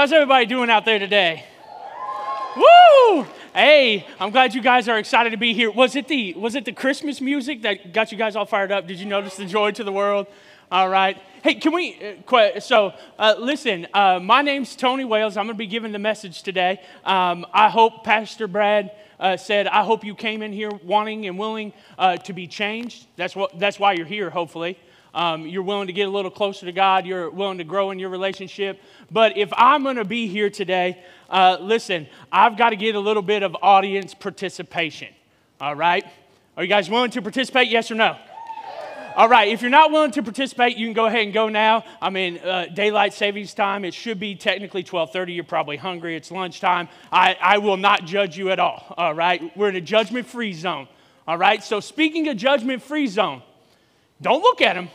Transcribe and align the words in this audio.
How's 0.00 0.12
everybody 0.12 0.46
doing 0.46 0.70
out 0.70 0.86
there 0.86 0.98
today? 0.98 1.44
Woo! 2.56 3.26
Hey, 3.54 4.06
I'm 4.18 4.30
glad 4.30 4.54
you 4.54 4.62
guys 4.62 4.88
are 4.88 4.98
excited 4.98 5.28
to 5.28 5.36
be 5.36 5.52
here. 5.52 5.70
Was 5.70 5.94
it 5.94 6.08
the 6.08 6.32
was 6.32 6.54
it 6.54 6.64
the 6.64 6.72
Christmas 6.72 7.20
music 7.20 7.60
that 7.64 7.92
got 7.92 8.10
you 8.10 8.16
guys 8.16 8.34
all 8.34 8.46
fired 8.46 8.72
up? 8.72 8.86
Did 8.86 8.98
you 8.98 9.04
notice 9.04 9.36
the 9.36 9.44
joy 9.44 9.72
to 9.72 9.84
the 9.84 9.92
world? 9.92 10.26
All 10.72 10.88
right. 10.88 11.20
Hey, 11.42 11.56
can 11.56 11.74
we? 11.74 12.16
Uh, 12.26 12.60
so, 12.60 12.94
uh, 13.18 13.34
listen. 13.38 13.88
Uh, 13.92 14.20
my 14.20 14.40
name's 14.40 14.74
Tony 14.74 15.04
Wales. 15.04 15.36
I'm 15.36 15.44
going 15.44 15.56
to 15.56 15.58
be 15.58 15.66
giving 15.66 15.92
the 15.92 15.98
message 15.98 16.44
today. 16.44 16.80
Um, 17.04 17.44
I 17.52 17.68
hope 17.68 18.02
Pastor 18.02 18.48
Brad 18.48 18.92
uh, 19.18 19.36
said, 19.36 19.66
"I 19.66 19.84
hope 19.84 20.02
you 20.02 20.14
came 20.14 20.40
in 20.40 20.54
here 20.54 20.70
wanting 20.82 21.26
and 21.26 21.38
willing 21.38 21.74
uh, 21.98 22.16
to 22.16 22.32
be 22.32 22.46
changed." 22.46 23.06
That's 23.16 23.36
what. 23.36 23.58
That's 23.58 23.78
why 23.78 23.92
you're 23.92 24.06
here. 24.06 24.30
Hopefully. 24.30 24.78
Um, 25.14 25.46
you're 25.46 25.62
willing 25.62 25.88
to 25.88 25.92
get 25.92 26.08
a 26.08 26.10
little 26.10 26.30
closer 26.30 26.66
to 26.66 26.72
God. 26.72 27.06
You're 27.06 27.30
willing 27.30 27.58
to 27.58 27.64
grow 27.64 27.90
in 27.90 27.98
your 27.98 28.10
relationship. 28.10 28.80
But 29.10 29.36
if 29.36 29.52
I'm 29.56 29.82
going 29.82 29.96
to 29.96 30.04
be 30.04 30.28
here 30.28 30.50
today, 30.50 31.02
uh, 31.28 31.58
listen, 31.60 32.06
I've 32.30 32.56
got 32.56 32.70
to 32.70 32.76
get 32.76 32.94
a 32.94 33.00
little 33.00 33.22
bit 33.22 33.42
of 33.42 33.56
audience 33.62 34.14
participation. 34.14 35.08
All 35.60 35.74
right? 35.74 36.04
Are 36.56 36.62
you 36.62 36.68
guys 36.68 36.88
willing 36.90 37.10
to 37.12 37.22
participate? 37.22 37.68
Yes 37.68 37.90
or 37.90 37.94
no? 37.94 38.16
All 39.16 39.28
right, 39.28 39.48
if 39.48 39.60
you're 39.60 39.70
not 39.70 39.90
willing 39.90 40.12
to 40.12 40.22
participate, 40.22 40.76
you 40.76 40.86
can 40.86 40.92
go 40.92 41.06
ahead 41.06 41.24
and 41.24 41.32
go 41.32 41.48
now. 41.48 41.84
I 42.00 42.10
mean, 42.10 42.38
uh, 42.38 42.66
daylight 42.72 43.12
savings 43.12 43.52
time, 43.54 43.84
it 43.84 43.92
should 43.92 44.20
be 44.20 44.36
technically 44.36 44.84
12:30. 44.84 45.34
You're 45.34 45.42
probably 45.42 45.76
hungry. 45.76 46.14
It's 46.14 46.30
lunchtime. 46.30 46.88
I, 47.10 47.36
I 47.40 47.58
will 47.58 47.76
not 47.76 48.04
judge 48.04 48.38
you 48.38 48.50
at 48.50 48.60
all. 48.60 48.94
All 48.96 49.12
right, 49.12 49.54
we're 49.56 49.68
in 49.68 49.76
a 49.76 49.80
judgment-free 49.80 50.52
zone. 50.52 50.86
All 51.26 51.36
right, 51.36 51.62
so 51.62 51.80
speaking 51.80 52.28
of 52.28 52.36
judgment-free 52.36 53.08
zone, 53.08 53.42
don't 54.22 54.42
look 54.42 54.60
at 54.60 54.74
them. 54.74 54.90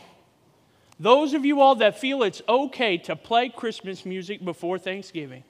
Those 0.98 1.34
of 1.34 1.44
you 1.44 1.60
all 1.60 1.74
that 1.76 1.98
feel 1.98 2.22
it's 2.22 2.40
okay 2.48 2.96
to 2.98 3.16
play 3.16 3.50
Christmas 3.50 4.06
music 4.06 4.44
before 4.44 4.78
Thanksgiving. 4.78 5.44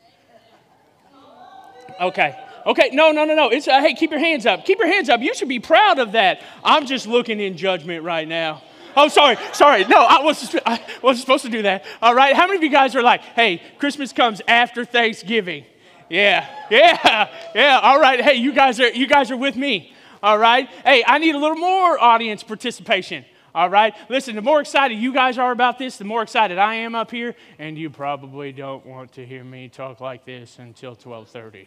Okay. 2.00 2.36
Okay, 2.66 2.91
no, 2.92 3.12
no, 3.12 3.25
no, 3.25 3.34
no. 3.34 3.48
It's 3.48 3.69
uh, 3.69 3.80
hey, 3.80 3.94
keep 3.94 4.11
your 4.11 4.19
hands 4.19 4.44
up. 4.44 4.64
Keep 4.64 4.80
your 4.80 4.88
hands 4.88 5.08
up. 5.08 5.20
You 5.20 5.34
should 5.34 5.48
be 5.48 5.61
proud 5.61 6.00
of 6.00 6.12
that. 6.12 6.42
I'm 6.64 6.84
just 6.86 7.06
looking 7.06 7.38
in 7.38 7.56
judgment 7.56 8.03
right 8.03 8.27
now. 8.27 8.62
Oh, 8.97 9.06
sorry, 9.08 9.36
sorry. 9.53 9.84
No, 9.84 9.98
I 9.98 10.22
wasn't, 10.22 10.62
I 10.66 10.83
wasn't 11.00 11.20
supposed 11.20 11.44
to 11.44 11.50
do 11.50 11.62
that. 11.62 11.84
All 12.03 12.14
right. 12.14 12.34
How 12.34 12.47
many 12.47 12.56
of 12.56 12.64
you 12.64 12.70
guys 12.70 12.97
are 12.97 13.03
like, 13.03 13.20
hey, 13.20 13.62
Christmas 13.78 14.12
comes 14.12 14.42
after 14.48 14.84
Thanksgiving? 14.84 15.64
Yeah, 16.08 16.48
yeah, 16.70 17.28
yeah. 17.55 17.78
All 17.83 18.00
right. 18.00 18.20
Hey, 18.20 18.34
you 18.34 18.53
guys 18.53 18.81
are 18.81 18.88
you 18.88 19.06
guys 19.06 19.31
are 19.31 19.36
with 19.36 19.55
me. 19.55 19.92
All 20.22 20.38
right. 20.38 20.69
Hey, 20.84 21.05
I 21.06 21.19
need 21.19 21.34
a 21.34 21.38
little 21.38 21.56
more 21.56 22.03
audience 22.03 22.42
participation. 22.42 23.25
All 23.57 23.71
right? 23.71 23.95
Listen, 24.11 24.37
the 24.37 24.43
more 24.43 24.61
excited 24.61 24.97
you 24.97 25.15
guys 25.15 25.39
are 25.39 25.51
about 25.51 25.79
this, 25.79 25.97
the 25.97 26.05
more 26.05 26.23
excited 26.23 26.59
I 26.59 26.75
am 26.75 26.95
up 26.95 27.11
here, 27.11 27.35
and 27.59 27.79
you 27.79 27.89
probably 27.89 28.53
don't 28.53 28.85
want 28.85 29.12
to 29.12 29.25
hear 29.25 29.43
me 29.43 29.71
talk 29.71 29.99
like 29.99 30.27
this 30.27 30.59
until 30.59 30.95
12:30. 30.95 31.67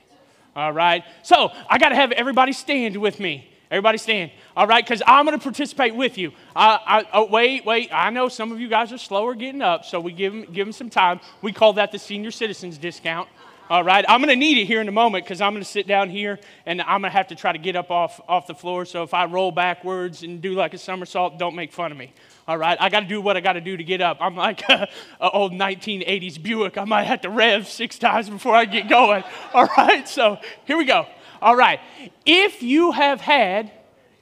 All 0.55 0.71
right? 0.71 1.03
So, 1.23 1.51
I 1.67 1.79
got 1.79 1.89
to 1.89 1.95
have 1.95 2.11
everybody 2.11 2.53
stand 2.53 2.95
with 2.95 3.19
me. 3.19 3.49
Everybody 3.71 3.97
stand. 3.97 4.29
All 4.55 4.67
right? 4.67 4.85
Cuz 4.85 5.01
I'm 5.05 5.25
going 5.25 5.37
to 5.37 5.43
participate 5.43 5.95
with 5.95 6.17
you. 6.19 6.31
I, 6.55 7.05
oh, 7.11 7.25
wait, 7.25 7.65
wait. 7.65 7.89
I 7.91 8.11
know 8.11 8.29
some 8.29 8.51
of 8.51 8.59
you 8.59 8.67
guys 8.67 8.93
are 8.93 8.97
slower 8.99 9.33
getting 9.33 9.63
up, 9.63 9.83
so 9.83 9.99
we 9.99 10.11
give 10.11 10.33
them, 10.33 10.45
give 10.53 10.67
them 10.67 10.73
some 10.73 10.89
time. 10.91 11.19
We 11.41 11.51
call 11.53 11.73
that 11.73 11.91
the 11.91 11.99
senior 11.99 12.31
citizens 12.31 12.77
discount. 12.77 13.29
All 13.69 13.83
right, 13.83 14.03
I'm 14.09 14.19
going 14.19 14.29
to 14.29 14.35
need 14.35 14.57
it 14.57 14.65
here 14.65 14.81
in 14.81 14.87
a 14.87 14.91
moment 14.91 15.25
because 15.25 15.41
I'm 15.41 15.53
going 15.53 15.63
to 15.63 15.69
sit 15.69 15.85
down 15.85 16.09
here 16.09 16.39
and 16.65 16.81
I'm 16.81 17.01
going 17.01 17.11
to 17.11 17.15
have 17.15 17.27
to 17.27 17.35
try 17.35 17.51
to 17.51 17.59
get 17.59 17.75
up 17.75 17.91
off, 17.91 18.19
off 18.27 18.47
the 18.47 18.55
floor. 18.55 18.83
So 18.83 19.03
if 19.03 19.13
I 19.13 19.25
roll 19.25 19.51
backwards 19.51 20.23
and 20.23 20.41
do 20.41 20.53
like 20.53 20.73
a 20.73 20.79
somersault, 20.79 21.37
don't 21.37 21.53
make 21.53 21.71
fun 21.71 21.91
of 21.91 21.97
me. 21.97 22.11
All 22.47 22.57
right, 22.57 22.75
I 22.81 22.89
got 22.89 23.01
to 23.01 23.05
do 23.05 23.21
what 23.21 23.37
I 23.37 23.41
got 23.41 23.53
to 23.53 23.61
do 23.61 23.77
to 23.77 23.83
get 23.83 24.01
up. 24.01 24.17
I'm 24.21 24.35
like 24.35 24.67
an 24.71 24.87
old 25.21 25.53
1980s 25.53 26.41
Buick. 26.41 26.79
I 26.79 26.85
might 26.85 27.03
have 27.03 27.21
to 27.21 27.29
rev 27.29 27.67
six 27.67 27.99
times 27.99 28.27
before 28.27 28.55
I 28.55 28.65
get 28.65 28.89
going. 28.89 29.23
All 29.53 29.69
right, 29.77 30.07
so 30.09 30.39
here 30.65 30.77
we 30.77 30.85
go. 30.85 31.05
All 31.39 31.55
right, 31.55 31.79
if 32.25 32.63
you 32.63 32.91
have 32.91 33.21
had 33.21 33.71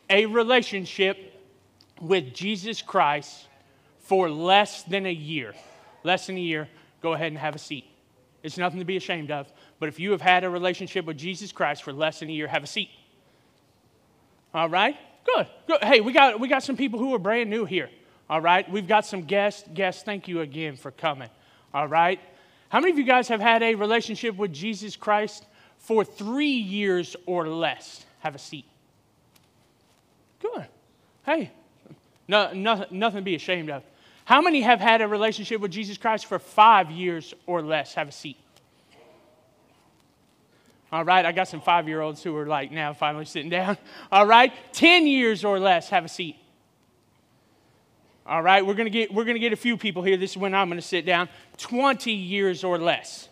a 0.09 0.25
relationship 0.25 1.41
with 2.01 2.33
Jesus 2.33 2.81
Christ 2.81 3.47
for 3.99 4.29
less 4.29 4.83
than 4.83 5.05
a 5.05 5.13
year, 5.13 5.53
less 6.03 6.27
than 6.27 6.35
a 6.35 6.41
year, 6.41 6.67
go 7.01 7.13
ahead 7.13 7.27
and 7.27 7.37
have 7.37 7.55
a 7.55 7.59
seat. 7.59 7.85
It's 8.47 8.57
nothing 8.57 8.79
to 8.79 8.85
be 8.85 8.97
ashamed 8.97 9.29
of. 9.29 9.51
But 9.79 9.89
if 9.89 9.99
you 9.99 10.11
have 10.11 10.21
had 10.21 10.43
a 10.43 10.49
relationship 10.49 11.05
with 11.05 11.17
Jesus 11.17 11.51
Christ 11.51 11.83
for 11.83 11.93
less 11.93 12.21
than 12.21 12.29
a 12.29 12.31
year, 12.31 12.47
have 12.47 12.63
a 12.63 12.67
seat. 12.67 12.89
All 14.53 14.69
right? 14.69 14.95
Good. 15.25 15.47
Good. 15.67 15.83
Hey, 15.83 15.99
we 15.99 16.13
got, 16.13 16.39
we 16.39 16.47
got 16.47 16.63
some 16.63 16.77
people 16.77 16.97
who 16.97 17.13
are 17.13 17.19
brand 17.19 17.49
new 17.49 17.65
here. 17.65 17.89
All 18.29 18.41
right? 18.41 18.69
We've 18.71 18.87
got 18.87 19.05
some 19.05 19.23
guests. 19.23 19.67
Guests, 19.73 20.01
thank 20.01 20.27
you 20.27 20.41
again 20.41 20.77
for 20.77 20.91
coming. 20.91 21.29
All 21.73 21.87
right? 21.87 22.19
How 22.69 22.79
many 22.79 22.91
of 22.91 22.97
you 22.97 23.03
guys 23.03 23.27
have 23.27 23.41
had 23.41 23.61
a 23.61 23.75
relationship 23.75 24.35
with 24.37 24.53
Jesus 24.53 24.95
Christ 24.95 25.45
for 25.77 26.05
three 26.05 26.47
years 26.47 27.15
or 27.25 27.47
less? 27.47 28.05
Have 28.19 28.33
a 28.33 28.39
seat. 28.39 28.65
Good. 30.41 30.67
Hey, 31.25 31.51
no, 32.27 32.53
no, 32.53 32.85
nothing 32.91 33.19
to 33.19 33.21
be 33.21 33.35
ashamed 33.35 33.69
of. 33.69 33.83
How 34.27 34.41
many 34.41 34.59
have 34.59 34.81
had 34.81 34.99
a 34.99 35.07
relationship 35.07 35.61
with 35.61 35.71
Jesus 35.71 35.97
Christ 35.97 36.25
for 36.25 36.37
five 36.37 36.91
years 36.91 37.33
or 37.45 37.61
less? 37.61 37.93
Have 37.93 38.09
a 38.09 38.11
seat. 38.11 38.35
All 40.91 41.05
right, 41.05 41.25
I 41.25 41.31
got 41.31 41.47
some 41.47 41.61
five 41.61 41.87
year 41.87 42.01
olds 42.01 42.21
who 42.21 42.35
are 42.35 42.45
like 42.45 42.69
now 42.69 42.91
finally 42.91 43.23
sitting 43.23 43.49
down. 43.49 43.77
All 44.11 44.25
right, 44.25 44.51
10 44.73 45.07
years 45.07 45.45
or 45.45 45.61
less, 45.61 45.87
have 45.91 46.03
a 46.03 46.09
seat. 46.09 46.35
All 48.25 48.41
right, 48.41 48.65
we're 48.65 48.73
gonna 48.73 48.89
get, 48.89 49.13
we're 49.13 49.23
gonna 49.23 49.39
get 49.39 49.53
a 49.53 49.55
few 49.55 49.77
people 49.77 50.03
here. 50.03 50.17
This 50.17 50.31
is 50.31 50.37
when 50.37 50.53
I'm 50.53 50.67
gonna 50.67 50.81
sit 50.81 51.05
down. 51.05 51.29
20 51.55 52.11
years 52.11 52.65
or 52.65 52.77
less. 52.77 53.29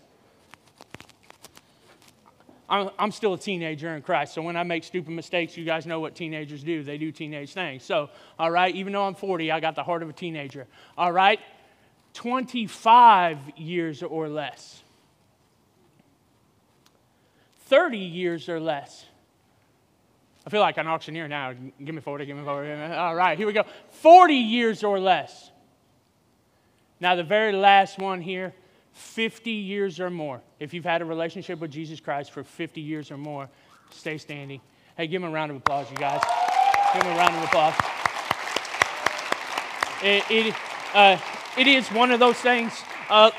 I'm, 2.68 3.12
still 3.12 3.36
a 3.36 3.38
teenager 3.38 3.96
in 3.96 4.02
Christ. 4.02 4.34
So 4.34 4.42
when 4.42 4.56
I 4.56 4.64
make 4.64 4.84
stupid 4.84 5.12
mistakes, 5.12 5.56
you 5.56 5.66
guys 5.66 5.86
know 5.86 6.00
what 6.00 6.16
teenagers 6.16 6.64
do. 6.64 6.84
They 6.84 6.98
do 6.98 7.12
teenage 7.12 7.54
things. 7.54 7.84
So, 7.84 8.10
all 8.40 8.50
right, 8.50 8.74
even 8.76 8.94
though 8.94 9.06
I'm 9.06 9.14
40, 9.14 9.52
I 9.52 9.60
got 9.60 9.76
the 9.76 9.84
heart 9.84 10.02
of 10.02 10.10
a 10.10 10.14
teenager. 10.14 10.66
All 10.98 11.12
right, 11.12 11.40
25 12.16 13.38
years 13.58 14.02
or 14.02 14.28
less. 14.30 14.82
30 17.68 17.98
years 17.98 18.50
or 18.50 18.60
less. 18.60 19.06
I 20.46 20.50
feel 20.50 20.62
like 20.62 20.78
an 20.78 20.88
auctioneer 20.88 21.28
now. 21.28 21.54
Give 21.84 21.94
me 21.94 22.02
40, 22.02 22.26
give 22.26 22.38
me 22.38 22.44
40. 22.44 22.72
All 22.94 23.16
right, 23.16 23.38
here 23.38 23.48
we 23.48 23.54
go. 23.54 23.64
40 23.90 24.34
years 24.34 24.84
or 24.84 25.00
less. 25.00 25.52
Now, 27.00 27.16
the 27.16 27.24
very 27.24 27.52
last 27.52 28.00
one 28.00 28.22
here 28.22 28.54
50 28.96 29.52
years 29.52 30.00
or 30.00 30.10
more. 30.10 30.42
If 30.58 30.74
you've 30.74 30.86
had 30.86 31.02
a 31.02 31.06
relationship 31.06 31.60
with 31.60 31.70
Jesus 31.70 32.00
Christ 32.00 32.32
for 32.32 32.44
50 32.44 32.80
years 32.80 33.12
or 33.12 33.18
more, 33.18 33.50
stay 33.92 34.18
standing. 34.18 34.62
Hey, 34.96 35.08
give 35.08 35.22
him 35.22 35.30
a 35.30 35.32
round 35.32 35.52
of 35.52 35.58
applause, 35.58 35.92
you 35.92 35.98
guys. 35.98 36.22
Give 36.94 37.04
him 37.04 37.14
a 37.14 37.18
round 37.18 37.36
of 37.36 37.44
applause. 37.44 37.74
It, 40.02 40.24
it, 40.30 40.56
uh, 40.94 41.18
it 41.58 41.68
is 41.68 41.90
one 41.90 42.12
of 42.12 42.22
those 42.22 42.38
things. 42.38 42.72
Uh, 43.10 43.32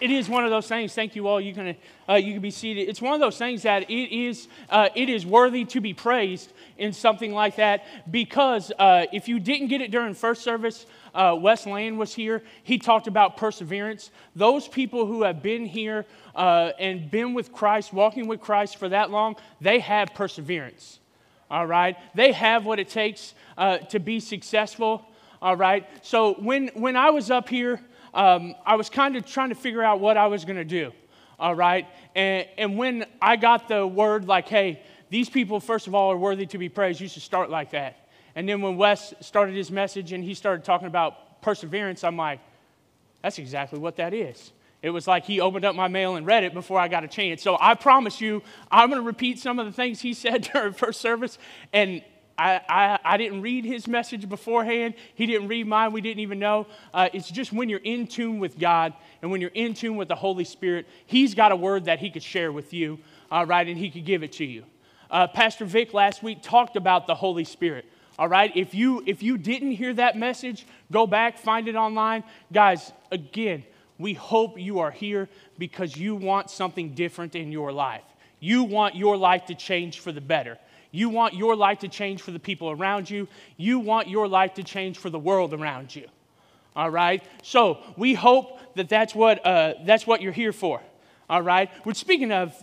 it 0.00 0.10
is 0.10 0.28
one 0.28 0.44
of 0.44 0.50
those 0.50 0.66
things. 0.66 0.94
Thank 0.94 1.14
you 1.14 1.28
all. 1.28 1.40
You 1.40 1.54
can 1.54 1.76
uh, 2.08 2.14
you 2.14 2.32
can 2.32 2.42
be 2.42 2.50
seated. 2.50 2.88
It's 2.88 3.00
one 3.00 3.14
of 3.14 3.20
those 3.20 3.38
things 3.38 3.62
that 3.62 3.88
it 3.90 4.14
is 4.14 4.48
uh, 4.68 4.88
it 4.94 5.08
is 5.08 5.24
worthy 5.24 5.64
to 5.66 5.80
be 5.80 5.94
praised 5.94 6.52
in 6.76 6.92
something 6.92 7.32
like 7.32 7.56
that 7.56 7.84
because 8.10 8.72
uh, 8.78 9.06
if 9.12 9.28
you 9.28 9.38
didn't 9.38 9.68
get 9.68 9.80
it 9.80 9.90
during 9.90 10.14
first 10.14 10.42
service, 10.42 10.86
uh, 11.14 11.36
Wes 11.40 11.66
Land 11.66 11.98
was 11.98 12.14
here. 12.14 12.42
He 12.62 12.78
talked 12.78 13.06
about 13.06 13.36
perseverance. 13.36 14.10
Those 14.34 14.68
people 14.68 15.06
who 15.06 15.22
have 15.22 15.42
been 15.42 15.66
here 15.66 16.06
uh, 16.34 16.72
and 16.78 17.10
been 17.10 17.34
with 17.34 17.52
Christ, 17.52 17.92
walking 17.92 18.26
with 18.26 18.40
Christ 18.40 18.76
for 18.76 18.88
that 18.88 19.10
long, 19.10 19.36
they 19.60 19.78
have 19.78 20.12
perseverance. 20.14 20.98
All 21.50 21.66
right, 21.66 21.96
they 22.14 22.32
have 22.32 22.66
what 22.66 22.78
it 22.78 22.88
takes 22.88 23.34
uh, 23.56 23.78
to 23.78 24.00
be 24.00 24.18
successful. 24.18 25.06
All 25.40 25.56
right. 25.56 25.86
So 26.02 26.34
when 26.34 26.68
when 26.74 26.96
I 26.96 27.10
was 27.10 27.30
up 27.30 27.48
here 27.48 27.80
um, 28.14 28.54
I 28.64 28.76
was 28.76 28.88
kind 28.88 29.16
of 29.16 29.26
trying 29.26 29.48
to 29.48 29.54
figure 29.54 29.82
out 29.82 30.00
what 30.00 30.16
I 30.16 30.28
was 30.28 30.44
going 30.44 30.56
to 30.56 30.64
do. 30.64 30.92
All 31.38 31.54
right. 31.54 31.86
And, 32.14 32.46
and 32.56 32.78
when 32.78 33.06
I 33.20 33.36
got 33.36 33.68
the 33.68 33.86
word, 33.86 34.26
like, 34.26 34.48
hey, 34.48 34.82
these 35.10 35.28
people, 35.28 35.60
first 35.60 35.88
of 35.88 35.94
all, 35.94 36.12
are 36.12 36.16
worthy 36.16 36.46
to 36.46 36.58
be 36.58 36.68
praised, 36.68 37.00
you 37.00 37.08
should 37.08 37.22
start 37.22 37.50
like 37.50 37.72
that. 37.72 38.03
And 38.36 38.48
then 38.48 38.60
when 38.62 38.76
Wes 38.76 39.14
started 39.20 39.54
his 39.54 39.70
message 39.70 40.12
and 40.12 40.24
he 40.24 40.34
started 40.34 40.64
talking 40.64 40.88
about 40.88 41.42
perseverance, 41.42 42.02
I'm 42.04 42.16
like, 42.16 42.40
that's 43.22 43.38
exactly 43.38 43.78
what 43.78 43.96
that 43.96 44.12
is. 44.12 44.52
It 44.82 44.90
was 44.90 45.06
like 45.06 45.24
he 45.24 45.40
opened 45.40 45.64
up 45.64 45.74
my 45.74 45.88
mail 45.88 46.16
and 46.16 46.26
read 46.26 46.44
it 46.44 46.52
before 46.52 46.78
I 46.78 46.88
got 46.88 47.04
a 47.04 47.08
chance. 47.08 47.42
So 47.42 47.56
I 47.58 47.74
promise 47.74 48.20
you, 48.20 48.42
I'm 48.70 48.90
going 48.90 49.00
to 49.00 49.06
repeat 49.06 49.38
some 49.38 49.58
of 49.58 49.64
the 49.64 49.72
things 49.72 50.00
he 50.00 50.12
said 50.14 50.50
during 50.52 50.74
first 50.74 51.00
service, 51.00 51.38
and 51.72 52.02
I, 52.36 52.60
I, 52.68 52.98
I, 53.04 53.16
didn't 53.16 53.42
read 53.42 53.64
his 53.64 53.86
message 53.86 54.28
beforehand. 54.28 54.94
He 55.14 55.26
didn't 55.26 55.48
read 55.48 55.66
mine. 55.66 55.92
We 55.92 56.00
didn't 56.00 56.20
even 56.20 56.38
know. 56.40 56.66
Uh, 56.92 57.08
it's 57.12 57.30
just 57.30 57.52
when 57.52 57.68
you're 57.68 57.78
in 57.78 58.08
tune 58.08 58.40
with 58.40 58.58
God 58.58 58.92
and 59.22 59.30
when 59.30 59.40
you're 59.40 59.52
in 59.54 59.72
tune 59.72 59.96
with 59.96 60.08
the 60.08 60.16
Holy 60.16 60.44
Spirit, 60.44 60.86
He's 61.06 61.34
got 61.34 61.52
a 61.52 61.56
word 61.56 61.84
that 61.84 62.00
He 62.00 62.10
could 62.10 62.22
share 62.24 62.50
with 62.50 62.74
you, 62.74 62.98
all 63.30 63.46
right, 63.46 63.66
and 63.66 63.78
He 63.78 63.90
could 63.90 64.04
give 64.04 64.22
it 64.22 64.32
to 64.32 64.44
you. 64.44 64.64
Uh, 65.10 65.28
Pastor 65.28 65.64
Vic 65.64 65.94
last 65.94 66.22
week 66.22 66.42
talked 66.42 66.76
about 66.76 67.06
the 67.06 67.14
Holy 67.14 67.44
Spirit. 67.44 67.86
All 68.18 68.28
right, 68.28 68.54
if 68.56 68.74
you 68.74 69.02
if 69.06 69.22
you 69.22 69.36
didn't 69.36 69.72
hear 69.72 69.92
that 69.94 70.16
message, 70.16 70.66
go 70.92 71.06
back, 71.06 71.38
find 71.38 71.66
it 71.66 71.74
online, 71.74 72.22
guys. 72.52 72.92
Again, 73.10 73.64
we 73.98 74.14
hope 74.14 74.58
you 74.58 74.78
are 74.80 74.90
here 74.90 75.28
because 75.58 75.96
you 75.96 76.14
want 76.14 76.50
something 76.50 76.94
different 76.94 77.34
in 77.34 77.50
your 77.50 77.72
life. 77.72 78.04
You 78.38 78.64
want 78.64 78.94
your 78.94 79.16
life 79.16 79.46
to 79.46 79.54
change 79.54 80.00
for 80.00 80.12
the 80.12 80.20
better. 80.20 80.58
You 80.90 81.08
want 81.08 81.34
your 81.34 81.56
life 81.56 81.80
to 81.80 81.88
change 81.88 82.22
for 82.22 82.30
the 82.30 82.38
people 82.38 82.70
around 82.70 83.10
you. 83.10 83.26
You 83.56 83.80
want 83.80 84.08
your 84.08 84.28
life 84.28 84.54
to 84.54 84.62
change 84.62 84.98
for 84.98 85.10
the 85.10 85.18
world 85.18 85.52
around 85.52 85.94
you. 85.94 86.06
All 86.76 86.90
right? 86.90 87.22
So 87.42 87.78
we 87.96 88.14
hope 88.14 88.60
that 88.76 88.88
that's 88.88 89.14
what, 89.14 89.44
uh, 89.44 89.74
that's 89.84 90.06
what 90.06 90.22
you're 90.22 90.32
here 90.32 90.52
for. 90.52 90.80
All 91.28 91.42
right? 91.42 91.68
Which, 91.84 91.96
speaking 91.96 92.30
of 92.30 92.54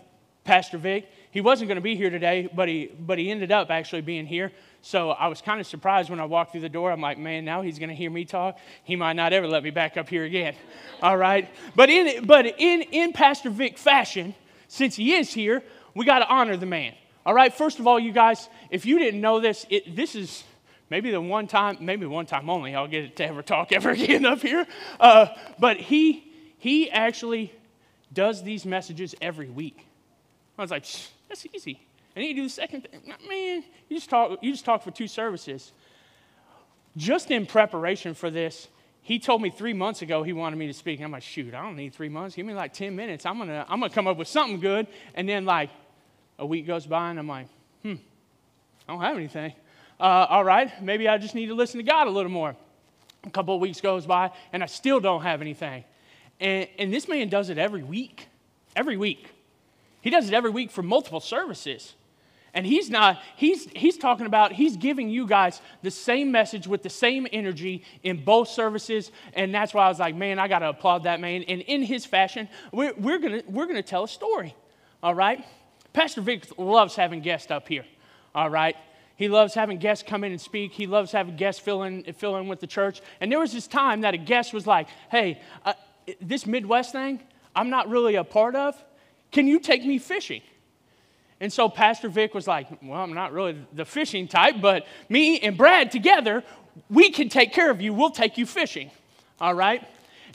Pastor 0.44 0.78
Vic, 0.78 1.10
he 1.32 1.40
wasn't 1.40 1.70
going 1.70 1.78
to 1.78 1.82
be 1.82 1.96
here 1.96 2.10
today, 2.10 2.50
but 2.54 2.68
he, 2.68 2.92
but 3.00 3.18
he 3.18 3.32
ended 3.32 3.52
up 3.52 3.72
actually 3.72 4.02
being 4.02 4.26
here. 4.26 4.52
So 4.82 5.12
I 5.12 5.28
was 5.28 5.42
kind 5.42 5.62
of 5.62 5.68
surprised 5.68 6.10
when 6.10 6.20
I 6.20 6.26
walked 6.26 6.52
through 6.52 6.62
the 6.62 6.70
door. 6.70 6.92
I'm 6.92 7.00
like, 7.00 7.18
man, 7.18 7.46
now 7.46 7.62
he's 7.62 7.80
going 7.80 7.90
to 7.90 7.96
hear 7.96 8.12
me 8.12 8.26
talk. 8.26 8.58
He 8.84 8.98
might 8.98 9.14
not 9.14 9.32
ever 9.32 9.48
let 9.48 9.64
me 9.64 9.70
back 9.70 9.96
up 9.96 10.10
here 10.10 10.26
again. 10.26 10.56
All 11.02 11.16
right? 11.16 11.50
But 11.76 11.90
in, 11.90 12.26
but 12.26 12.46
in, 12.46 12.82
in 12.82 13.14
Pastor 13.14 13.50
Vic 13.50 13.78
fashion, 13.78 14.36
since 14.68 14.96
he 14.96 15.14
is 15.14 15.34
here, 15.34 15.64
we 15.96 16.06
got 16.06 16.20
to 16.20 16.28
honor 16.28 16.58
the 16.58 16.66
man. 16.66 16.94
All 17.26 17.34
right? 17.34 17.54
First 17.54 17.80
of 17.80 17.88
all, 17.88 18.00
you 18.00 18.12
guys, 18.12 18.50
if 18.70 18.86
you 18.86 19.00
didn't 19.00 19.22
know 19.22 19.40
this, 19.40 19.66
it, 19.70 19.96
this 19.96 20.16
is 20.16 20.44
maybe 20.90 21.12
the 21.12 21.22
one 21.22 21.48
time, 21.48 21.78
maybe 21.80 22.06
one 22.06 22.26
time 22.26 22.50
only 22.50 22.76
I'll 22.76 22.88
get 22.88 23.16
to 23.18 23.26
ever 23.26 23.42
talk 23.42 23.72
ever 23.72 23.92
again 23.92 24.26
up 24.26 24.42
here. 24.42 24.68
Uh, 25.00 25.28
but 25.60 25.78
he, 25.78 26.30
he 26.58 26.92
actually 26.92 27.54
does 28.12 28.44
these 28.44 28.66
messages 28.66 29.16
every 29.22 29.50
week. 29.50 29.88
I 30.62 30.64
was 30.64 30.72
like, 30.72 30.86
that's 31.28 31.46
easy. 31.54 31.80
And 32.16 32.22
then 32.22 32.30
you 32.30 32.36
do 32.36 32.44
the 32.44 32.50
second 32.50 32.82
thing. 32.82 33.02
Man, 33.28 33.64
you 33.90 33.98
just 33.98 34.10
talk, 34.10 34.40
you 34.42 34.52
just 34.52 34.66
talk 34.66 34.84
for 34.84 34.92
two 34.92 35.08
services. 35.08 35.72
Just 36.98 37.32
in 37.32 37.46
preparation 37.46 38.14
for 38.14 38.30
this, 38.30 38.68
he 39.02 39.18
told 39.18 39.42
me 39.42 39.50
three 39.50 39.74
months 39.74 40.02
ago 40.02 40.22
he 40.22 40.34
wanted 40.34 40.58
me 40.58 40.68
to 40.68 40.74
speak. 40.74 41.00
And 41.00 41.06
I'm 41.06 41.12
like, 41.12 41.24
shoot, 41.24 41.54
I 41.54 41.62
don't 41.62 41.76
need 41.76 41.94
three 41.94 42.10
months. 42.10 42.36
Give 42.36 42.46
me 42.46 42.54
like 42.54 42.74
10 42.74 42.96
minutes. 42.96 43.26
I'm 43.26 43.38
gonna, 43.38 43.66
I'm 43.68 43.80
gonna 43.80 43.94
come 43.94 44.08
up 44.08 44.18
with 44.18 44.28
something 44.28 44.60
good. 44.60 44.88
And 45.16 45.28
then 45.28 45.46
like 45.46 45.70
a 46.38 46.46
week 46.46 46.68
goes 46.68 46.86
by 46.86 47.10
and 47.10 47.18
I'm 47.18 47.28
like, 47.28 47.48
hmm, 47.82 47.96
I 48.88 48.94
don't 48.94 49.02
have 49.02 49.18
anything. 49.18 49.54
Uh, 50.00 50.28
all 50.30 50.44
right, 50.44 50.82
maybe 50.82 51.08
I 51.08 51.18
just 51.18 51.36
need 51.36 51.48
to 51.48 51.56
listen 51.56 51.78
to 51.78 51.84
God 51.84 52.08
a 52.08 52.12
little 52.12 52.32
more. 52.32 52.56
A 53.24 53.30
couple 53.30 53.56
of 53.56 53.62
weeks 53.62 53.82
goes 53.82 54.06
by 54.06 54.32
and 54.52 54.62
I 54.62 54.66
still 54.66 55.00
don't 55.00 55.22
have 55.22 55.42
anything. 55.42 55.86
And, 56.40 56.68
and 56.78 56.94
this 56.94 57.08
man 57.08 57.30
does 57.30 57.50
it 57.50 57.58
every 57.58 57.84
week. 57.84 58.28
Every 58.76 58.98
week. 58.98 59.31
He 60.02 60.10
does 60.10 60.28
it 60.28 60.34
every 60.34 60.50
week 60.50 60.72
for 60.72 60.84
multiple 60.84 61.20
services. 61.20 61.94
And 62.54 62.66
he's 62.66 62.90
not, 62.90 63.22
he's, 63.38 63.70
he's 63.70 63.98
talking 63.98 64.26
about, 64.26 64.52
he's 64.52 64.76
giving 64.76 65.10
you 65.10 65.26
guys 65.26 65.62
the 65.84 65.92
same 65.92 66.32
message 66.32 66.68
with 66.68 66.84
the 66.84 66.90
same 66.90 67.26
energy 67.32 67.84
in 68.04 68.24
both 68.26 68.50
services. 68.50 69.12
And 69.34 69.54
that's 69.56 69.74
why 69.74 69.86
I 69.86 69.90
was 69.90 70.00
like, 70.00 70.16
man, 70.16 70.38
I 70.38 70.48
got 70.50 70.60
to 70.60 70.70
applaud 70.70 71.04
that 71.04 71.22
man. 71.22 71.44
And 71.44 71.62
in 71.62 71.82
his 71.82 72.06
fashion, 72.06 72.50
we're, 72.74 72.94
we're 72.96 73.20
going 73.20 73.44
we're 73.48 73.68
gonna 73.68 73.82
tell 73.82 74.04
a 74.04 74.08
story, 74.08 74.54
all 75.02 75.16
right? 75.16 75.46
Pastor 75.94 76.22
Vic 76.22 76.46
loves 76.58 76.96
having 76.96 77.22
guests 77.22 77.52
up 77.52 77.68
here, 77.68 77.86
all 78.36 78.50
right? 78.50 78.76
He 79.16 79.30
loves 79.30 79.54
having 79.54 79.78
guests 79.78 80.04
come 80.06 80.24
in 80.24 80.32
and 80.32 80.42
speak. 80.42 80.74
He 80.74 80.88
loves 80.88 81.12
having 81.12 81.36
guests 81.36 81.62
fill 81.62 81.84
in, 81.84 82.04
fill 82.14 82.36
in 82.38 82.48
with 82.48 82.60
the 82.60 82.68
church. 82.68 83.02
And 83.22 83.32
there 83.32 83.40
was 83.40 83.54
this 83.54 83.68
time 83.68 84.02
that 84.02 84.14
a 84.14 84.18
guest 84.18 84.54
was 84.54 84.66
like, 84.66 84.88
hey, 85.10 85.40
uh, 85.64 85.74
this 86.20 86.46
Midwest 86.46 86.92
thing, 86.92 87.22
I'm 87.56 87.70
not 87.70 87.88
really 87.88 88.16
a 88.16 88.24
part 88.24 88.56
of. 88.56 88.82
Can 89.32 89.48
you 89.48 89.60
take 89.60 89.86
me 89.86 89.98
fishing? 89.98 90.42
And 91.40 91.52
so 91.52 91.70
Pastor 91.70 92.08
Vic 92.08 92.34
was 92.34 92.48
like, 92.48 92.68
Well, 92.84 93.02
I'm 93.02 93.14
not 93.14 93.34
really 93.34 93.58
the 93.74 93.86
fishing 93.86 94.28
type, 94.28 94.56
but 94.62 94.86
me 95.10 95.40
and 95.40 95.58
Brad 95.58 95.92
together, 95.92 96.44
we 96.90 97.10
can 97.10 97.30
take 97.30 97.54
care 97.54 97.72
of 97.72 97.82
you. 97.82 97.94
We'll 97.94 98.12
take 98.12 98.38
you 98.38 98.46
fishing. 98.46 98.92
All 99.40 99.54
right? 99.54 99.84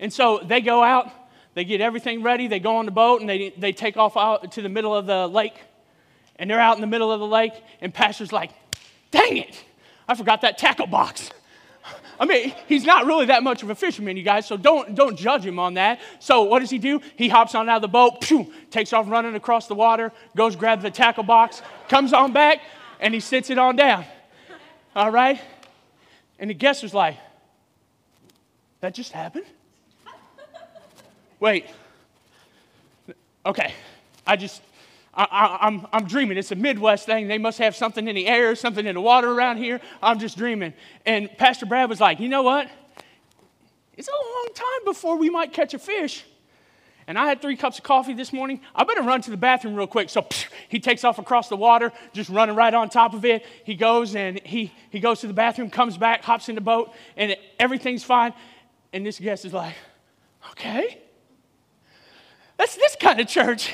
And 0.00 0.12
so 0.12 0.40
they 0.43 0.60
go 0.60 0.82
out, 0.82 1.10
they 1.54 1.64
get 1.64 1.81
everything 1.81 2.22
ready, 2.22 2.48
they 2.48 2.58
go 2.58 2.76
on 2.76 2.87
the 2.87 2.90
boat, 2.90 3.20
and 3.20 3.31
they, 3.31 3.50
they 3.56 3.72
take 3.72 3.96
off 3.96 4.16
out 4.16 4.52
to 4.52 4.62
the 4.62 4.69
middle 4.69 4.94
of 4.94 5.06
the 5.06 5.26
lake. 5.26 5.54
And 6.38 6.50
they're 6.50 6.60
out 6.60 6.76
in 6.76 6.81
the 6.81 6.87
middle 6.87 7.10
of 7.12 7.20
the 7.20 7.26
lake, 7.26 7.54
and 7.81 7.94
Pastor's 7.94 8.32
like, 8.32 8.50
Dang 9.12 9.37
it, 9.37 9.64
I 10.08 10.14
forgot 10.14 10.40
that 10.40 10.58
tackle 10.58 10.87
box. 10.87 11.31
I 12.19 12.25
mean, 12.25 12.55
he's 12.67 12.85
not 12.85 13.06
really 13.06 13.27
that 13.27 13.43
much 13.43 13.62
of 13.62 13.71
a 13.71 13.75
fisherman, 13.75 14.17
you 14.17 14.23
guys, 14.23 14.47
so 14.47 14.56
don't, 14.56 14.94
don't 14.94 15.17
judge 15.17 15.44
him 15.44 15.59
on 15.59 15.75
that. 15.75 16.00
So, 16.19 16.44
what 16.44 16.61
does 16.61 16.71
he 16.71 16.79
do? 16.79 17.00
He 17.17 17.29
hops 17.29 17.55
on 17.55 17.69
out 17.69 17.77
of 17.77 17.83
the 17.83 17.88
boat, 17.88 18.25
takes 18.71 18.93
off 18.93 19.09
running 19.09 19.35
across 19.35 19.67
the 19.67 19.75
water, 19.75 20.12
goes 20.35 20.56
grab 20.56 20.81
the 20.81 20.91
tackle 20.91 21.25
box, 21.25 21.61
comes 21.88 22.12
on 22.12 22.33
back, 22.33 22.62
and 23.00 23.12
he 23.12 23.21
sits 23.21 23.50
it 23.50 23.59
on 23.59 23.77
down. 23.77 24.05
All 24.94 25.11
right? 25.11 25.41
And 26.38 26.49
the 26.49 26.55
guest 26.55 26.83
was 26.83 26.94
like, 26.94 27.17
That 28.81 28.94
just 28.94 29.12
happened? 29.12 29.47
Wait. 31.39 31.67
Okay. 33.44 33.75
I 34.27 34.37
just, 34.37 34.62
I, 35.17 35.59
am 35.63 35.81
I'm, 35.81 35.87
I'm 35.93 36.05
dreaming. 36.07 36.37
It's 36.37 36.53
a 36.53 36.57
Midwest 36.57 37.07
thing. 37.07 37.27
They 37.27 37.39
must 37.39 37.59
have 37.59 37.75
something 37.75 38.07
in 38.07 38.15
the 38.15 38.27
air, 38.27 38.55
something 38.55 38.85
in 38.85 38.95
the 38.95 39.01
water 39.01 39.31
around 39.31 39.57
here. 39.57 39.81
I'm 40.03 40.19
just 40.19 40.37
dreaming. 40.37 40.75
And 41.07 41.31
Pastor 41.39 41.65
Brad 41.65 41.89
was 41.89 42.01
like, 42.01 42.21
you 42.21 42.29
know 42.29 42.43
what? 42.43 42.69
It's 43.97 44.09
a 44.09 44.13
long 44.13 44.49
time 44.55 44.85
before 44.85 45.17
we 45.17 45.31
might 45.31 45.55
catch 45.55 45.73
a 45.73 45.79
fish. 45.79 46.25
And 47.07 47.19
I 47.19 47.27
had 47.27 47.41
three 47.41 47.57
cups 47.57 47.79
of 47.79 47.85
coffee 47.85 48.15
this 48.15 48.33
morning. 48.33 48.61
I 48.75 48.85
better 48.85 49.03
run 49.03 49.23
to 49.23 49.31
the 49.31 49.37
bathroom 49.37 49.75
real 49.75 49.87
quick. 49.87 50.11
So 50.11 50.23
psh, 50.23 50.49
he 50.69 50.81
takes 50.81 51.03
off 51.05 51.19
across 51.19 51.49
the 51.49 51.57
water, 51.57 51.93
just 52.13 52.29
running 52.29 52.57
right 52.57 52.75
on 52.75 52.91
top 52.91 53.15
of 53.15 53.25
it. 53.25 53.47
He 53.65 53.75
goes 53.75 54.15
and 54.17 54.41
he, 54.41 54.73
he 54.91 55.01
goes 55.01 55.21
to 55.21 55.29
the 55.29 55.33
bathroom, 55.33 55.71
comes 55.71 55.97
back, 55.97 56.25
hops 56.25 56.49
in 56.49 56.57
the 56.57 56.61
boat, 56.61 56.93
and 57.17 57.37
everything's 57.59 58.05
fine. 58.05 58.35
And 58.93 59.07
this 59.07 59.19
guest 59.19 59.45
is 59.45 59.53
like, 59.53 59.77
okay. 60.51 61.01
That's 62.56 62.76
this 62.76 62.97
kind 62.99 63.20
of 63.20 63.29
church. 63.29 63.73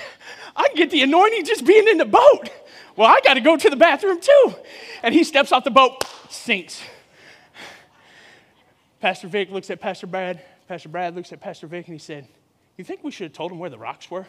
I 0.56 0.69
get 0.75 0.90
the 0.90 1.02
anointing 1.02 1.44
just 1.44 1.64
being 1.64 1.88
in 1.88 1.99
the 1.99 2.05
boat. 2.05 2.50
Well, 2.96 3.08
I 3.08 3.20
got 3.25 3.34
to 3.34 3.40
go 3.40 3.56
to 3.56 3.70
the 3.70 3.76
bathroom 3.76 4.20
too. 4.20 4.55
And 5.02 5.14
he 5.14 5.25
steps 5.25 5.52
off 5.52 5.64
the 5.64 5.70
boat, 5.70 6.05
sinks. 6.29 6.82
Pastor 9.00 9.29
Vic 9.29 9.50
looks 9.50 9.70
at 9.70 9.81
Pastor 9.81 10.06
Brad. 10.06 10.43
Pastor 10.69 10.88
Brad 10.88 11.14
looks 11.14 11.32
at 11.32 11.40
Pastor 11.40 11.67
Vic 11.67 11.87
and 11.87 11.94
he 11.94 11.99
said, 11.99 12.29
You 12.76 12.84
think 12.84 13.02
we 13.02 13.11
should 13.11 13.25
have 13.25 13.32
told 13.32 13.50
him 13.50 13.58
where 13.58 13.70
the 13.70 13.79
rocks 13.79 14.11
were? 14.11 14.26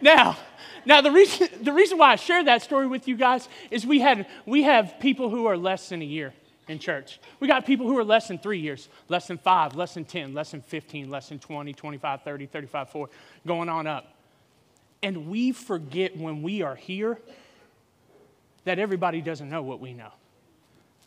now, 0.00 0.36
now 0.84 1.00
the 1.00 1.10
reason, 1.10 1.48
the 1.62 1.72
reason 1.72 1.98
why 1.98 2.12
I 2.12 2.16
share 2.16 2.44
that 2.44 2.62
story 2.62 2.86
with 2.86 3.08
you 3.08 3.16
guys 3.16 3.48
is 3.70 3.86
we, 3.86 4.00
had, 4.00 4.26
we 4.46 4.62
have 4.62 5.00
people 5.00 5.30
who 5.30 5.46
are 5.46 5.56
less 5.56 5.88
than 5.88 6.02
a 6.02 6.06
year 6.06 6.32
in 6.70 6.78
church. 6.78 7.20
We 7.40 7.48
got 7.48 7.66
people 7.66 7.86
who 7.86 7.98
are 7.98 8.04
less 8.04 8.28
than 8.28 8.38
three 8.38 8.60
years, 8.60 8.88
less 9.08 9.26
than 9.26 9.38
five, 9.38 9.74
less 9.74 9.94
than 9.94 10.04
10, 10.04 10.32
less 10.32 10.52
than 10.52 10.62
15, 10.62 11.10
less 11.10 11.28
than 11.28 11.38
20, 11.38 11.72
25, 11.72 12.22
30, 12.22 12.46
35, 12.46 12.90
40, 12.90 13.12
going 13.46 13.68
on 13.68 13.86
up. 13.86 14.14
And 15.02 15.28
we 15.28 15.52
forget 15.52 16.16
when 16.16 16.42
we 16.42 16.62
are 16.62 16.76
here 16.76 17.18
that 18.64 18.78
everybody 18.78 19.20
doesn't 19.20 19.50
know 19.50 19.62
what 19.62 19.80
we 19.80 19.92
know. 19.92 20.12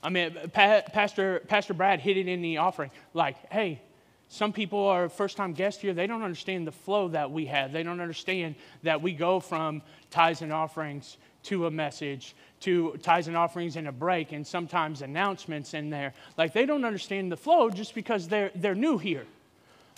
I 0.04 0.10
mean, 0.10 0.36
pa- 0.52 0.82
Pastor, 0.92 1.42
Pastor 1.48 1.74
Brad 1.74 2.00
hit 2.00 2.18
it 2.18 2.28
in 2.28 2.42
the 2.42 2.58
offering 2.58 2.92
like, 3.14 3.38
hey, 3.52 3.82
some 4.28 4.52
people 4.52 4.88
are 4.88 5.10
first 5.10 5.38
time 5.38 5.54
guests 5.54 5.82
here. 5.82 5.94
They 5.94 6.08
don't 6.08 6.24
understand 6.24 6.68
the 6.68 6.72
flow 6.72 7.08
that 7.10 7.32
we 7.32 7.46
have. 7.46 7.72
They 7.72 7.84
don't 7.84 8.02
understand 8.02 8.56
that 8.82 9.02
we 9.02 9.14
go 9.14 9.40
from 9.40 9.82
tithes 10.10 10.42
and 10.42 10.52
offerings 10.52 11.18
to 11.44 11.68
a 11.68 11.72
message 11.72 12.36
to 12.62 12.98
tithes 13.04 13.28
and 13.28 13.36
offerings 13.36 13.76
and 13.76 13.88
a 13.88 13.92
break 13.92 14.32
and 14.32 14.46
sometimes 14.48 15.02
announcements 15.02 15.74
in 15.74 15.90
there. 15.90 16.14
Like 16.38 16.54
they 16.54 16.66
don't 16.66 16.86
understand 16.86 17.32
the 17.32 17.38
flow 17.38 17.70
just 17.70 17.94
because 17.94 18.28
they're, 18.28 18.52
they're 18.56 18.76
new 18.76 18.98
here. 18.98 19.26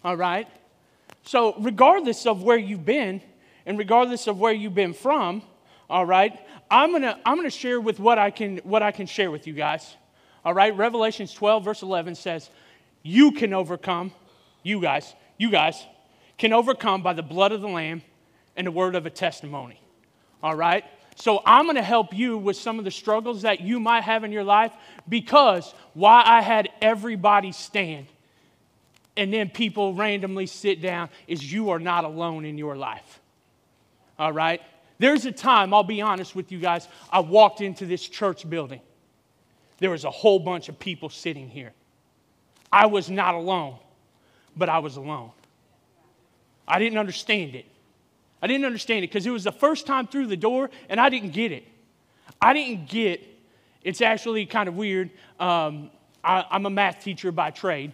All 0.04 0.18
right? 0.18 0.48
So, 1.24 1.56
regardless 1.60 2.26
of 2.26 2.44
where 2.44 2.58
you've 2.58 2.86
been 2.86 3.22
and 3.66 3.78
regardless 3.78 4.28
of 4.28 4.40
where 4.40 4.54
you've 4.54 4.76
been 4.76 4.94
from, 4.94 5.42
all 5.90 6.06
right, 6.06 6.40
I'm 6.70 6.92
gonna, 6.92 7.20
I'm 7.26 7.36
gonna 7.36 7.50
share 7.50 7.80
with 7.80 8.00
what 8.00 8.18
I, 8.18 8.32
can, 8.32 8.58
what 8.58 8.82
I 8.82 8.92
can 8.92 9.06
share 9.06 9.30
with 9.30 9.48
you 9.48 9.54
guys. 9.54 9.96
All 10.44 10.54
right? 10.54 10.76
Revelations 10.76 11.34
12, 11.34 11.64
verse 11.64 11.82
11 11.82 12.16
says, 12.16 12.50
You 13.04 13.32
can 13.32 13.54
overcome, 13.54 14.12
you 14.64 14.82
guys, 14.82 15.14
you 15.38 15.50
guys 15.50 15.84
can 16.38 16.54
overcome 16.54 17.02
by 17.02 17.14
the 17.14 17.24
blood 17.24 17.52
of 17.52 17.62
the 17.62 17.68
Lamb 17.68 18.02
and 18.56 18.68
the 18.68 18.72
word 18.72 18.96
of 18.96 19.06
a 19.06 19.10
testimony. 19.10 19.80
All 20.44 20.56
right? 20.56 20.84
So 21.16 21.42
I'm 21.46 21.66
going 21.66 21.78
to 21.78 21.82
help 21.82 22.14
you 22.14 22.38
with 22.38 22.58
some 22.58 22.78
of 22.78 22.86
the 22.86 22.92
struggles 22.92 23.44
that 23.44 23.62
you 23.62 23.80
might 23.80 24.04
have 24.04 24.24
in 24.24 24.32
your 24.32 24.44
life 24.44 24.74
because 25.08 25.74
why 25.94 26.22
I 26.26 26.42
had 26.42 26.70
everybody 26.82 27.54
stand 27.54 28.08
and 29.18 29.34
then 29.34 29.50
people 29.50 29.94
randomly 29.94 30.46
sit 30.46 30.82
down 30.82 31.10
is 31.28 31.52
you 31.52 31.70
are 31.70 31.80
not 31.80 32.04
alone 32.04 32.46
in 32.46 32.58
your 32.58 32.76
life. 32.76 33.22
All 34.20 34.34
right? 34.34 34.62
There's 34.98 35.26
a 35.26 35.32
time, 35.32 35.74
I'll 35.74 35.84
be 35.84 36.02
honest 36.02 36.36
with 36.36 36.52
you 36.52 36.60
guys, 36.60 36.88
I 37.10 37.20
walked 37.20 37.62
into 37.62 37.86
this 37.86 38.08
church 38.08 38.50
building. 38.50 38.82
There 39.80 39.90
was 39.90 40.06
a 40.06 40.12
whole 40.12 40.40
bunch 40.40 40.70
of 40.70 40.80
people 40.80 41.10
sitting 41.10 41.50
here. 41.50 41.74
I 42.72 42.88
was 42.88 43.10
not 43.10 43.36
alone, 43.36 43.78
but 44.56 44.70
I 44.70 44.80
was 44.80 44.98
alone. 44.98 45.32
I 46.68 46.80
didn't 46.80 46.98
understand 46.98 47.56
it. 47.56 47.66
I 48.42 48.48
didn't 48.48 48.66
understand 48.66 49.04
it 49.04 49.10
because 49.10 49.26
it 49.26 49.32
was 49.32 49.44
the 49.44 49.52
first 49.52 49.86
time 49.88 50.08
through 50.08 50.28
the 50.28 50.38
door 50.38 50.70
and 50.90 51.00
I 51.00 51.10
didn't 51.10 51.32
get 51.32 51.52
it. 51.52 51.66
I 52.42 52.54
didn't 52.54 52.88
get, 52.90 53.24
it's 53.82 54.02
actually 54.02 54.46
kind 54.46 54.68
of 54.68 54.76
weird. 54.76 55.10
Um, 55.40 55.90
I, 56.24 56.46
am 56.52 56.66
a 56.66 56.70
math 56.70 57.04
teacher 57.04 57.32
by 57.32 57.52
trade. 57.52 57.94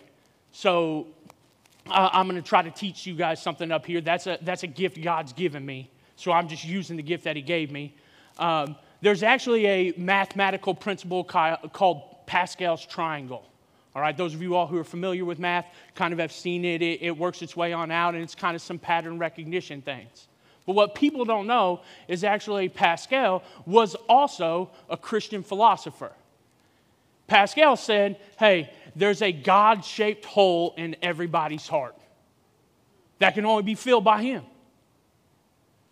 So 0.52 1.08
uh, 1.90 2.10
I'm 2.12 2.28
going 2.28 2.42
to 2.42 2.48
try 2.48 2.62
to 2.62 2.72
teach 2.72 3.06
you 3.06 3.16
guys 3.16 3.42
something 3.42 3.72
up 3.72 3.86
here. 3.86 4.02
That's 4.02 4.28
a, 4.28 4.38
that's 4.42 4.64
a 4.64 4.68
gift 4.68 5.02
God's 5.02 5.34
given 5.34 5.66
me. 5.66 5.90
So 6.16 6.32
I'm 6.32 6.48
just 6.48 6.66
using 6.66 6.98
the 6.98 7.04
gift 7.04 7.24
that 7.24 7.36
He 7.36 7.42
gave 7.42 7.72
me. 7.72 7.96
Um, 8.38 8.76
there's 9.02 9.24
actually 9.24 9.66
a 9.66 9.94
mathematical 9.98 10.74
principle 10.74 11.24
called 11.24 12.26
Pascal's 12.26 12.86
triangle. 12.86 13.48
All 13.96 14.02
right, 14.02 14.16
those 14.16 14.34
of 14.34 14.42
you 14.42 14.56
all 14.56 14.68
who 14.68 14.78
are 14.78 14.86
familiar 14.86 15.26
with 15.26 15.40
math 15.40 15.66
kind 15.96 16.14
of 16.14 16.20
have 16.20 16.32
seen 16.32 16.64
it. 16.64 16.82
it. 16.82 17.02
It 17.02 17.18
works 17.18 17.42
its 17.42 17.58
way 17.58 17.74
on 17.74 17.92
out, 17.92 18.14
and 18.14 18.24
it's 18.24 18.36
kind 18.36 18.56
of 18.56 18.62
some 18.62 18.80
pattern 18.80 19.20
recognition 19.20 19.82
things. 19.82 20.28
But 20.66 20.74
what 20.74 20.96
people 20.96 21.26
don't 21.26 21.48
know 21.48 21.82
is 22.08 22.24
actually 22.24 22.70
Pascal 22.70 23.44
was 23.66 23.96
also 24.08 24.70
a 24.90 24.98
Christian 24.98 25.44
philosopher. 25.44 26.12
Pascal 27.28 27.76
said, 27.76 28.20
hey, 28.38 28.72
there's 28.96 29.22
a 29.22 29.32
God 29.32 29.86
shaped 29.86 30.26
hole 30.26 30.74
in 30.78 30.96
everybody's 31.02 31.68
heart 31.68 31.96
that 33.20 33.36
can 33.36 33.46
only 33.46 33.64
be 33.64 33.76
filled 33.76 34.04
by 34.04 34.22
Him. 34.22 34.44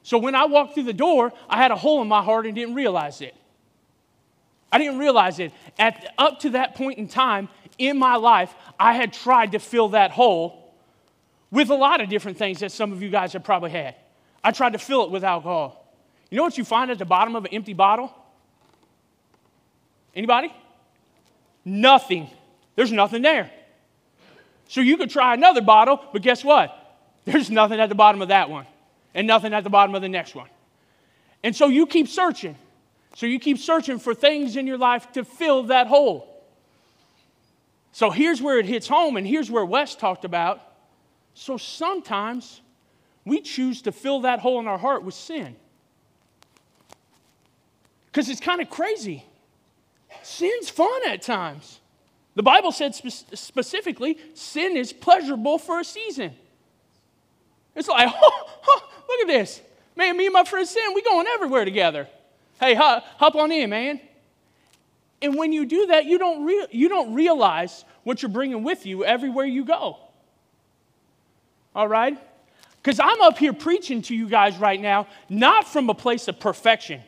So 0.04 0.18
when 0.18 0.36
I 0.36 0.46
walked 0.46 0.74
through 0.74 0.84
the 0.84 0.94
door, 0.94 1.32
I 1.50 1.58
had 1.58 1.72
a 1.72 1.76
hole 1.76 2.02
in 2.02 2.08
my 2.08 2.22
heart 2.22 2.46
and 2.46 2.56
didn't 2.56 2.76
realize 2.76 3.22
it. 3.22 3.36
I 4.72 4.78
didn't 4.78 5.00
realize 5.00 5.40
it. 5.40 5.52
At, 5.78 6.14
up 6.18 6.42
to 6.42 6.52
that 6.52 6.76
point 6.76 6.98
in 6.98 7.08
time 7.08 7.50
in 7.78 7.98
my 7.98 8.16
life, 8.16 8.54
I 8.80 8.94
had 8.94 9.14
tried 9.14 9.54
to 9.54 9.60
fill 9.60 9.90
that 9.90 10.12
hole 10.12 10.74
with 11.52 11.70
a 11.70 11.76
lot 11.76 12.02
of 12.02 12.10
different 12.10 12.38
things 12.38 12.60
that 12.60 12.72
some 12.72 12.92
of 12.92 13.02
you 13.02 13.10
guys 13.10 13.34
have 13.34 13.44
probably 13.44 13.72
had. 13.72 13.96
I 14.44 14.52
tried 14.52 14.74
to 14.74 14.80
fill 14.80 15.04
it 15.04 15.12
with 15.12 15.24
alcohol. 15.24 15.94
You 16.30 16.38
know 16.38 16.44
what 16.44 16.58
you 16.58 16.64
find 16.64 16.92
at 16.92 16.98
the 16.98 17.06
bottom 17.06 17.36
of 17.36 17.46
an 17.46 17.54
empty 17.54 17.74
bottle? 17.74 18.14
Anybody? 20.16 20.54
Nothing. 21.66 22.30
There's 22.76 22.92
nothing 22.92 23.22
there. 23.22 23.52
So 24.68 24.82
you 24.82 24.98
could 24.98 25.10
try 25.10 25.34
another 25.34 25.62
bottle, 25.62 26.00
but 26.14 26.22
guess 26.22 26.44
what? 26.44 26.76
There's 27.26 27.50
nothing 27.50 27.80
at 27.80 27.90
the 27.90 27.96
bottom 27.96 28.22
of 28.22 28.30
that 28.30 28.50
one, 28.50 28.66
and 29.14 29.28
nothing 29.28 29.54
at 29.54 29.64
the 29.64 29.70
bottom 29.70 29.96
of 29.96 30.02
the 30.02 30.10
next 30.10 30.36
one. 30.36 30.50
And 31.44 31.56
so 31.56 31.68
you 31.68 31.86
keep 31.86 32.08
searching. 32.08 32.56
So 33.16 33.26
you 33.26 33.40
keep 33.40 33.58
searching 33.58 34.00
for 34.00 34.14
things 34.14 34.56
in 34.56 34.68
your 34.68 34.78
life 34.78 35.12
to 35.14 35.24
fill 35.24 35.64
that 35.64 35.88
hole. 35.88 36.26
So 37.92 38.12
here's 38.12 38.42
where 38.42 38.60
it 38.60 38.66
hits 38.66 38.88
home, 38.88 39.18
and 39.18 39.26
here's 39.26 39.50
where 39.50 39.66
Wes 39.66 39.96
talked 39.96 40.26
about. 40.26 40.62
So 41.34 41.58
sometimes 41.58 42.62
we 43.30 43.42
choose 43.42 43.84
to 43.84 43.92
fill 43.92 44.22
that 44.22 44.40
hole 44.40 44.60
in 44.60 44.68
our 44.68 44.78
heart 44.78 45.04
with 45.04 45.14
sin. 45.14 45.56
Because 48.08 48.30
it's 48.30 48.42
kind 48.42 48.62
of 48.62 48.70
crazy. 48.70 49.24
Sin's 50.24 50.70
fun 50.70 51.08
at 51.08 51.22
times. 51.22 51.80
The 52.36 52.44
Bible 52.44 52.72
said 52.72 52.96
spe- 52.96 53.36
specifically, 53.36 54.18
sin 54.34 54.76
is 54.76 54.92
pleasurable 54.92 55.58
for 55.58 55.80
a 55.80 55.84
season. 55.84 56.34
It's 57.76 57.88
like, 57.88 58.10
oh, 58.22 58.60
oh, 58.68 58.90
look 59.08 59.22
at 59.22 59.28
this. 59.28 59.62
Man, 59.96 60.18
me 60.18 60.26
and 60.28 60.34
my 60.34 60.44
friend 60.44 60.68
Sin, 60.68 60.94
we 60.96 61.02
going 61.02 61.28
everywhere 61.28 61.66
together. 61.66 62.08
Hey, 62.60 62.74
hop, 62.74 63.04
hop 63.18 63.36
on 63.36 63.52
in, 63.52 63.70
man. 63.70 64.00
And 65.22 65.36
when 65.36 65.52
you 65.52 65.66
do 65.66 65.88
that, 65.88 66.06
you 66.06 66.18
don't, 66.18 66.46
re- 66.46 66.68
you 66.72 66.88
don't 66.88 67.14
realize 67.14 67.84
what 68.04 68.22
you're 68.22 68.30
bringing 68.30 68.64
with 68.64 68.86
you 68.86 69.04
everywhere 69.04 69.46
you 69.46 69.66
go. 69.66 69.98
All 71.76 71.88
right? 71.88 72.18
Because 72.90 73.02
I'm 73.02 73.22
up 73.22 73.38
here 73.38 73.54
preaching 73.54 74.02
to 74.02 74.16
you 74.16 74.28
guys 74.28 74.58
right 74.58 74.82
now, 74.82 75.06
not 75.30 75.68
from 75.68 75.92
a 75.92 75.94
place 75.94 76.28
of 76.28 76.40
perfection. 76.40 77.02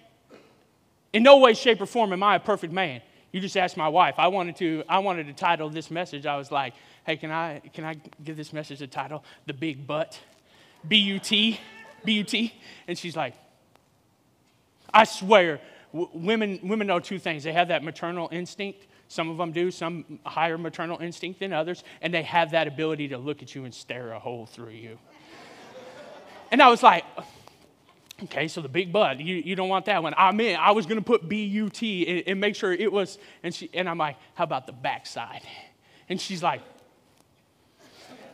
In 1.12 1.24
no 1.24 1.40
way, 1.40 1.56
shape, 1.56 1.82
or 1.82 1.88
form 1.88 2.14
am 2.14 2.22
I 2.22 2.36
a 2.36 2.40
perfect 2.40 2.72
man. 2.72 3.02
You 3.32 3.42
just 3.42 3.58
asked 3.58 3.78
my 3.78 3.88
wife. 3.88 4.14
I 4.20 4.28
wanted 4.28 4.58
to, 4.58 4.84
I 4.88 5.00
wanted 5.00 5.26
to 5.26 5.34
title 5.34 5.72
this 5.72 5.90
message. 5.90 6.28
I 6.28 6.38
was 6.38 6.52
like, 6.52 6.76
hey, 7.04 7.18
can 7.18 7.32
I, 7.32 7.64
can 7.74 7.84
I 7.84 7.96
give 8.24 8.38
this 8.38 8.54
message 8.54 8.84
a 8.84 8.86
title? 8.86 9.24
The 9.48 9.54
Big 9.54 9.88
Butt. 9.88 10.20
B 10.88 10.98
U 10.98 11.18
T. 11.18 11.60
B 12.06 12.12
U 12.12 12.24
T. 12.26 12.54
And 12.88 12.96
she's 12.96 13.16
like, 13.16 13.34
I 14.94 15.06
swear, 15.06 15.62
w- 15.94 16.12
women, 16.14 16.60
women 16.62 16.86
know 16.86 17.00
two 17.00 17.18
things. 17.18 17.44
They 17.44 17.54
have 17.54 17.70
that 17.70 17.84
maternal 17.84 18.30
instinct. 18.32 18.86
Some 19.08 19.32
of 19.32 19.38
them 19.38 19.52
do, 19.52 19.72
some 19.72 20.20
higher 20.28 20.60
maternal 20.60 21.00
instinct 21.00 21.40
than 21.40 21.54
others. 21.54 21.84
And 22.04 22.14
they 22.14 22.22
have 22.22 22.52
that 22.52 22.68
ability 22.68 23.08
to 23.08 23.18
look 23.18 23.42
at 23.42 23.56
you 23.56 23.66
and 23.66 23.74
stare 23.74 24.12
a 24.12 24.20
hole 24.20 24.46
through 24.46 24.74
you. 24.74 25.00
And 26.52 26.62
I 26.62 26.70
was 26.70 26.84
like, 26.84 27.06
okay, 28.24 28.48
so 28.48 28.62
the 28.62 28.70
big 28.70 28.92
butt, 28.92 29.20
you, 29.20 29.36
you 29.38 29.56
don't 29.56 29.70
want 29.70 29.86
that 29.86 30.04
one. 30.04 30.14
I 30.18 30.32
mean, 30.32 30.58
I 30.58 30.72
was 30.72 30.86
going 30.86 31.00
to 31.00 31.04
put 31.04 31.28
B 31.28 31.46
U 31.46 31.70
T 31.70 32.06
and, 32.08 32.28
and, 32.28 32.40
make 32.40 32.56
sure 32.56 32.74
it 32.74 32.92
was, 32.92 33.18
and, 33.42 33.56
she, 33.56 33.70
and 33.74 33.90
I'm 33.90 33.98
like, 33.98 34.18
how 34.36 34.44
about 34.44 34.68
the 34.68 34.74
backside? 34.74 35.42
And 36.10 36.20
she's 36.20 36.44
like, 36.44 36.62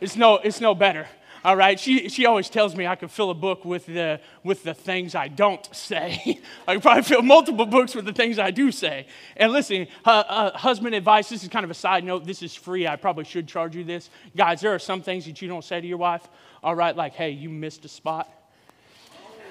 it's 0.00 0.16
no, 0.16 0.36
it's 0.36 0.60
no 0.60 0.74
better. 0.74 1.06
All 1.48 1.56
right, 1.56 1.80
she, 1.80 2.10
she 2.10 2.26
always 2.26 2.50
tells 2.50 2.76
me 2.76 2.86
I 2.86 2.94
could 2.94 3.10
fill 3.10 3.30
a 3.30 3.34
book 3.34 3.64
with 3.64 3.86
the, 3.86 4.20
with 4.44 4.64
the 4.64 4.74
things 4.74 5.14
I 5.14 5.28
don't 5.28 5.66
say. 5.74 6.42
I 6.68 6.74
could 6.74 6.82
probably 6.82 7.04
fill 7.04 7.22
multiple 7.22 7.64
books 7.64 7.94
with 7.94 8.04
the 8.04 8.12
things 8.12 8.38
I 8.38 8.50
do 8.50 8.70
say. 8.70 9.06
And 9.34 9.50
listen, 9.50 9.86
uh, 10.04 10.10
uh, 10.10 10.58
husband 10.58 10.94
advice, 10.94 11.30
this 11.30 11.42
is 11.42 11.48
kind 11.48 11.64
of 11.64 11.70
a 11.70 11.74
side 11.74 12.04
note. 12.04 12.26
This 12.26 12.42
is 12.42 12.54
free. 12.54 12.86
I 12.86 12.96
probably 12.96 13.24
should 13.24 13.48
charge 13.48 13.74
you 13.74 13.82
this. 13.82 14.10
Guys, 14.36 14.60
there 14.60 14.74
are 14.74 14.78
some 14.78 15.00
things 15.00 15.24
that 15.24 15.40
you 15.40 15.48
don't 15.48 15.64
say 15.64 15.80
to 15.80 15.86
your 15.86 15.96
wife 15.96 16.28
all 16.62 16.74
right, 16.74 16.94
like, 16.94 17.14
hey, 17.14 17.30
you 17.30 17.48
missed 17.48 17.82
a 17.86 17.88
spot. 17.88 18.30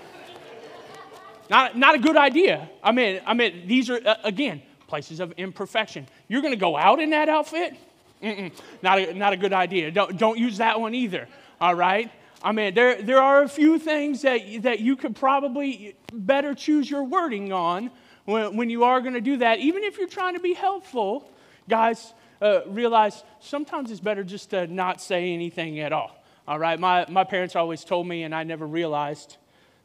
not, 1.49 1.75
not 1.75 1.95
a 1.95 1.97
good 1.97 2.15
idea. 2.15 2.69
I 2.83 2.91
mean, 2.91 3.21
I 3.25 3.33
mean, 3.33 3.63
these 3.65 3.89
are, 3.89 3.99
uh, 4.05 4.17
again, 4.23 4.61
places 4.85 5.19
of 5.19 5.31
imperfection. 5.31 6.05
You're 6.27 6.43
going 6.43 6.53
to 6.53 6.59
go 6.59 6.77
out 6.77 6.99
in 6.99 7.09
that 7.09 7.27
outfit? 7.27 7.73
Mm-mm, 8.21 8.51
not, 8.81 8.99
a, 8.99 9.13
not 9.13 9.33
a 9.33 9.37
good 9.37 9.53
idea. 9.53 9.91
Don't, 9.91 10.17
don't 10.17 10.37
use 10.37 10.57
that 10.57 10.79
one 10.79 10.95
either, 10.95 11.27
all 11.59 11.75
right? 11.75 12.11
I 12.43 12.51
mean, 12.51 12.73
there, 12.73 13.01
there 13.01 13.21
are 13.21 13.43
a 13.43 13.49
few 13.49 13.79
things 13.79 14.21
that, 14.21 14.41
that 14.61 14.79
you 14.79 14.95
could 14.95 15.15
probably 15.15 15.95
better 16.13 16.53
choose 16.53 16.89
your 16.89 17.03
wording 17.03 17.51
on 17.51 17.89
when, 18.25 18.55
when 18.55 18.69
you 18.69 18.83
are 18.83 19.01
going 19.01 19.15
to 19.15 19.21
do 19.21 19.37
that, 19.37 19.59
even 19.59 19.83
if 19.83 19.97
you're 19.97 20.07
trying 20.07 20.35
to 20.35 20.39
be 20.39 20.53
helpful. 20.53 21.31
Guys, 21.67 22.13
uh, 22.41 22.61
realize 22.67 23.23
sometimes 23.39 23.89
it's 23.91 23.99
better 23.99 24.23
just 24.23 24.51
to 24.51 24.67
not 24.67 25.01
say 25.01 25.33
anything 25.33 25.79
at 25.79 25.91
all. 25.91 26.23
All 26.47 26.59
right, 26.59 26.79
my, 26.79 27.05
my 27.09 27.23
parents 27.23 27.55
always 27.55 27.83
told 27.83 28.07
me, 28.07 28.23
and 28.23 28.33
I 28.33 28.43
never 28.43 28.65
realized 28.65 29.37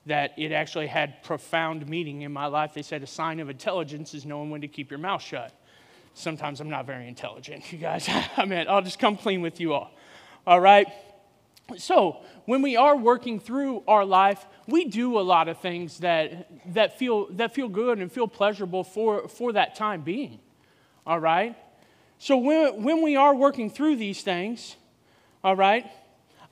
that 0.07 0.33
it 0.37 0.52
actually 0.52 0.88
had 0.88 1.23
profound 1.23 1.88
meaning 1.88 2.23
in 2.23 2.33
my 2.33 2.47
life. 2.47 2.75
They 2.75 2.83
said 2.83 3.02
a 3.02 3.07
sign 3.07 3.41
of 3.41 3.49
intelligence 3.49 4.14
is 4.14 4.26
knowing 4.26 4.50
when 4.50 4.61
to 4.61 4.69
keep 4.69 4.91
your 4.91 4.99
mouth 4.99 5.23
shut. 5.23 5.52
Sometimes 6.14 6.61
I'm 6.61 6.69
not 6.69 6.87
very 6.87 7.09
intelligent, 7.09 7.73
you 7.73 7.79
guys. 7.79 8.09
I 8.37 8.45
mean, 8.45 8.67
I'll 8.69 8.83
just 8.83 8.99
come 8.99 9.17
clean 9.17 9.43
with 9.43 9.61
you 9.61 9.73
all. 9.73 9.91
All 10.47 10.61
right? 10.61 10.87
So, 11.78 12.19
when 12.45 12.61
we 12.61 12.76
are 12.76 12.97
working 12.97 13.40
through 13.40 13.83
our 13.88 14.04
life, 14.04 14.45
we 14.66 14.85
do 14.85 15.19
a 15.19 15.23
lot 15.23 15.49
of 15.49 15.59
things 15.59 15.99
that, 15.99 16.50
that, 16.75 16.99
feel, 16.99 17.28
that 17.33 17.54
feel 17.54 17.69
good 17.69 17.99
and 17.99 18.11
feel 18.11 18.28
pleasurable 18.28 18.85
for, 18.85 19.28
for 19.28 19.52
that 19.52 19.75
time 19.75 20.02
being. 20.02 20.40
All 21.07 21.21
right? 21.21 21.57
So, 22.19 22.37
when, 22.37 22.83
when 22.83 23.02
we 23.02 23.16
are 23.16 23.35
working 23.35 23.71
through 23.71 23.97
these 23.97 24.23
things, 24.23 24.76
all 25.42 25.57
right, 25.57 25.90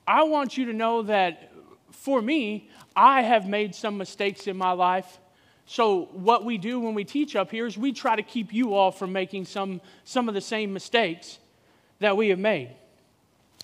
I 0.06 0.22
want 0.24 0.56
you 0.56 0.66
to 0.66 0.72
know 0.72 1.02
that 1.02 1.52
for 1.92 2.22
me, 2.22 2.68
I 2.96 3.22
have 3.22 3.46
made 3.46 3.74
some 3.74 3.98
mistakes 3.98 4.46
in 4.46 4.56
my 4.56 4.72
life. 4.72 5.18
So, 5.66 6.08
what 6.12 6.44
we 6.44 6.58
do 6.58 6.80
when 6.80 6.94
we 6.94 7.04
teach 7.04 7.36
up 7.36 7.50
here 7.50 7.66
is 7.66 7.76
we 7.76 7.92
try 7.92 8.16
to 8.16 8.22
keep 8.22 8.52
you 8.52 8.74
all 8.74 8.90
from 8.90 9.12
making 9.12 9.44
some, 9.44 9.80
some 10.04 10.28
of 10.28 10.34
the 10.34 10.40
same 10.40 10.72
mistakes 10.72 11.38
that 12.00 12.16
we 12.16 12.28
have 12.28 12.38
made. 12.38 12.74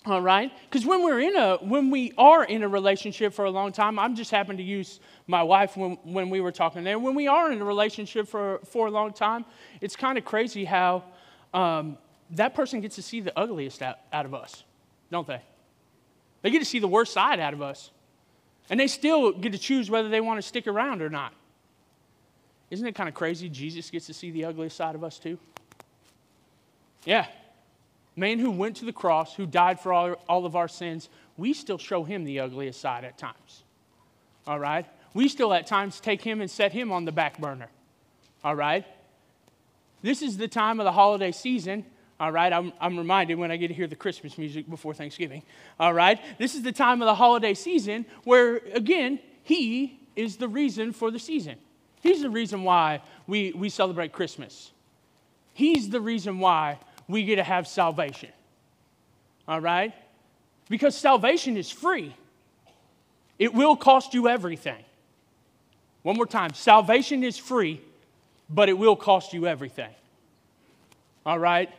All 0.06 0.22
right? 0.22 0.52
Because 0.70 0.86
when 0.86 1.02
we're 1.02 1.18
in 1.18 1.34
a 1.34 1.56
when 1.56 1.90
we 1.90 2.12
are 2.16 2.44
in 2.44 2.62
a 2.62 2.68
relationship 2.68 3.34
for 3.34 3.44
a 3.44 3.50
long 3.50 3.72
time, 3.72 3.98
I'm 3.98 4.14
just 4.14 4.30
happen 4.30 4.56
to 4.56 4.62
use 4.62 5.00
my 5.26 5.42
wife 5.42 5.76
when, 5.76 5.98
when 6.04 6.30
we 6.30 6.40
were 6.40 6.52
talking 6.52 6.84
there. 6.84 6.98
When 6.98 7.16
we 7.16 7.26
are 7.26 7.50
in 7.50 7.60
a 7.60 7.64
relationship 7.64 8.28
for, 8.28 8.60
for 8.66 8.86
a 8.86 8.90
long 8.90 9.12
time, 9.12 9.44
it's 9.80 9.96
kind 9.96 10.16
of 10.16 10.24
crazy 10.24 10.64
how 10.64 11.02
um, 11.52 11.98
that 12.30 12.54
person 12.54 12.80
gets 12.80 12.94
to 12.96 13.02
see 13.02 13.20
the 13.20 13.36
ugliest 13.36 13.82
out, 13.82 13.96
out 14.12 14.26
of 14.26 14.34
us, 14.34 14.62
don't 15.10 15.26
they? 15.26 15.40
They 16.42 16.50
get 16.50 16.60
to 16.60 16.64
see 16.64 16.78
the 16.78 16.88
worst 16.88 17.12
side 17.12 17.40
out 17.40 17.52
of 17.52 17.60
us. 17.60 17.90
And 18.70 18.78
they 18.78 18.86
still 18.86 19.32
get 19.32 19.52
to 19.52 19.58
choose 19.58 19.90
whether 19.90 20.08
they 20.08 20.20
want 20.20 20.38
to 20.38 20.42
stick 20.42 20.68
around 20.68 21.02
or 21.02 21.10
not. 21.10 21.32
Isn't 22.70 22.86
it 22.86 22.94
kind 22.94 23.08
of 23.08 23.14
crazy? 23.14 23.48
Jesus 23.48 23.90
gets 23.90 24.06
to 24.06 24.14
see 24.14 24.30
the 24.30 24.44
ugliest 24.44 24.76
side 24.76 24.94
of 24.94 25.02
us 25.02 25.18
too. 25.18 25.38
Yeah. 27.04 27.26
Man 28.16 28.38
who 28.38 28.50
went 28.50 28.76
to 28.76 28.84
the 28.84 28.92
cross, 28.92 29.34
who 29.34 29.46
died 29.46 29.78
for 29.78 29.92
all, 29.92 30.14
all 30.28 30.46
of 30.46 30.56
our 30.56 30.68
sins, 30.68 31.08
we 31.36 31.52
still 31.52 31.78
show 31.78 32.02
him 32.02 32.24
the 32.24 32.40
ugliest 32.40 32.80
side 32.80 33.04
at 33.04 33.18
times. 33.18 33.62
All 34.46 34.58
right? 34.58 34.86
We 35.12 35.28
still 35.28 35.52
at 35.52 35.66
times 35.66 36.00
take 36.00 36.22
him 36.22 36.40
and 36.40 36.50
set 36.50 36.72
him 36.72 36.92
on 36.92 37.04
the 37.04 37.12
back 37.12 37.38
burner. 37.38 37.68
All 38.42 38.54
right? 38.54 38.86
This 40.02 40.22
is 40.22 40.36
the 40.36 40.48
time 40.48 40.80
of 40.80 40.84
the 40.84 40.92
holiday 40.92 41.32
season 41.32 41.84
all 42.18 42.32
right, 42.32 42.50
I'm, 42.50 42.72
I'm 42.80 42.96
reminded 42.96 43.38
when 43.38 43.50
I 43.50 43.56
get 43.56 43.68
to 43.68 43.74
hear 43.74 43.86
the 43.86 43.96
Christmas 43.96 44.38
music 44.38 44.68
before 44.70 44.94
Thanksgiving. 44.94 45.42
All 45.78 45.92
right, 45.92 46.18
this 46.38 46.54
is 46.54 46.62
the 46.62 46.72
time 46.72 47.02
of 47.02 47.06
the 47.06 47.14
holiday 47.14 47.52
season 47.52 48.06
where, 48.24 48.56
again, 48.72 49.20
He 49.42 50.00
is 50.14 50.38
the 50.38 50.48
reason 50.48 50.92
for 50.92 51.10
the 51.10 51.18
season. 51.18 51.56
He's 52.00 52.22
the 52.22 52.30
reason 52.30 52.62
why 52.64 53.02
we, 53.26 53.52
we 53.52 53.68
celebrate 53.68 54.12
Christmas. 54.12 54.72
He's 55.52 55.90
the 55.90 56.00
reason 56.00 56.38
why 56.38 56.78
we 57.08 57.24
get 57.24 57.36
to 57.36 57.42
have 57.42 57.68
salvation. 57.68 58.30
All 59.48 59.60
right? 59.60 59.94
Because 60.68 60.96
salvation 60.96 61.56
is 61.56 61.70
free, 61.70 62.14
it 63.38 63.54
will 63.54 63.76
cost 63.76 64.14
you 64.14 64.28
everything. 64.28 64.82
One 66.02 66.16
more 66.16 66.26
time 66.26 66.54
salvation 66.54 67.24
is 67.24 67.36
free, 67.36 67.80
but 68.48 68.68
it 68.68 68.78
will 68.78 68.96
cost 68.96 69.32
you 69.32 69.46
everything. 69.46 69.90
All 71.24 71.38
right? 71.38 71.70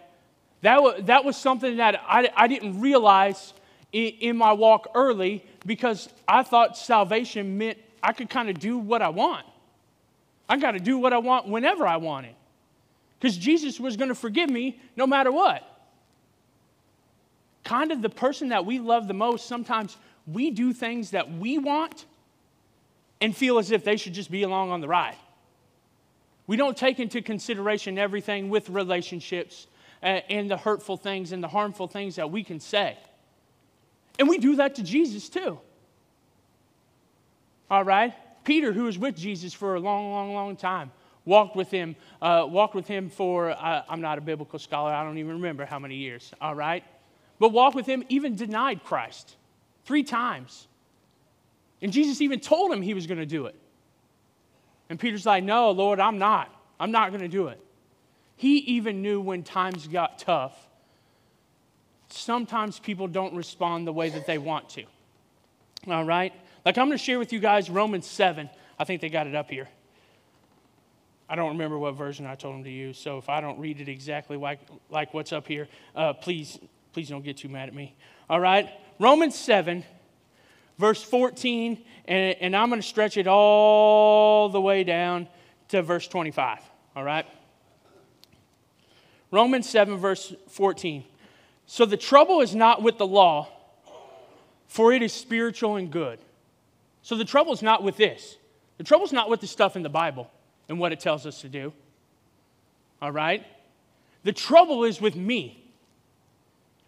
That 0.62 0.82
was, 0.82 1.04
that 1.06 1.24
was 1.24 1.38
something 1.38 1.78
that 1.78 2.02
I, 2.08 2.30
I 2.36 2.48
didn't 2.48 2.82
realize 2.82 3.54
in, 3.92 4.08
in 4.20 4.38
my 4.38 4.54
walk 4.54 4.90
early 4.96 5.46
because 5.66 6.10
I 6.28 6.44
thought 6.44 6.78
salvation 6.78 7.58
meant 7.58 7.78
I 8.02 8.14
could 8.14 8.30
kind 8.30 8.50
of 8.50 8.60
do 8.60 8.78
what 8.78 9.02
I 9.02 9.10
want. 9.10 9.46
I 10.50 10.58
got 10.58 10.72
to 10.72 10.80
do 10.80 10.98
what 10.98 11.14
I 11.14 11.18
want 11.18 11.48
whenever 11.48 11.86
I 11.86 11.98
want 11.98 12.26
it. 12.26 12.36
Because 13.20 13.38
Jesus 13.38 13.80
was 13.80 13.98
going 13.98 14.10
to 14.10 14.16
forgive 14.16 14.50
me 14.50 14.80
no 14.96 15.08
matter 15.08 15.32
what. 15.32 15.64
Kind 17.64 17.92
of 17.92 18.02
the 18.02 18.10
person 18.10 18.50
that 18.50 18.66
we 18.66 18.80
love 18.80 19.08
the 19.08 19.14
most, 19.14 19.48
sometimes 19.48 19.98
we 20.26 20.52
do 20.52 20.74
things 20.74 21.12
that 21.12 21.32
we 21.32 21.58
want 21.58 22.06
and 23.20 23.36
feel 23.36 23.58
as 23.58 23.72
if 23.72 23.84
they 23.84 23.98
should 23.98 24.14
just 24.14 24.30
be 24.30 24.44
along 24.44 24.72
on 24.72 24.82
the 24.82 24.88
ride. 24.88 25.16
We 26.46 26.56
don't 26.56 26.78
take 26.78 27.00
into 27.00 27.22
consideration 27.22 27.98
everything 27.98 28.50
with 28.50 28.70
relationships 28.70 29.68
uh, 30.02 30.22
and 30.30 30.50
the 30.50 30.58
hurtful 30.58 30.96
things 30.96 31.32
and 31.32 31.44
the 31.44 31.48
harmful 31.48 31.88
things 31.88 32.16
that 32.16 32.32
we 32.32 32.44
can 32.44 32.60
say. 32.60 32.98
And 34.20 34.30
we 34.30 34.38
do 34.38 34.56
that 34.58 34.76
to 34.76 34.84
Jesus 34.84 35.30
too. 35.30 35.60
All 37.70 37.84
right? 37.84 38.14
Peter, 38.44 38.72
who 38.72 38.84
was 38.84 38.98
with 38.98 39.16
Jesus 39.16 39.54
for 39.54 39.76
a 39.76 39.80
long, 39.80 40.12
long, 40.12 40.34
long 40.34 40.56
time, 40.56 40.92
walked 41.28 41.58
with 41.58 41.70
him, 41.70 41.96
uh, 42.22 42.48
walked 42.50 42.74
with 42.74 42.88
him 42.88 43.10
for, 43.10 43.52
uh, 43.52 43.84
I'm 43.88 44.02
not 44.02 44.18
a 44.18 44.22
biblical 44.22 44.58
scholar, 44.58 44.92
I 44.92 45.04
don't 45.04 45.18
even 45.18 45.34
remember 45.34 45.66
how 45.66 45.78
many 45.78 45.96
years, 45.96 46.32
all 46.42 46.56
right? 46.56 46.84
But 47.38 47.50
walked 47.50 47.76
with 47.76 47.86
him, 47.86 48.04
even 48.10 48.36
denied 48.36 48.84
Christ 48.84 49.36
three 49.86 50.04
times. 50.04 50.68
And 51.82 51.92
Jesus 51.92 52.22
even 52.22 52.40
told 52.40 52.72
him 52.72 52.82
he 52.82 52.94
was 52.94 53.06
going 53.06 53.20
to 53.20 53.26
do 53.26 53.46
it. 53.46 53.56
And 54.90 54.98
Peter's 54.98 55.26
like, 55.26 55.44
No, 55.44 55.72
Lord, 55.72 56.00
I'm 56.00 56.18
not. 56.18 56.50
I'm 56.80 56.92
not 56.92 57.10
going 57.10 57.22
to 57.22 57.28
do 57.28 57.50
it. 57.50 57.60
He 58.38 58.58
even 58.60 59.02
knew 59.02 59.20
when 59.20 59.44
times 59.44 59.86
got 59.88 60.20
tough, 60.20 60.56
sometimes 62.10 62.80
people 62.80 63.08
don't 63.08 63.36
respond 63.36 63.86
the 63.86 63.94
way 63.94 64.10
that 64.10 64.26
they 64.26 64.38
want 64.38 64.70
to. 64.70 64.84
All 65.88 66.06
right? 66.06 66.34
Like, 66.66 66.78
I'm 66.78 66.88
going 66.88 66.98
to 66.98 67.04
share 67.04 67.20
with 67.20 67.34
you 67.34 67.40
guys 67.40 67.70
Romans 67.70 68.08
7. 68.08 68.50
I 68.80 68.84
think 68.86 69.02
they 69.02 69.10
got 69.10 69.28
it 69.28 69.36
up 69.36 69.50
here. 69.50 69.68
I 71.30 71.36
don't 71.36 71.50
remember 71.50 71.78
what 71.78 71.96
version 71.96 72.26
I 72.26 72.36
told 72.36 72.56
them 72.56 72.64
to 72.64 72.70
use, 72.70 72.98
so 72.98 73.18
if 73.18 73.28
I 73.28 73.42
don't 73.42 73.60
read 73.60 73.82
it 73.82 73.90
exactly 73.90 74.38
like, 74.38 74.60
like 74.90 75.14
what's 75.14 75.34
up 75.34 75.46
here, 75.46 75.68
uh, 75.94 76.14
please, 76.14 76.58
please 76.94 77.10
don't 77.10 77.24
get 77.24 77.38
too 77.38 77.50
mad 77.50 77.68
at 77.68 77.76
me. 77.76 77.96
All 78.30 78.40
right? 78.40 78.70
Romans 78.98 79.36
7, 79.36 79.84
verse 80.78 81.04
14, 81.04 81.84
and, 82.06 82.38
and 82.40 82.56
I'm 82.56 82.70
going 82.70 82.82
to 82.82 82.88
stretch 82.88 83.18
it 83.18 83.28
all 83.28 84.48
the 84.48 84.62
way 84.62 84.86
down 84.86 85.28
to 85.70 85.82
verse 85.82 86.08
25. 86.08 86.60
All 86.96 87.04
right? 87.04 87.26
Romans 89.30 89.70
7, 89.70 89.98
verse 89.98 90.34
14. 90.48 91.04
So 91.66 91.86
the 91.86 91.98
trouble 91.98 92.40
is 92.40 92.56
not 92.56 92.82
with 92.82 92.98
the 92.98 93.06
law, 93.06 93.50
for 94.68 94.94
it 94.94 95.02
is 95.02 95.12
spiritual 95.12 95.76
and 95.76 95.92
good. 95.92 96.20
So 97.02 97.16
the 97.16 97.26
trouble 97.26 97.52
is 97.52 97.62
not 97.62 97.84
with 97.84 97.98
this. 97.98 98.38
The 98.78 98.86
trouble 98.86 99.06
is 99.06 99.12
not 99.12 99.30
with 99.30 99.42
the 99.42 99.48
stuff 99.48 99.76
in 99.76 99.84
the 99.84 99.90
Bible 99.90 100.32
and 100.70 100.80
what 100.80 100.92
it 100.92 101.00
tells 101.00 101.26
us 101.26 101.42
to 101.42 101.50
do. 101.50 101.74
All 103.02 103.12
right? 103.12 103.46
The 104.24 104.34
trouble 104.34 104.84
is 104.84 105.00
with 105.00 105.16
me. 105.16 105.64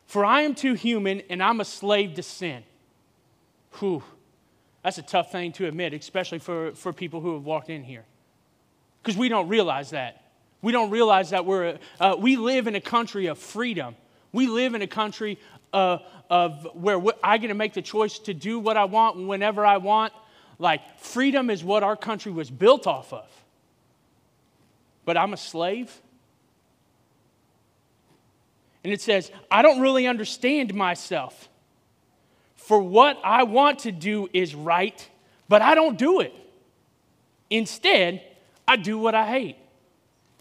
For 0.06 0.26
I 0.26 0.42
am 0.42 0.56
too 0.56 0.74
human 0.74 1.22
and 1.30 1.42
I'm 1.42 1.62
a 1.62 1.66
slave 1.66 2.16
to 2.16 2.24
sin. 2.24 2.64
Whew. 3.74 4.04
That's 4.84 4.98
a 4.98 5.04
tough 5.04 5.32
thing 5.32 5.52
to 5.54 5.68
admit, 5.68 5.94
especially 5.94 6.40
for, 6.40 6.72
for 6.72 6.92
people 6.94 7.22
who 7.22 7.36
have 7.36 7.46
walked 7.46 7.70
in 7.70 7.84
here. 7.84 8.06
Because 9.04 9.18
we 9.18 9.30
don't 9.30 9.48
realize 9.48 9.92
that. 9.92 10.24
We 10.62 10.72
don't 10.72 10.90
realize 10.90 11.30
that 11.30 11.46
we're, 11.46 11.78
uh, 12.00 12.16
we 12.18 12.36
live 12.38 12.68
in 12.68 12.76
a 12.76 12.82
country 12.82 13.28
of 13.28 13.38
freedom. 13.38 13.96
We 14.32 14.48
live 14.48 14.74
in 14.74 14.82
a 14.82 14.88
country 14.88 15.38
uh, 15.72 16.00
of 16.30 16.68
where 16.74 17.00
I 17.24 17.38
get 17.38 17.48
to 17.48 17.54
make 17.54 17.74
the 17.74 17.82
choice 17.82 18.20
to 18.20 18.34
do 18.34 18.60
what 18.60 18.78
I 18.78 18.86
want 18.86 19.18
whenever 19.28 19.66
I 19.66 19.78
want. 19.78 20.12
Like, 20.58 21.00
freedom 21.00 21.50
is 21.50 21.64
what 21.64 21.84
our 21.84 21.96
country 21.96 22.32
was 22.32 22.50
built 22.50 22.88
off 22.88 23.14
of. 23.14 23.28
But 25.10 25.18
I'm 25.18 25.34
a 25.34 25.38
slave. 25.38 26.04
And 28.84 28.94
it 28.94 29.02
says, 29.02 29.32
I 29.50 29.64
don't 29.64 29.82
really 29.82 30.06
understand 30.06 30.76
myself. 30.76 31.50
For 32.58 32.80
what 32.80 33.18
I 33.24 33.42
want 33.42 33.80
to 33.80 33.92
do 33.92 34.30
is 34.34 34.54
right, 34.54 35.10
but 35.48 35.64
I 35.64 35.74
don't 35.74 35.98
do 35.98 36.20
it. 36.20 36.32
Instead, 37.50 38.22
I 38.68 38.76
do 38.76 39.00
what 39.00 39.16
I 39.16 39.26
hate. 39.26 39.56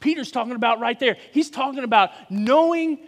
Peter's 0.01 0.31
talking 0.31 0.53
about 0.53 0.81
right 0.81 1.01
there. 1.01 1.17
He's 1.33 1.49
talking 1.49 1.83
about 1.83 2.11
knowing 2.31 2.99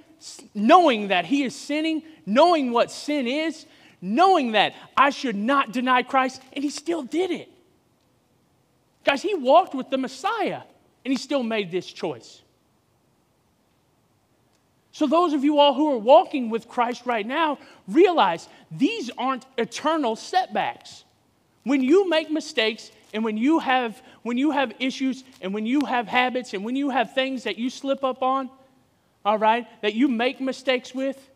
knowing 0.54 1.08
that 1.08 1.26
he 1.26 1.42
is 1.42 1.54
sinning, 1.54 2.04
knowing 2.24 2.72
what 2.72 2.90
sin 2.90 3.26
is, 3.26 3.66
knowing 4.00 4.52
that 4.52 4.74
I 4.96 5.10
should 5.10 5.36
not 5.36 5.72
deny 5.72 6.04
Christ, 6.04 6.40
and 6.54 6.64
he 6.64 6.70
still 6.70 7.02
did 7.02 7.30
it. 7.30 7.50
Guys, 9.04 9.20
he 9.20 9.34
walked 9.34 9.74
with 9.74 9.90
the 9.90 9.98
Messiah, 9.98 10.62
and 11.04 11.12
he 11.12 11.18
still 11.18 11.42
made 11.42 11.70
this 11.70 11.86
choice. 11.86 12.42
So, 14.92 15.06
those 15.06 15.32
of 15.32 15.44
you 15.44 15.58
all 15.58 15.72
who 15.72 15.92
are 15.92 15.98
walking 15.98 16.50
with 16.50 16.68
Christ 16.68 17.06
right 17.06 17.26
now, 17.26 17.58
realize 17.86 18.48
these 18.70 19.10
aren't 19.16 19.46
eternal 19.56 20.16
setbacks. 20.16 21.04
When 21.62 21.82
you 21.82 22.08
make 22.08 22.30
mistakes 22.30 22.90
and 23.14 23.24
when 23.24 23.36
you 23.36 23.60
have 23.60 24.02
when 24.22 24.36
you 24.36 24.50
have 24.50 24.72
issues 24.78 25.24
and 25.40 25.54
when 25.54 25.64
you 25.64 25.84
have 25.86 26.06
habits 26.06 26.54
and 26.54 26.64
when 26.64 26.76
you 26.76 26.90
have 26.90 27.14
things 27.14 27.44
that 27.44 27.56
you 27.56 27.70
slip 27.70 28.04
up 28.04 28.22
on, 28.22 28.50
all 29.24 29.38
right, 29.38 29.66
that 29.82 29.94
you 29.94 30.08
make 30.08 30.40
mistakes 30.40 30.94
with, 30.94 31.30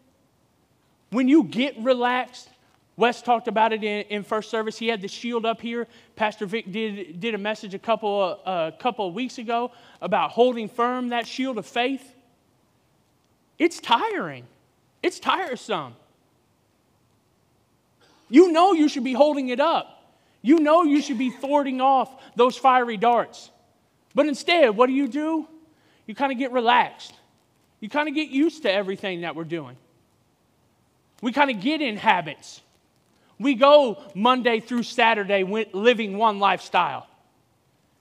when 1.11 1.29
you 1.29 1.45
get 1.45 1.79
relaxed, 1.79 2.49
Wes 2.97 3.23
talked 3.23 3.49
about 3.49 3.73
it 3.73 3.83
in, 3.83 4.03
in, 4.03 4.23
first 4.23 4.51
service. 4.51 4.79
He 4.79 4.87
had 4.87 5.03
the 5.03 5.09
shield 5.09 5.45
up 5.45 5.61
here. 5.61 5.89
Pastor 6.15 6.47
Vic 6.47 6.71
did, 6.71 7.19
did 7.19 7.35
a 7.35 7.39
message 7.39 7.75
a 7.75 7.79
couple, 7.79 8.23
a 8.23 8.35
uh, 8.49 8.71
couple 8.73 9.09
of 9.09 9.15
weeks 9.15 9.39
ago 9.39 9.73
about 10.01 10.31
holding 10.31 10.69
firm 10.69 11.09
that 11.09 11.27
shield 11.27 11.59
of 11.59 11.67
faith. 11.67 12.15
It's 13.59 13.81
tiring, 13.81 14.45
it's 15.03 15.19
tiresome. 15.19 15.97
You 18.31 18.53
know 18.53 18.73
you 18.73 18.89
should 18.89 19.05
be 19.05 19.13
holding 19.13 19.49
it 19.49 19.61
up. 19.61 19.91
You 20.41 20.61
know 20.61 20.83
you 20.83 21.01
should 21.01 21.19
be 21.19 21.31
thwarting 21.31 21.81
off 21.81 22.11
those 22.37 22.57
fiery 22.57 22.97
darts. 22.97 23.51
But 24.15 24.27
instead, 24.27 24.77
what 24.77 24.87
do 24.87 24.93
you 24.93 25.09
do? 25.09 25.47
You 26.07 26.15
kind 26.15 26.33
of 26.33 26.39
get 26.39 26.53
relaxed. 26.53 27.15
You 27.81 27.89
kind 27.89 28.09
of 28.09 28.15
get 28.15 28.29
used 28.29 28.63
to 28.63 28.73
everything 28.73 29.23
that 29.23 29.37
we're 29.37 29.45
doing. 29.45 29.77
We 31.23 31.33
kind 31.33 31.51
of 31.51 31.61
get 31.61 31.81
in 31.81 31.97
habits. 31.97 32.61
We 33.39 33.55
go 33.55 34.03
Monday 34.15 34.61
through 34.61 34.85
Saturday 34.85 35.43
living 35.73 36.17
one 36.17 36.39
lifestyle. 36.39 37.07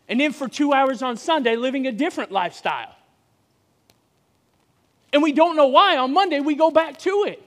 And 0.08 0.20
then 0.20 0.32
for 0.32 0.48
two 0.48 0.74
hours 0.74 1.02
on 1.02 1.18
Sunday, 1.18 1.56
living 1.56 1.88
a 1.88 1.92
different 1.92 2.32
lifestyle. 2.32 2.96
And 5.12 5.24
we 5.24 5.32
don't 5.32 5.56
know 5.56 5.68
why 5.68 5.98
on 5.98 6.14
Monday 6.14 6.40
we 6.40 6.56
go 6.56 6.72
back 6.72 6.98
to 7.00 7.26
it. 7.28 7.42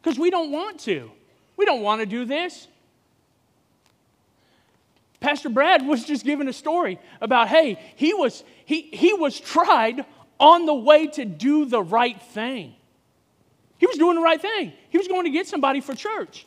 Because 0.00 0.18
we 0.18 0.30
don't 0.30 0.50
want 0.50 0.80
to. 0.80 1.10
We 1.56 1.64
don't 1.64 1.82
want 1.82 2.00
to 2.00 2.06
do 2.06 2.24
this. 2.24 2.66
Pastor 5.20 5.48
Brad 5.48 5.86
was 5.86 6.04
just 6.04 6.24
giving 6.24 6.48
a 6.48 6.52
story 6.52 6.98
about, 7.20 7.48
hey, 7.48 7.78
he 7.94 8.12
was, 8.12 8.42
he, 8.64 8.82
he 8.82 9.12
was 9.12 9.38
tried 9.38 10.04
on 10.40 10.66
the 10.66 10.74
way 10.74 11.06
to 11.06 11.24
do 11.24 11.64
the 11.66 11.80
right 11.80 12.20
thing. 12.20 12.74
He 13.82 13.86
was 13.88 13.98
doing 13.98 14.14
the 14.14 14.22
right 14.22 14.40
thing. 14.40 14.72
He 14.90 14.96
was 14.96 15.08
going 15.08 15.24
to 15.24 15.30
get 15.30 15.48
somebody 15.48 15.80
for 15.80 15.92
church. 15.92 16.46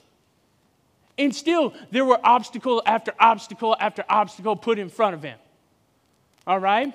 And 1.18 1.36
still, 1.36 1.74
there 1.92 2.06
were 2.06 2.18
obstacle 2.24 2.82
after 2.86 3.14
obstacle 3.20 3.76
after 3.78 4.06
obstacle 4.08 4.56
put 4.56 4.80
in 4.80 4.88
front 4.88 5.16
of 5.16 5.24
him. 5.24 5.38
All 6.48 6.60
right? 6.60 6.94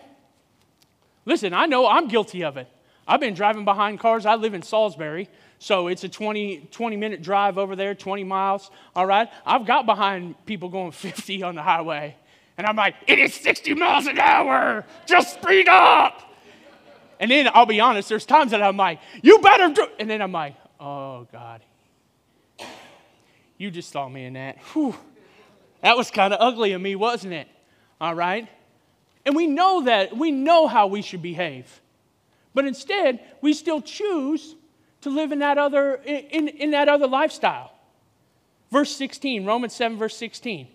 Listen, 1.27 1.53
I 1.53 1.67
know 1.67 1.87
I'm 1.87 2.09
guilty 2.09 2.43
of 2.43 2.57
it. 2.57 2.69
I've 3.07 3.21
been 3.21 3.35
driving 3.35 3.67
behind 3.67 4.01
cars. 4.01 4.25
I 4.25 4.37
live 4.37 4.55
in 4.55 4.63
Salisbury, 4.63 5.29
so 5.59 5.89
it's 5.89 6.05
a 6.05 6.09
20, 6.09 6.69
20 6.71 6.97
minute 6.97 7.21
drive 7.21 7.59
over 7.59 7.77
there, 7.77 7.95
20 7.95 8.25
miles. 8.25 8.71
All 8.97 9.05
right? 9.05 9.29
I've 9.45 9.67
got 9.67 9.85
behind 9.85 10.37
people 10.47 10.71
going 10.71 10.93
50 10.93 11.43
on 11.43 11.55
the 11.55 11.63
highway. 11.63 12.17
And 12.57 12.67
I'm 12.67 12.77
like, 12.77 12.95
it 13.07 13.19
is 13.19 13.35
60 13.35 13.75
miles 13.75 14.07
an 14.07 14.19
hour. 14.19 14.87
Just 15.05 15.35
speed 15.35 15.69
up. 15.69 16.30
And 17.21 17.31
then 17.31 17.49
I'll 17.53 17.67
be 17.67 17.81
honest, 17.81 18.09
there's 18.09 18.25
times 18.25 18.51
that 18.53 18.63
I'm 18.63 18.79
like, 18.79 18.99
you 19.23 19.39
better 19.39 19.69
do. 19.73 19.87
And 19.99 20.09
then 20.09 20.23
I'm 20.23 20.33
like, 20.33 20.57
oh, 20.81 21.29
God. 21.31 21.61
You 23.59 23.71
just 23.71 23.93
saw 23.93 24.09
me 24.09 24.25
in 24.25 24.33
that. 24.33 24.57
Whew. 24.73 24.97
That 25.83 25.99
was 25.99 26.11
kind 26.11 26.33
of 26.33 26.41
ugly 26.41 26.73
of 26.73 26.81
me, 26.81 26.97
wasn't 26.97 27.35
it? 27.35 27.47
All 28.01 28.15
right? 28.15 28.49
And 29.27 29.37
we 29.37 29.47
know 29.47 29.83
that, 29.83 30.17
we 30.17 30.31
know 30.31 30.67
how 30.67 30.87
we 30.87 31.03
should 31.03 31.21
behave. 31.21 31.83
But 32.55 32.65
instead, 32.65 33.21
we 33.43 33.53
still 33.53 33.83
choose 33.83 34.57
to 35.03 35.11
live 35.11 35.31
in 35.31 35.41
that 35.41 35.59
other, 35.59 35.97
in, 35.97 36.49
in 36.49 36.71
that 36.71 36.89
other 36.89 37.07
lifestyle. 37.07 37.73
Verse 38.71 38.97
16, 38.97 39.45
Romans 39.45 39.75
7, 39.75 39.99
verse 39.99 40.17
16. 40.17 40.69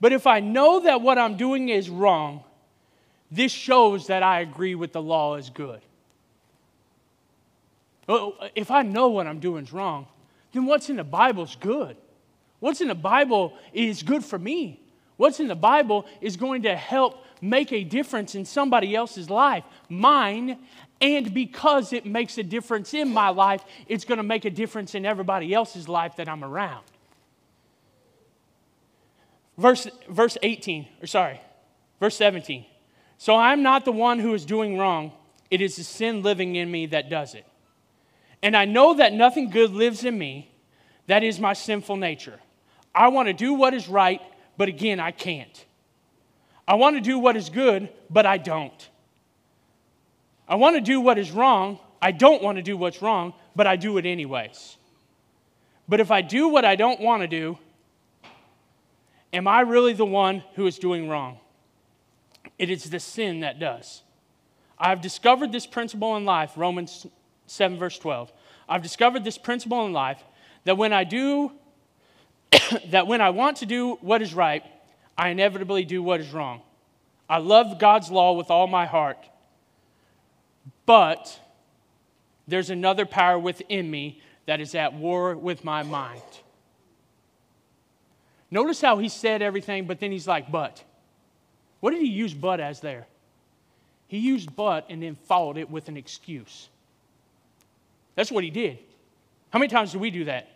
But 0.00 0.12
if 0.12 0.26
I 0.26 0.40
know 0.40 0.80
that 0.80 1.02
what 1.02 1.18
I'm 1.18 1.36
doing 1.36 1.68
is 1.68 1.90
wrong, 1.90 2.44
this 3.30 3.52
shows 3.52 4.06
that 4.06 4.22
I 4.22 4.40
agree 4.40 4.74
with 4.74 4.92
the 4.92 5.02
law 5.02 5.36
is 5.36 5.50
good. 5.50 5.80
Oh, 8.08 8.34
if 8.54 8.70
I 8.70 8.82
know 8.82 9.08
what 9.08 9.26
I'm 9.26 9.40
doing 9.40 9.64
is 9.64 9.72
wrong, 9.72 10.06
then 10.52 10.66
what's 10.66 10.88
in 10.88 10.96
the 10.96 11.04
Bible 11.04 11.42
is 11.42 11.56
good. 11.56 11.96
What's 12.60 12.80
in 12.80 12.88
the 12.88 12.94
Bible 12.94 13.52
is 13.72 14.02
good 14.02 14.24
for 14.24 14.38
me. 14.38 14.80
What's 15.16 15.40
in 15.40 15.48
the 15.48 15.56
Bible 15.56 16.06
is 16.20 16.36
going 16.36 16.62
to 16.62 16.76
help 16.76 17.24
make 17.40 17.72
a 17.72 17.84
difference 17.84 18.34
in 18.34 18.44
somebody 18.44 18.94
else's 18.94 19.28
life, 19.28 19.64
mine, 19.88 20.58
and 21.00 21.34
because 21.34 21.92
it 21.92 22.06
makes 22.06 22.38
a 22.38 22.42
difference 22.42 22.94
in 22.94 23.12
my 23.12 23.28
life, 23.28 23.62
it's 23.88 24.04
going 24.04 24.18
to 24.18 24.24
make 24.24 24.44
a 24.44 24.50
difference 24.50 24.94
in 24.94 25.04
everybody 25.04 25.52
else's 25.52 25.88
life 25.88 26.16
that 26.16 26.28
I'm 26.28 26.44
around. 26.44 26.84
Verse, 29.58 29.88
verse 30.08 30.36
18, 30.42 30.86
or 31.02 31.06
sorry, 31.06 31.40
verse 31.98 32.16
17. 32.16 32.64
So 33.18 33.36
I'm 33.36 33.62
not 33.62 33.84
the 33.84 33.92
one 33.92 34.18
who 34.18 34.34
is 34.34 34.44
doing 34.44 34.78
wrong, 34.78 35.12
it 35.50 35.60
is 35.60 35.76
the 35.76 35.84
sin 35.84 36.22
living 36.22 36.56
in 36.56 36.70
me 36.70 36.86
that 36.86 37.08
does 37.08 37.34
it. 37.34 37.46
And 38.42 38.56
I 38.56 38.64
know 38.64 38.94
that 38.94 39.12
nothing 39.12 39.50
good 39.50 39.72
lives 39.72 40.04
in 40.04 40.16
me, 40.18 40.52
that 41.06 41.22
is 41.22 41.40
my 41.40 41.52
sinful 41.52 41.96
nature. 41.96 42.40
I 42.94 43.08
want 43.08 43.28
to 43.28 43.32
do 43.32 43.54
what 43.54 43.74
is 43.74 43.88
right, 43.88 44.20
but 44.56 44.68
again, 44.68 45.00
I 45.00 45.10
can't. 45.10 45.64
I 46.66 46.74
want 46.74 46.96
to 46.96 47.00
do 47.00 47.18
what 47.18 47.36
is 47.36 47.48
good, 47.48 47.88
but 48.10 48.26
I 48.26 48.38
don't. 48.38 48.88
I 50.48 50.56
want 50.56 50.76
to 50.76 50.80
do 50.80 51.00
what 51.00 51.18
is 51.18 51.30
wrong. 51.30 51.78
I 52.00 52.12
don't 52.12 52.42
want 52.42 52.56
to 52.56 52.62
do 52.62 52.76
what's 52.76 53.02
wrong, 53.02 53.34
but 53.54 53.66
I 53.66 53.76
do 53.76 53.98
it 53.98 54.06
anyways. 54.06 54.76
But 55.88 56.00
if 56.00 56.10
I 56.10 56.22
do 56.22 56.48
what 56.48 56.64
I 56.64 56.76
don't 56.76 57.00
want 57.00 57.22
to 57.22 57.28
do, 57.28 57.58
am 59.32 59.46
I 59.46 59.60
really 59.60 59.92
the 59.92 60.06
one 60.06 60.42
who 60.54 60.66
is 60.66 60.78
doing 60.78 61.08
wrong? 61.08 61.38
It 62.58 62.70
is 62.70 62.90
the 62.90 63.00
sin 63.00 63.40
that 63.40 63.58
does. 63.58 64.02
I 64.78 64.90
have 64.90 65.00
discovered 65.00 65.52
this 65.52 65.66
principle 65.66 66.16
in 66.16 66.24
life, 66.24 66.52
Romans 66.56 67.06
7, 67.46 67.78
verse 67.78 67.98
12. 67.98 68.32
I've 68.68 68.82
discovered 68.82 69.24
this 69.24 69.38
principle 69.38 69.86
in 69.86 69.92
life 69.92 70.22
that 70.64 70.76
when 70.76 70.92
I 70.92 71.04
do, 71.04 71.52
that 72.86 73.06
when 73.06 73.20
I 73.20 73.30
want 73.30 73.58
to 73.58 73.66
do 73.66 73.94
what 73.96 74.22
is 74.22 74.34
right, 74.34 74.62
I 75.16 75.28
inevitably 75.28 75.84
do 75.84 76.02
what 76.02 76.20
is 76.20 76.32
wrong. 76.32 76.62
I 77.28 77.38
love 77.38 77.78
God's 77.78 78.10
law 78.10 78.32
with 78.34 78.50
all 78.50 78.66
my 78.66 78.86
heart, 78.86 79.18
but 80.84 81.40
there's 82.46 82.70
another 82.70 83.06
power 83.06 83.38
within 83.38 83.90
me 83.90 84.20
that 84.46 84.60
is 84.60 84.74
at 84.74 84.94
war 84.94 85.34
with 85.34 85.64
my 85.64 85.82
mind. 85.82 86.22
Notice 88.50 88.80
how 88.80 88.98
he 88.98 89.08
said 89.08 89.42
everything, 89.42 89.86
but 89.86 89.98
then 89.98 90.12
he's 90.12 90.28
like, 90.28 90.50
but. 90.52 90.84
What 91.80 91.90
did 91.92 92.00
he 92.00 92.08
use 92.08 92.34
but 92.34 92.60
as 92.60 92.80
there? 92.80 93.06
He 94.08 94.18
used 94.18 94.54
but 94.54 94.86
and 94.88 95.02
then 95.02 95.14
followed 95.14 95.56
it 95.56 95.70
with 95.70 95.88
an 95.88 95.96
excuse. 95.96 96.68
That's 98.14 98.30
what 98.30 98.44
he 98.44 98.50
did. 98.50 98.78
How 99.50 99.58
many 99.58 99.68
times 99.68 99.92
do 99.92 99.98
we 99.98 100.10
do 100.10 100.24
that? 100.24 100.48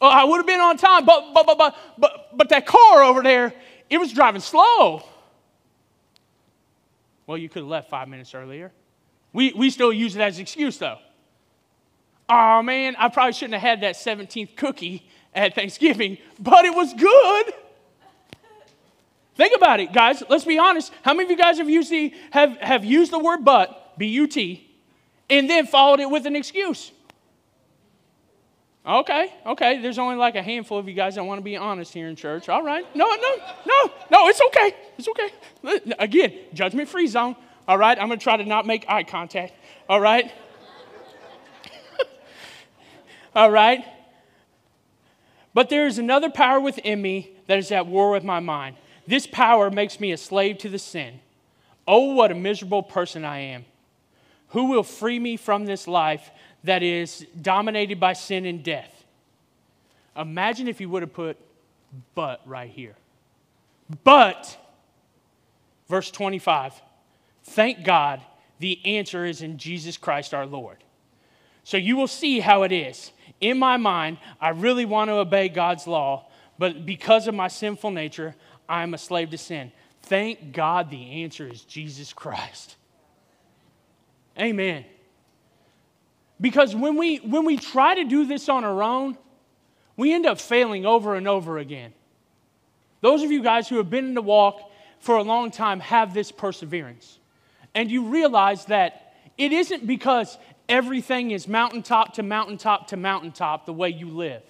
Oh, 0.00 0.08
I 0.08 0.24
would 0.24 0.38
have 0.38 0.46
been 0.46 0.60
on 0.60 0.76
time, 0.76 1.04
but, 1.04 1.32
but, 1.32 1.46
but, 1.46 1.58
but, 1.58 1.76
but, 1.96 2.36
but 2.36 2.48
that 2.48 2.66
car 2.66 3.04
over 3.04 3.22
there, 3.22 3.54
it 3.88 3.98
was 3.98 4.12
driving 4.12 4.40
slow. 4.40 5.02
Well, 7.26 7.38
you 7.38 7.48
could 7.48 7.60
have 7.60 7.68
left 7.68 7.88
five 7.88 8.08
minutes 8.08 8.34
earlier. 8.34 8.72
We, 9.32 9.52
we 9.52 9.70
still 9.70 9.92
use 9.92 10.16
it 10.16 10.20
as 10.20 10.36
an 10.36 10.42
excuse, 10.42 10.76
though. 10.76 10.98
Oh, 12.28 12.62
man, 12.62 12.96
I 12.98 13.08
probably 13.08 13.32
shouldn't 13.32 13.54
have 13.54 13.62
had 13.62 13.80
that 13.82 13.94
17th 13.94 14.56
cookie 14.56 15.06
at 15.34 15.54
Thanksgiving, 15.54 16.18
but 16.38 16.64
it 16.64 16.74
was 16.74 16.92
good. 16.94 17.54
Think 19.34 19.56
about 19.56 19.80
it, 19.80 19.92
guys. 19.92 20.22
Let's 20.28 20.44
be 20.44 20.58
honest. 20.58 20.92
How 21.02 21.14
many 21.14 21.24
of 21.24 21.30
you 21.30 21.36
guys 21.36 21.58
have 21.58 21.70
used 21.70 21.90
the, 21.90 22.12
have, 22.30 22.56
have 22.58 22.84
used 22.84 23.12
the 23.12 23.18
word 23.18 23.44
but, 23.44 23.98
B 23.98 24.06
U 24.06 24.26
T, 24.26 24.68
and 25.30 25.48
then 25.48 25.66
followed 25.66 26.00
it 26.00 26.10
with 26.10 26.26
an 26.26 26.36
excuse? 26.36 26.92
Okay, 28.84 29.32
okay. 29.46 29.80
There's 29.80 29.98
only 29.98 30.16
like 30.16 30.34
a 30.34 30.42
handful 30.42 30.76
of 30.76 30.88
you 30.88 30.94
guys 30.94 31.14
that 31.14 31.24
want 31.24 31.38
to 31.38 31.44
be 31.44 31.56
honest 31.56 31.94
here 31.94 32.08
in 32.08 32.16
church. 32.16 32.48
All 32.48 32.64
right. 32.64 32.84
No, 32.96 33.06
no, 33.08 33.36
no, 33.64 33.92
no, 34.10 34.28
it's 34.28 34.40
okay. 34.48 34.74
It's 34.98 35.08
okay. 35.08 35.94
Again, 36.00 36.34
judgment 36.52 36.88
free 36.88 37.06
zone. 37.06 37.36
All 37.68 37.78
right. 37.78 37.96
I'm 37.96 38.08
going 38.08 38.18
to 38.18 38.22
try 38.22 38.36
to 38.36 38.44
not 38.44 38.66
make 38.66 38.84
eye 38.88 39.04
contact. 39.04 39.54
All 39.88 40.00
right. 40.00 40.32
all 43.36 43.52
right. 43.52 43.84
But 45.54 45.68
there 45.68 45.86
is 45.86 45.98
another 45.98 46.28
power 46.28 46.58
within 46.58 47.00
me 47.00 47.30
that 47.46 47.58
is 47.58 47.70
at 47.70 47.86
war 47.86 48.10
with 48.10 48.24
my 48.24 48.40
mind. 48.40 48.76
This 49.12 49.26
power 49.26 49.70
makes 49.70 50.00
me 50.00 50.12
a 50.12 50.16
slave 50.16 50.56
to 50.56 50.70
the 50.70 50.78
sin. 50.78 51.20
Oh, 51.86 52.14
what 52.14 52.32
a 52.32 52.34
miserable 52.34 52.82
person 52.82 53.26
I 53.26 53.40
am. 53.40 53.66
Who 54.52 54.70
will 54.70 54.82
free 54.82 55.18
me 55.18 55.36
from 55.36 55.66
this 55.66 55.86
life 55.86 56.30
that 56.64 56.82
is 56.82 57.26
dominated 57.38 58.00
by 58.00 58.14
sin 58.14 58.46
and 58.46 58.64
death? 58.64 59.04
Imagine 60.16 60.66
if 60.66 60.80
you 60.80 60.88
would 60.88 61.02
have 61.02 61.12
put 61.12 61.36
but 62.14 62.40
right 62.46 62.70
here. 62.70 62.94
But, 64.02 64.56
verse 65.90 66.10
25, 66.10 66.80
thank 67.44 67.84
God 67.84 68.22
the 68.60 68.80
answer 68.96 69.26
is 69.26 69.42
in 69.42 69.58
Jesus 69.58 69.98
Christ 69.98 70.32
our 70.32 70.46
Lord. 70.46 70.78
So 71.64 71.76
you 71.76 71.96
will 71.96 72.08
see 72.08 72.40
how 72.40 72.62
it 72.62 72.72
is. 72.72 73.12
In 73.42 73.58
my 73.58 73.76
mind, 73.76 74.16
I 74.40 74.48
really 74.48 74.86
want 74.86 75.10
to 75.10 75.16
obey 75.16 75.50
God's 75.50 75.86
law, 75.86 76.30
but 76.58 76.86
because 76.86 77.26
of 77.26 77.34
my 77.34 77.48
sinful 77.48 77.90
nature, 77.90 78.34
I 78.72 78.82
am 78.82 78.94
a 78.94 78.98
slave 78.98 79.28
to 79.30 79.38
sin. 79.38 79.70
Thank 80.04 80.54
God 80.54 80.88
the 80.88 81.22
answer 81.22 81.46
is 81.46 81.60
Jesus 81.60 82.14
Christ. 82.14 82.76
Amen. 84.40 84.86
Because 86.40 86.74
when 86.74 86.96
we, 86.96 87.18
when 87.18 87.44
we 87.44 87.58
try 87.58 87.94
to 87.94 88.04
do 88.04 88.24
this 88.24 88.48
on 88.48 88.64
our 88.64 88.82
own, 88.82 89.18
we 89.98 90.14
end 90.14 90.24
up 90.24 90.40
failing 90.40 90.86
over 90.86 91.14
and 91.16 91.28
over 91.28 91.58
again. 91.58 91.92
Those 93.02 93.22
of 93.22 93.30
you 93.30 93.42
guys 93.42 93.68
who 93.68 93.76
have 93.76 93.90
been 93.90 94.06
in 94.06 94.14
the 94.14 94.22
walk 94.22 94.58
for 95.00 95.18
a 95.18 95.22
long 95.22 95.50
time 95.50 95.80
have 95.80 96.14
this 96.14 96.32
perseverance. 96.32 97.18
And 97.74 97.90
you 97.90 98.06
realize 98.06 98.64
that 98.66 99.16
it 99.36 99.52
isn't 99.52 99.86
because 99.86 100.38
everything 100.66 101.30
is 101.30 101.46
mountaintop 101.46 102.14
to 102.14 102.22
mountaintop 102.22 102.88
to 102.88 102.96
mountaintop 102.96 103.66
the 103.66 103.74
way 103.74 103.90
you 103.90 104.08
live. 104.08 104.42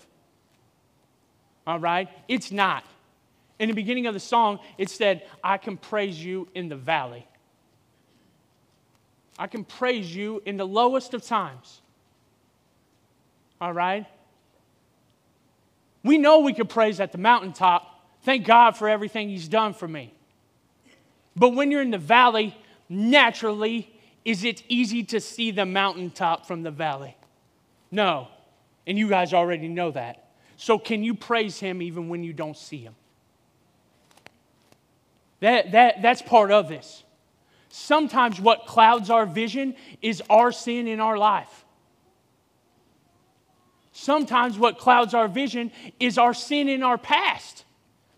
All 1.66 1.80
right? 1.80 2.08
It's 2.28 2.52
not. 2.52 2.84
In 3.62 3.68
the 3.68 3.74
beginning 3.76 4.08
of 4.08 4.14
the 4.14 4.18
song, 4.18 4.58
it 4.76 4.90
said, 4.90 5.22
I 5.44 5.56
can 5.56 5.76
praise 5.76 6.22
you 6.22 6.48
in 6.52 6.68
the 6.68 6.74
valley. 6.74 7.24
I 9.38 9.46
can 9.46 9.62
praise 9.62 10.12
you 10.12 10.42
in 10.44 10.56
the 10.56 10.66
lowest 10.66 11.14
of 11.14 11.24
times. 11.24 11.80
All 13.60 13.72
right? 13.72 14.04
We 16.02 16.18
know 16.18 16.40
we 16.40 16.54
can 16.54 16.66
praise 16.66 16.98
at 16.98 17.12
the 17.12 17.18
mountaintop. 17.18 17.86
Thank 18.24 18.48
God 18.48 18.72
for 18.72 18.88
everything 18.88 19.28
He's 19.28 19.46
done 19.46 19.74
for 19.74 19.86
me. 19.86 20.12
But 21.36 21.50
when 21.50 21.70
you're 21.70 21.82
in 21.82 21.92
the 21.92 21.98
valley, 21.98 22.56
naturally, 22.88 23.88
is 24.24 24.42
it 24.42 24.64
easy 24.68 25.04
to 25.04 25.20
see 25.20 25.52
the 25.52 25.66
mountaintop 25.66 26.46
from 26.46 26.64
the 26.64 26.72
valley? 26.72 27.16
No. 27.92 28.26
And 28.88 28.98
you 28.98 29.08
guys 29.08 29.32
already 29.32 29.68
know 29.68 29.92
that. 29.92 30.30
So, 30.56 30.80
can 30.80 31.04
you 31.04 31.14
praise 31.14 31.60
Him 31.60 31.80
even 31.80 32.08
when 32.08 32.24
you 32.24 32.32
don't 32.32 32.56
see 32.56 32.78
Him? 32.78 32.96
That, 35.42 35.72
that, 35.72 36.02
that's 36.02 36.22
part 36.22 36.52
of 36.52 36.68
this. 36.68 37.02
Sometimes 37.68 38.40
what 38.40 38.66
clouds 38.66 39.10
our 39.10 39.26
vision 39.26 39.74
is 40.00 40.22
our 40.30 40.52
sin 40.52 40.86
in 40.86 41.00
our 41.00 41.18
life. 41.18 41.64
Sometimes 43.90 44.56
what 44.56 44.78
clouds 44.78 45.14
our 45.14 45.26
vision 45.26 45.72
is 45.98 46.16
our 46.16 46.32
sin 46.32 46.68
in 46.68 46.84
our 46.84 46.96
past 46.96 47.64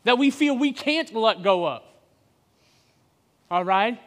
that 0.05 0.19
we 0.19 0.31
feel 0.31 0.57
we 0.57 0.73
can't 0.73 1.15
let 1.15 1.43
go 1.43 1.67
of. 1.67 1.83
All 3.51 3.65
right? 3.65 3.99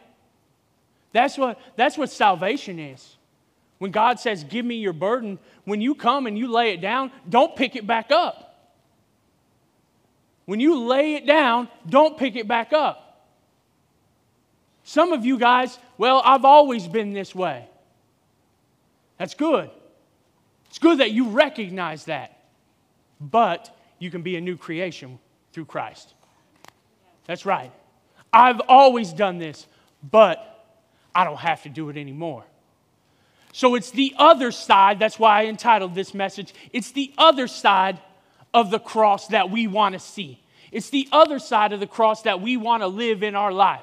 That's 1.12 1.36
what, 1.36 1.58
that's 1.74 1.98
what 1.98 2.10
salvation 2.10 2.78
is. 2.78 3.16
When 3.78 3.90
God 3.90 4.20
says, 4.20 4.44
Give 4.44 4.64
me 4.64 4.76
your 4.76 4.92
burden, 4.92 5.40
when 5.64 5.80
you 5.80 5.96
come 5.96 6.28
and 6.28 6.38
you 6.38 6.52
lay 6.52 6.72
it 6.72 6.80
down, 6.80 7.10
don't 7.28 7.56
pick 7.56 7.74
it 7.74 7.84
back 7.84 8.12
up. 8.12 8.44
When 10.44 10.60
you 10.60 10.86
lay 10.86 11.16
it 11.16 11.26
down, 11.26 11.68
don't 11.88 12.16
pick 12.16 12.36
it 12.36 12.46
back 12.46 12.72
up. 12.72 13.06
Some 14.88 15.12
of 15.12 15.26
you 15.26 15.36
guys, 15.36 15.78
well, 15.98 16.22
I've 16.24 16.46
always 16.46 16.88
been 16.88 17.12
this 17.12 17.34
way. 17.34 17.68
That's 19.18 19.34
good. 19.34 19.68
It's 20.70 20.78
good 20.78 21.00
that 21.00 21.10
you 21.10 21.28
recognize 21.28 22.06
that. 22.06 22.40
But 23.20 23.70
you 23.98 24.10
can 24.10 24.22
be 24.22 24.36
a 24.36 24.40
new 24.40 24.56
creation 24.56 25.18
through 25.52 25.66
Christ. 25.66 26.14
That's 27.26 27.44
right. 27.44 27.70
I've 28.32 28.62
always 28.66 29.12
done 29.12 29.36
this, 29.36 29.66
but 30.02 30.64
I 31.14 31.24
don't 31.24 31.36
have 31.36 31.64
to 31.64 31.68
do 31.68 31.90
it 31.90 31.98
anymore. 31.98 32.44
So 33.52 33.74
it's 33.74 33.90
the 33.90 34.14
other 34.16 34.50
side. 34.50 35.00
That's 35.00 35.18
why 35.18 35.42
I 35.42 35.46
entitled 35.48 35.94
this 35.94 36.14
message. 36.14 36.54
It's 36.72 36.92
the 36.92 37.12
other 37.18 37.46
side 37.46 38.00
of 38.54 38.70
the 38.70 38.78
cross 38.78 39.28
that 39.28 39.50
we 39.50 39.66
want 39.66 39.92
to 39.92 39.98
see. 39.98 40.42
It's 40.72 40.88
the 40.88 41.10
other 41.12 41.38
side 41.38 41.74
of 41.74 41.80
the 41.80 41.86
cross 41.86 42.22
that 42.22 42.40
we 42.40 42.56
want 42.56 42.82
to 42.82 42.86
live 42.86 43.22
in 43.22 43.34
our 43.34 43.52
life. 43.52 43.82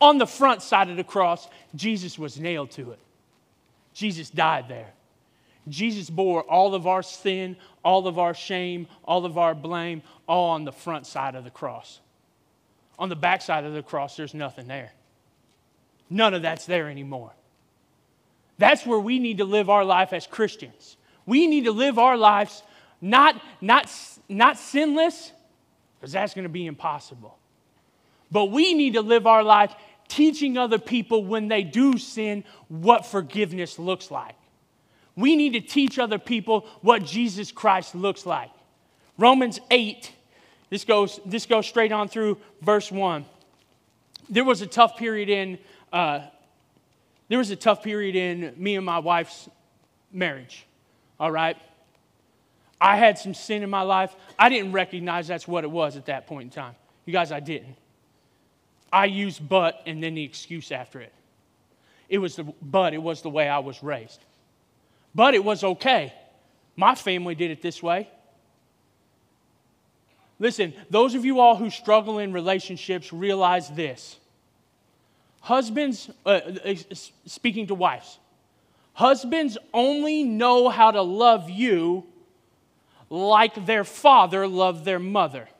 On 0.00 0.18
the 0.18 0.26
front 0.26 0.62
side 0.62 0.90
of 0.90 0.96
the 0.96 1.04
cross, 1.04 1.48
Jesus 1.74 2.18
was 2.18 2.38
nailed 2.38 2.70
to 2.72 2.92
it. 2.92 2.98
Jesus 3.94 4.28
died 4.28 4.68
there. 4.68 4.92
Jesus 5.68 6.10
bore 6.10 6.42
all 6.42 6.74
of 6.74 6.86
our 6.86 7.02
sin, 7.02 7.56
all 7.84 8.06
of 8.06 8.18
our 8.18 8.34
shame, 8.34 8.86
all 9.04 9.24
of 9.24 9.38
our 9.38 9.54
blame, 9.54 10.02
all 10.28 10.50
on 10.50 10.64
the 10.64 10.72
front 10.72 11.06
side 11.06 11.34
of 11.34 11.44
the 11.44 11.50
cross. 11.50 12.00
On 12.98 13.08
the 13.08 13.16
back 13.16 13.42
side 13.42 13.64
of 13.64 13.72
the 13.72 13.82
cross, 13.82 14.16
there's 14.16 14.34
nothing 14.34 14.68
there. 14.68 14.92
None 16.08 16.34
of 16.34 16.42
that's 16.42 16.66
there 16.66 16.88
anymore. 16.88 17.32
That's 18.58 18.86
where 18.86 19.00
we 19.00 19.18
need 19.18 19.38
to 19.38 19.44
live 19.44 19.68
our 19.68 19.84
life 19.84 20.12
as 20.12 20.26
Christians. 20.26 20.96
We 21.26 21.46
need 21.46 21.64
to 21.64 21.72
live 21.72 21.98
our 21.98 22.16
lives 22.16 22.62
not, 23.00 23.40
not, 23.60 23.92
not 24.28 24.58
sinless, 24.58 25.32
because 25.98 26.12
that's 26.12 26.34
going 26.34 26.44
to 26.44 26.48
be 26.48 26.66
impossible. 26.66 27.36
But 28.30 28.46
we 28.46 28.74
need 28.74 28.94
to 28.94 29.02
live 29.02 29.26
our 29.26 29.42
life 29.42 29.74
teaching 30.08 30.56
other 30.56 30.78
people 30.78 31.24
when 31.24 31.48
they 31.48 31.62
do 31.62 31.98
sin 31.98 32.44
what 32.68 33.06
forgiveness 33.06 33.78
looks 33.78 34.10
like. 34.10 34.34
We 35.16 35.36
need 35.36 35.54
to 35.54 35.60
teach 35.60 35.98
other 35.98 36.18
people 36.18 36.66
what 36.82 37.04
Jesus 37.04 37.50
Christ 37.50 37.94
looks 37.94 38.26
like. 38.26 38.50
Romans 39.18 39.58
8, 39.70 40.12
this 40.68 40.84
goes, 40.84 41.18
this 41.24 41.46
goes 41.46 41.66
straight 41.66 41.92
on 41.92 42.08
through 42.08 42.38
verse 42.60 42.92
1. 42.92 43.24
There 44.28 44.44
was 44.44 44.60
a 44.60 44.66
tough 44.66 44.96
period 44.96 45.28
in 45.28 45.58
uh, 45.92 46.20
there 47.28 47.38
was 47.38 47.50
a 47.50 47.56
tough 47.56 47.82
period 47.82 48.14
in 48.14 48.54
me 48.56 48.76
and 48.76 48.86
my 48.86 48.98
wife's 48.98 49.48
marriage. 50.12 50.66
All 51.18 51.30
right? 51.30 51.56
I 52.80 52.96
had 52.96 53.18
some 53.18 53.34
sin 53.34 53.62
in 53.62 53.70
my 53.70 53.82
life. 53.82 54.14
I 54.38 54.48
didn't 54.48 54.72
recognize 54.72 55.26
that's 55.26 55.48
what 55.48 55.64
it 55.64 55.70
was 55.70 55.96
at 55.96 56.06
that 56.06 56.26
point 56.26 56.44
in 56.44 56.50
time. 56.50 56.74
You 57.04 57.12
guys, 57.12 57.32
I 57.32 57.40
didn't. 57.40 57.74
I 58.96 59.04
used 59.04 59.46
but 59.46 59.82
and 59.84 60.02
then 60.02 60.14
the 60.14 60.24
excuse 60.24 60.72
after 60.72 61.02
it. 61.02 61.12
It 62.08 62.16
was 62.16 62.36
the 62.36 62.44
but, 62.62 62.94
it 62.94 63.02
was 63.02 63.20
the 63.20 63.28
way 63.28 63.46
I 63.46 63.58
was 63.58 63.82
raised. 63.82 64.24
But 65.14 65.34
it 65.34 65.44
was 65.44 65.62
okay. 65.62 66.14
My 66.76 66.94
family 66.94 67.34
did 67.34 67.50
it 67.50 67.60
this 67.60 67.82
way. 67.82 68.08
Listen, 70.38 70.72
those 70.88 71.14
of 71.14 71.26
you 71.26 71.40
all 71.40 71.56
who 71.56 71.68
struggle 71.68 72.18
in 72.18 72.32
relationships 72.32 73.12
realize 73.12 73.68
this. 73.68 74.16
Husbands, 75.40 76.08
uh, 76.24 76.40
uh 76.64 76.74
speaking 77.26 77.66
to 77.66 77.74
wives, 77.74 78.18
husbands 78.94 79.58
only 79.74 80.24
know 80.24 80.70
how 80.70 80.90
to 80.90 81.02
love 81.02 81.50
you 81.50 82.06
like 83.10 83.66
their 83.66 83.84
father 83.84 84.48
loved 84.48 84.86
their 84.86 84.98
mother, 84.98 85.50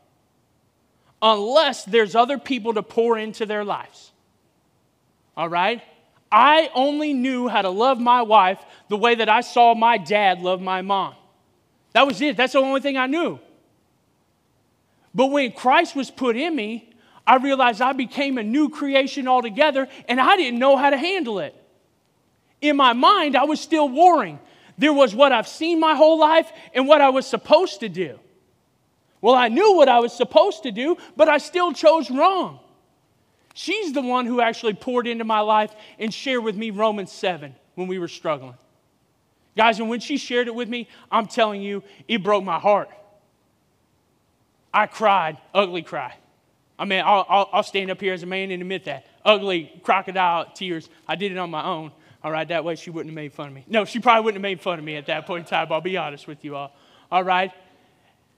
unless 1.22 1.84
there's 1.84 2.14
other 2.14 2.38
people 2.38 2.74
to 2.74 2.82
pour 2.82 3.18
into 3.18 3.46
their 3.46 3.64
lives. 3.64 4.12
All 5.36 5.48
right? 5.48 5.82
I 6.30 6.70
only 6.74 7.12
knew 7.12 7.48
how 7.48 7.62
to 7.62 7.70
love 7.70 8.00
my 8.00 8.22
wife 8.22 8.58
the 8.88 8.96
way 8.96 9.14
that 9.14 9.28
I 9.28 9.40
saw 9.40 9.74
my 9.74 9.98
dad 9.98 10.40
love 10.40 10.60
my 10.60 10.82
mom. 10.82 11.14
That 11.92 12.06
was 12.06 12.20
it. 12.20 12.36
That's 12.36 12.52
the 12.52 12.58
only 12.58 12.80
thing 12.80 12.96
I 12.96 13.06
knew. 13.06 13.38
But 15.14 15.28
when 15.28 15.52
Christ 15.52 15.96
was 15.96 16.10
put 16.10 16.36
in 16.36 16.54
me, 16.54 16.92
I 17.26 17.36
realized 17.36 17.80
I 17.80 17.92
became 17.92 18.38
a 18.38 18.42
new 18.42 18.68
creation 18.68 19.26
altogether 19.26 19.88
and 20.08 20.20
I 20.20 20.36
didn't 20.36 20.58
know 20.58 20.76
how 20.76 20.90
to 20.90 20.96
handle 20.96 21.38
it. 21.38 21.54
In 22.60 22.76
my 22.76 22.92
mind, 22.92 23.36
I 23.36 23.44
was 23.44 23.60
still 23.60 23.88
warring. 23.88 24.38
There 24.78 24.92
was 24.92 25.14
what 25.14 25.32
I've 25.32 25.48
seen 25.48 25.80
my 25.80 25.94
whole 25.94 26.18
life 26.18 26.52
and 26.74 26.86
what 26.86 27.00
I 27.00 27.08
was 27.08 27.26
supposed 27.26 27.80
to 27.80 27.88
do. 27.88 28.18
Well, 29.26 29.34
I 29.34 29.48
knew 29.48 29.74
what 29.74 29.88
I 29.88 29.98
was 29.98 30.12
supposed 30.12 30.62
to 30.62 30.70
do, 30.70 30.96
but 31.16 31.28
I 31.28 31.38
still 31.38 31.72
chose 31.72 32.12
wrong. 32.12 32.60
She's 33.54 33.92
the 33.92 34.00
one 34.00 34.24
who 34.24 34.40
actually 34.40 34.74
poured 34.74 35.08
into 35.08 35.24
my 35.24 35.40
life 35.40 35.74
and 35.98 36.14
shared 36.14 36.44
with 36.44 36.54
me 36.54 36.70
Romans 36.70 37.10
7 37.10 37.52
when 37.74 37.88
we 37.88 37.98
were 37.98 38.06
struggling. 38.06 38.54
Guys, 39.56 39.80
and 39.80 39.88
when 39.88 39.98
she 39.98 40.16
shared 40.16 40.46
it 40.46 40.54
with 40.54 40.68
me, 40.68 40.88
I'm 41.10 41.26
telling 41.26 41.60
you, 41.60 41.82
it 42.06 42.22
broke 42.22 42.44
my 42.44 42.60
heart. 42.60 42.88
I 44.72 44.86
cried, 44.86 45.38
ugly 45.52 45.82
cry. 45.82 46.14
I 46.78 46.84
mean, 46.84 47.02
I'll, 47.04 47.26
I'll, 47.28 47.50
I'll 47.52 47.62
stand 47.64 47.90
up 47.90 48.00
here 48.00 48.14
as 48.14 48.22
a 48.22 48.26
man 48.26 48.52
and 48.52 48.62
admit 48.62 48.84
that. 48.84 49.06
Ugly 49.24 49.80
crocodile 49.82 50.52
tears. 50.54 50.88
I 51.08 51.16
did 51.16 51.32
it 51.32 51.38
on 51.38 51.50
my 51.50 51.64
own. 51.64 51.90
All 52.22 52.30
right, 52.30 52.46
that 52.46 52.62
way 52.62 52.76
she 52.76 52.90
wouldn't 52.90 53.10
have 53.10 53.16
made 53.16 53.32
fun 53.32 53.48
of 53.48 53.54
me. 53.54 53.64
No, 53.66 53.86
she 53.86 53.98
probably 53.98 54.22
wouldn't 54.22 54.36
have 54.36 54.48
made 54.48 54.60
fun 54.60 54.78
of 54.78 54.84
me 54.84 54.94
at 54.94 55.06
that 55.06 55.26
point 55.26 55.46
in 55.46 55.50
time, 55.50 55.66
I'll 55.72 55.80
be 55.80 55.96
honest 55.96 56.28
with 56.28 56.44
you 56.44 56.54
all. 56.54 56.70
All 57.10 57.24
right? 57.24 57.50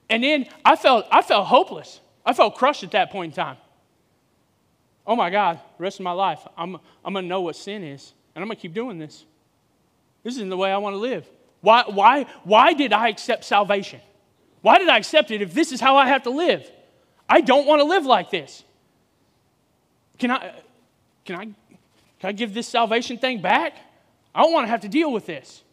And 0.09 0.23
then 0.23 0.47
I 0.65 0.75
felt, 0.75 1.05
I 1.11 1.21
felt 1.21 1.47
hopeless. 1.47 2.01
I 2.25 2.33
felt 2.33 2.55
crushed 2.55 2.83
at 2.83 2.91
that 2.91 3.11
point 3.11 3.33
in 3.33 3.35
time. 3.35 3.57
Oh 5.05 5.15
my 5.15 5.29
God, 5.29 5.59
rest 5.77 5.99
of 5.99 6.03
my 6.03 6.11
life, 6.11 6.39
I'm, 6.57 6.77
I'm 7.03 7.13
going 7.13 7.25
to 7.25 7.29
know 7.29 7.41
what 7.41 7.55
sin 7.55 7.83
is, 7.83 8.13
and 8.35 8.43
I'm 8.43 8.47
going 8.47 8.57
to 8.57 8.61
keep 8.61 8.73
doing 8.73 8.99
this. 8.99 9.25
This 10.23 10.35
isn't 10.35 10.49
the 10.49 10.57
way 10.57 10.71
I 10.71 10.77
want 10.77 10.93
to 10.93 10.99
live. 10.99 11.27
Why, 11.61 11.83
why, 11.87 12.25
why 12.43 12.73
did 12.73 12.93
I 12.93 13.09
accept 13.09 13.43
salvation? 13.43 14.01
Why 14.61 14.77
did 14.77 14.89
I 14.89 14.97
accept 14.97 15.31
it 15.31 15.41
if 15.41 15.53
this 15.53 15.71
is 15.71 15.81
how 15.81 15.95
I 15.95 16.07
have 16.07 16.23
to 16.23 16.29
live? 16.29 16.69
I 17.27 17.41
don't 17.41 17.65
want 17.65 17.79
to 17.79 17.85
live 17.85 18.05
like 18.05 18.29
this. 18.29 18.63
Can 20.17 20.31
I, 20.31 20.53
can 21.25 21.35
I 21.35 21.47
can 22.19 22.29
I 22.29 22.31
give 22.33 22.53
this 22.53 22.67
salvation 22.67 23.17
thing 23.17 23.41
back? 23.41 23.77
I 24.35 24.41
don't 24.41 24.53
want 24.53 24.65
to 24.65 24.69
have 24.69 24.81
to 24.81 24.89
deal 24.89 25.11
with 25.11 25.25
this. 25.25 25.63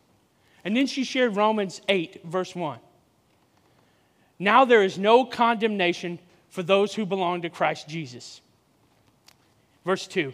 And 0.64 0.76
then 0.76 0.86
she 0.86 1.04
shared 1.04 1.36
Romans 1.36 1.80
8, 1.88 2.24
verse 2.24 2.54
1. 2.54 2.78
Now 4.38 4.64
there 4.64 4.82
is 4.82 4.98
no 4.98 5.24
condemnation 5.24 6.18
for 6.48 6.62
those 6.62 6.94
who 6.94 7.06
belong 7.06 7.42
to 7.42 7.50
Christ 7.50 7.88
Jesus. 7.88 8.40
Verse 9.84 10.06
2 10.06 10.32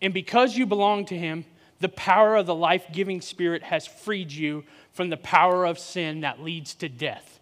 And 0.00 0.14
because 0.14 0.56
you 0.56 0.66
belong 0.66 1.04
to 1.06 1.16
him, 1.16 1.44
the 1.80 1.88
power 1.88 2.36
of 2.36 2.46
the 2.46 2.54
life 2.54 2.86
giving 2.92 3.20
Spirit 3.20 3.62
has 3.62 3.86
freed 3.86 4.30
you 4.30 4.64
from 4.92 5.08
the 5.08 5.16
power 5.16 5.64
of 5.64 5.78
sin 5.78 6.20
that 6.20 6.42
leads 6.42 6.74
to 6.76 6.88
death. 6.88 7.40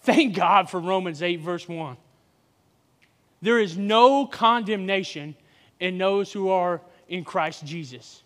Thank 0.00 0.34
God 0.34 0.68
for 0.68 0.80
Romans 0.80 1.22
8, 1.22 1.40
verse 1.40 1.68
1. 1.68 1.96
There 3.40 3.58
is 3.58 3.76
no 3.76 4.26
condemnation 4.26 5.36
in 5.78 5.98
those 5.98 6.32
who 6.32 6.48
are 6.48 6.80
in 7.08 7.24
Christ 7.24 7.64
Jesus. 7.64 8.22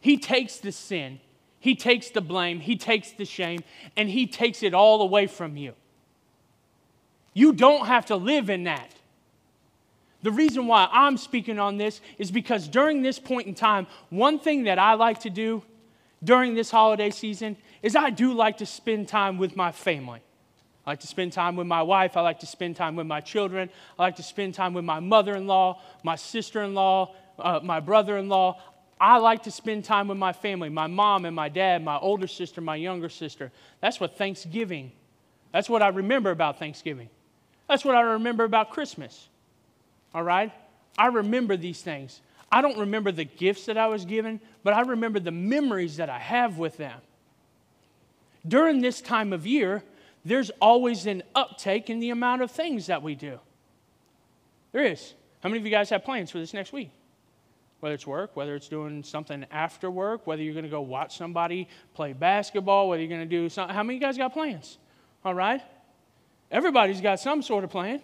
He 0.00 0.16
takes 0.16 0.58
the 0.58 0.72
sin, 0.72 1.20
He 1.66 1.74
takes 1.74 2.10
the 2.10 2.20
blame, 2.20 2.60
He 2.60 2.76
takes 2.76 3.10
the 3.10 3.24
shame, 3.24 3.64
and 3.96 4.08
He 4.08 4.28
takes 4.28 4.62
it 4.62 4.72
all 4.72 5.02
away 5.02 5.26
from 5.26 5.56
you. 5.56 5.74
You 7.34 7.52
don't 7.52 7.86
have 7.86 8.06
to 8.06 8.14
live 8.14 8.50
in 8.50 8.62
that. 8.64 8.94
The 10.22 10.30
reason 10.30 10.68
why 10.68 10.88
I'm 10.92 11.16
speaking 11.16 11.58
on 11.58 11.76
this 11.76 12.00
is 12.18 12.30
because 12.30 12.68
during 12.68 13.02
this 13.02 13.18
point 13.18 13.48
in 13.48 13.54
time, 13.56 13.88
one 14.10 14.38
thing 14.38 14.62
that 14.64 14.78
I 14.78 14.94
like 14.94 15.18
to 15.22 15.30
do 15.30 15.64
during 16.22 16.54
this 16.54 16.70
holiday 16.70 17.10
season 17.10 17.56
is 17.82 17.96
I 17.96 18.10
do 18.10 18.32
like 18.32 18.58
to 18.58 18.66
spend 18.66 19.08
time 19.08 19.36
with 19.36 19.56
my 19.56 19.72
family. 19.72 20.20
I 20.86 20.90
like 20.90 21.00
to 21.00 21.08
spend 21.08 21.32
time 21.32 21.56
with 21.56 21.66
my 21.66 21.82
wife. 21.82 22.16
I 22.16 22.20
like 22.20 22.38
to 22.40 22.46
spend 22.46 22.76
time 22.76 22.94
with 22.94 23.08
my 23.08 23.20
children. 23.20 23.70
I 23.98 24.04
like 24.04 24.16
to 24.16 24.22
spend 24.22 24.54
time 24.54 24.72
with 24.72 24.84
my 24.84 25.00
mother 25.00 25.34
in 25.34 25.48
law, 25.48 25.80
my 26.04 26.14
sister 26.14 26.62
in 26.62 26.74
law, 26.74 27.16
uh, 27.40 27.58
my 27.60 27.80
brother 27.80 28.16
in 28.18 28.28
law. 28.28 28.60
I 28.98 29.18
like 29.18 29.42
to 29.42 29.50
spend 29.50 29.84
time 29.84 30.08
with 30.08 30.16
my 30.16 30.32
family, 30.32 30.68
my 30.68 30.86
mom 30.86 31.24
and 31.26 31.36
my 31.36 31.48
dad, 31.48 31.84
my 31.84 31.98
older 31.98 32.26
sister, 32.26 32.60
my 32.60 32.76
younger 32.76 33.08
sister. 33.08 33.52
That's 33.80 34.00
what 34.00 34.16
Thanksgiving, 34.16 34.92
that's 35.52 35.68
what 35.68 35.82
I 35.82 35.88
remember 35.88 36.30
about 36.30 36.58
Thanksgiving. 36.58 37.08
That's 37.68 37.84
what 37.84 37.94
I 37.94 38.00
remember 38.02 38.44
about 38.44 38.70
Christmas. 38.70 39.28
All 40.14 40.22
right? 40.22 40.52
I 40.98 41.06
remember 41.06 41.56
these 41.56 41.82
things. 41.82 42.20
I 42.50 42.62
don't 42.62 42.78
remember 42.78 43.10
the 43.10 43.24
gifts 43.24 43.66
that 43.66 43.76
I 43.76 43.88
was 43.88 44.04
given, 44.04 44.40
but 44.62 44.72
I 44.72 44.82
remember 44.82 45.18
the 45.18 45.32
memories 45.32 45.96
that 45.96 46.08
I 46.08 46.18
have 46.18 46.58
with 46.58 46.76
them. 46.76 47.00
During 48.46 48.80
this 48.80 49.00
time 49.00 49.32
of 49.32 49.46
year, 49.46 49.82
there's 50.24 50.50
always 50.60 51.06
an 51.06 51.22
uptake 51.34 51.90
in 51.90 52.00
the 52.00 52.10
amount 52.10 52.42
of 52.42 52.50
things 52.50 52.86
that 52.86 53.02
we 53.02 53.14
do. 53.14 53.38
There 54.72 54.84
is. 54.84 55.14
How 55.40 55.48
many 55.48 55.58
of 55.58 55.64
you 55.64 55.70
guys 55.70 55.90
have 55.90 56.04
plans 56.04 56.30
for 56.30 56.38
this 56.38 56.54
next 56.54 56.72
week? 56.72 56.90
Whether 57.86 57.94
it's 57.94 58.06
work, 58.08 58.34
whether 58.34 58.56
it's 58.56 58.66
doing 58.66 59.04
something 59.04 59.46
after 59.52 59.88
work, 59.88 60.26
whether 60.26 60.42
you're 60.42 60.54
going 60.54 60.64
to 60.64 60.68
go 60.68 60.80
watch 60.80 61.16
somebody 61.16 61.68
play 61.94 62.14
basketball, 62.14 62.88
whether 62.88 63.00
you're 63.00 63.08
going 63.08 63.20
to 63.20 63.26
do 63.26 63.48
something. 63.48 63.72
How 63.72 63.84
many 63.84 63.96
of 63.96 64.02
you 64.02 64.08
guys 64.08 64.18
got 64.18 64.32
plans? 64.32 64.78
All 65.24 65.34
right? 65.34 65.62
Everybody's 66.50 67.00
got 67.00 67.20
some 67.20 67.42
sort 67.42 67.62
of 67.62 67.70
plan. 67.70 68.02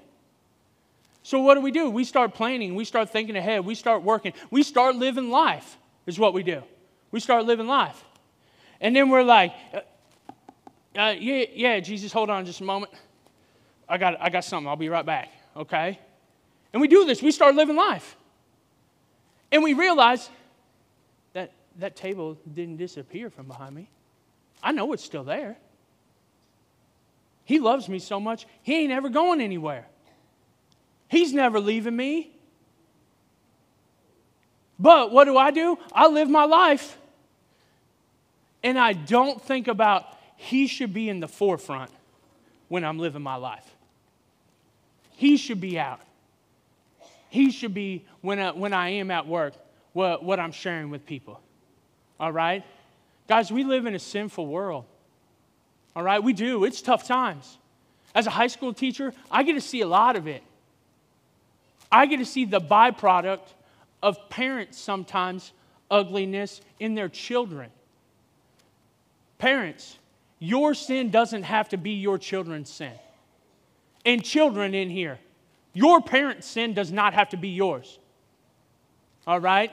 So, 1.24 1.40
what 1.40 1.56
do 1.56 1.62
we 1.62 1.72
do? 1.72 1.90
We 1.90 2.04
start 2.04 2.32
planning, 2.32 2.76
we 2.76 2.84
start 2.84 3.10
thinking 3.10 3.34
ahead, 3.34 3.64
we 3.64 3.74
start 3.74 4.04
working, 4.04 4.34
we 4.52 4.62
start 4.62 4.94
living 4.94 5.30
life, 5.30 5.76
is 6.06 6.16
what 6.16 6.32
we 6.32 6.44
do. 6.44 6.62
We 7.10 7.18
start 7.18 7.44
living 7.44 7.66
life. 7.66 8.04
And 8.80 8.94
then 8.94 9.08
we're 9.08 9.24
like, 9.24 9.52
uh, 9.74 9.80
yeah, 11.18 11.44
yeah, 11.52 11.80
Jesus, 11.80 12.12
hold 12.12 12.30
on 12.30 12.46
just 12.46 12.60
a 12.60 12.64
moment. 12.64 12.92
I 13.88 13.98
got, 13.98 14.14
I 14.20 14.30
got 14.30 14.44
something. 14.44 14.68
I'll 14.68 14.76
be 14.76 14.88
right 14.88 15.04
back, 15.04 15.30
okay? 15.56 15.98
And 16.72 16.80
we 16.80 16.86
do 16.86 17.04
this. 17.04 17.20
We 17.20 17.32
start 17.32 17.56
living 17.56 17.74
life. 17.74 18.16
And 19.52 19.62
we 19.62 19.74
realize 19.74 20.30
that 21.34 21.52
that 21.78 21.94
table 21.94 22.38
didn't 22.52 22.78
disappear 22.78 23.30
from 23.30 23.46
behind 23.46 23.74
me. 23.74 23.88
I 24.62 24.72
know 24.72 24.92
it's 24.94 25.04
still 25.04 25.24
there. 25.24 25.56
He 27.44 27.58
loves 27.58 27.88
me 27.88 27.98
so 27.98 28.18
much, 28.18 28.46
he 28.62 28.76
ain't 28.76 28.92
ever 28.92 29.10
going 29.10 29.40
anywhere. 29.40 29.86
He's 31.08 31.34
never 31.34 31.60
leaving 31.60 31.94
me. 31.94 32.30
But 34.78 35.12
what 35.12 35.24
do 35.24 35.36
I 35.36 35.50
do? 35.50 35.78
I 35.92 36.08
live 36.08 36.30
my 36.30 36.44
life. 36.44 36.96
And 38.64 38.78
I 38.78 38.94
don't 38.94 39.40
think 39.42 39.68
about 39.68 40.06
he 40.36 40.66
should 40.66 40.94
be 40.94 41.08
in 41.08 41.20
the 41.20 41.28
forefront 41.28 41.90
when 42.68 42.84
I'm 42.84 42.98
living 42.98 43.22
my 43.22 43.36
life. 43.36 43.68
He 45.10 45.36
should 45.36 45.60
be 45.60 45.78
out. 45.78 46.00
He 47.32 47.50
should 47.50 47.72
be 47.72 48.04
when 48.20 48.38
I, 48.38 48.50
when 48.50 48.74
I 48.74 48.90
am 48.90 49.10
at 49.10 49.26
work, 49.26 49.54
what, 49.94 50.22
what 50.22 50.38
I'm 50.38 50.52
sharing 50.52 50.90
with 50.90 51.06
people. 51.06 51.40
All 52.20 52.30
right? 52.30 52.62
Guys, 53.26 53.50
we 53.50 53.64
live 53.64 53.86
in 53.86 53.94
a 53.94 53.98
sinful 53.98 54.46
world. 54.46 54.84
All 55.96 56.02
right? 56.02 56.22
We 56.22 56.34
do. 56.34 56.64
It's 56.64 56.82
tough 56.82 57.06
times. 57.08 57.56
As 58.14 58.26
a 58.26 58.30
high 58.30 58.48
school 58.48 58.74
teacher, 58.74 59.14
I 59.30 59.44
get 59.44 59.54
to 59.54 59.62
see 59.62 59.80
a 59.80 59.86
lot 59.86 60.14
of 60.14 60.26
it. 60.26 60.42
I 61.90 62.04
get 62.04 62.18
to 62.18 62.26
see 62.26 62.44
the 62.44 62.60
byproduct 62.60 63.54
of 64.02 64.28
parents 64.28 64.78
sometimes 64.78 65.52
ugliness 65.90 66.60
in 66.78 66.94
their 66.94 67.08
children. 67.08 67.70
Parents, 69.38 69.96
your 70.38 70.74
sin 70.74 71.08
doesn't 71.10 71.44
have 71.44 71.70
to 71.70 71.78
be 71.78 71.92
your 71.92 72.18
children's 72.18 72.68
sin. 72.68 72.92
And 74.04 74.22
children 74.22 74.74
in 74.74 74.90
here, 74.90 75.18
your 75.72 76.00
parents' 76.00 76.46
sin 76.46 76.74
does 76.74 76.92
not 76.92 77.14
have 77.14 77.30
to 77.30 77.36
be 77.36 77.48
yours. 77.48 77.98
All 79.26 79.40
right? 79.40 79.70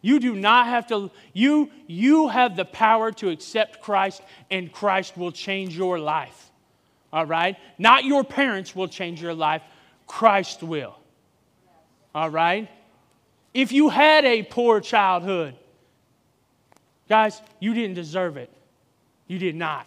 You 0.00 0.20
do 0.20 0.34
not 0.34 0.66
have 0.66 0.86
to, 0.88 1.10
you, 1.32 1.70
you 1.86 2.28
have 2.28 2.56
the 2.56 2.64
power 2.64 3.10
to 3.12 3.30
accept 3.30 3.80
Christ, 3.80 4.22
and 4.50 4.72
Christ 4.72 5.16
will 5.16 5.32
change 5.32 5.76
your 5.76 5.98
life. 5.98 6.50
All 7.12 7.26
right? 7.26 7.56
Not 7.78 8.04
your 8.04 8.22
parents 8.22 8.76
will 8.76 8.88
change 8.88 9.20
your 9.20 9.34
life, 9.34 9.62
Christ 10.06 10.62
will. 10.62 10.96
All 12.14 12.30
right? 12.30 12.68
If 13.54 13.72
you 13.72 13.88
had 13.88 14.24
a 14.24 14.42
poor 14.42 14.80
childhood, 14.80 15.54
guys, 17.08 17.40
you 17.58 17.74
didn't 17.74 17.94
deserve 17.94 18.36
it. 18.36 18.50
You 19.26 19.38
did 19.38 19.56
not. 19.56 19.86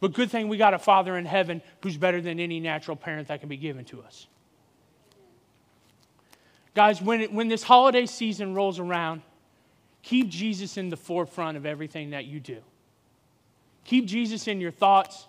But 0.00 0.12
good 0.12 0.30
thing 0.30 0.48
we 0.48 0.56
got 0.56 0.74
a 0.74 0.78
Father 0.78 1.16
in 1.16 1.24
heaven 1.24 1.60
who's 1.82 1.96
better 1.96 2.20
than 2.20 2.38
any 2.38 2.60
natural 2.60 2.96
parent 2.96 3.28
that 3.28 3.40
can 3.40 3.48
be 3.48 3.56
given 3.56 3.84
to 3.86 4.02
us. 4.02 4.26
Guys, 6.74 7.02
when, 7.02 7.20
it, 7.22 7.32
when 7.32 7.48
this 7.48 7.64
holiday 7.64 8.06
season 8.06 8.54
rolls 8.54 8.78
around, 8.78 9.22
keep 10.02 10.28
Jesus 10.28 10.76
in 10.76 10.88
the 10.88 10.96
forefront 10.96 11.56
of 11.56 11.66
everything 11.66 12.10
that 12.10 12.26
you 12.26 12.38
do. 12.38 12.58
Keep 13.84 14.06
Jesus 14.06 14.46
in 14.46 14.60
your 14.60 14.70
thoughts, 14.70 15.26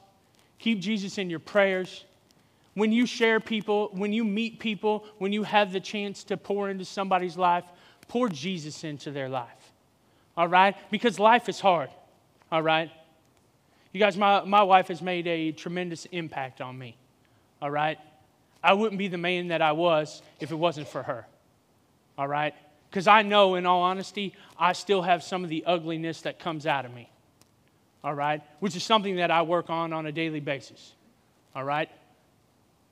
keep 0.60 0.79
Jesus 0.79 1.17
in 1.17 1.29
your 1.29 1.39
prayers. 1.39 2.05
When 2.75 2.91
you 2.91 3.05
share 3.08 3.39
people, 3.39 3.89
when 3.93 4.13
you 4.13 4.23
meet 4.23 4.60
people, 4.60 5.05
when 5.17 5.34
you 5.34 5.43
have 5.43 5.73
the 5.73 5.79
chance 5.79 6.23
to 6.25 6.38
pour 6.38 6.69
into 6.69 6.86
somebody's 6.86 7.36
life, 7.36 7.65
pour 8.08 8.29
Jesus 8.29 8.84
into 8.84 9.12
their 9.12 9.27
life. 9.27 9.73
All 10.38 10.47
right? 10.47 10.75
Because 10.91 11.19
life 11.19 11.49
is 11.49 11.60
hard. 11.60 11.89
All 12.51 12.62
right? 12.62 12.91
You 13.91 13.99
guys, 13.99 14.15
my, 14.15 14.43
my 14.43 14.63
wife 14.63 14.88
has 14.89 15.02
made 15.02 15.28
a 15.28 15.52
tremendous 15.52 16.06
impact 16.06 16.62
on 16.62 16.78
me. 16.78 16.95
All 17.62 17.71
right? 17.71 17.97
I 18.63 18.73
wouldn't 18.73 18.99
be 18.99 19.08
the 19.08 19.17
man 19.17 19.47
that 19.49 19.62
I 19.62 19.71
was 19.71 20.21
if 20.39 20.52
it 20.52 20.56
wasn't 20.56 20.88
for 20.88 21.04
her. 21.04 21.25
All 22.17 22.28
right? 22.28 22.54
Because 22.89 23.08
I 23.08 23.21
know, 23.21 23.56
in 23.56 23.65
all 23.65 23.82
honesty, 23.82 24.34
I 24.58 24.73
still 24.73 25.02
have 25.02 25.23
some 25.23 25.43
of 25.43 25.49
the 25.49 25.63
ugliness 25.65 26.21
that 26.21 26.39
comes 26.39 26.65
out 26.65 26.86
of 26.86 26.93
me. 26.93 27.10
All 28.04 28.13
right? 28.13 28.41
Which 28.60 28.75
is 28.75 28.84
something 28.84 29.17
that 29.17 29.32
I 29.32 29.41
work 29.41 29.69
on 29.69 29.93
on 29.93 30.06
a 30.06 30.12
daily 30.12 30.39
basis. 30.39 30.93
All 31.56 31.63
right? 31.63 31.89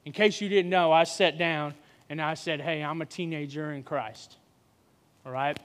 In 0.06 0.14
case 0.14 0.40
you 0.42 0.50
didn't 0.50 0.70
know, 0.70 0.92
I 0.92 1.04
sat 1.04 1.38
down 1.38 1.74
and 2.10 2.22
I 2.22 2.36
said, 2.36 2.62
hey, 2.62 2.84
I'm 2.84 3.02
a 3.02 3.06
teenager 3.06 3.72
in 3.72 3.84
Christ. 3.84 4.38
All 5.26 5.32
right? 5.32 5.60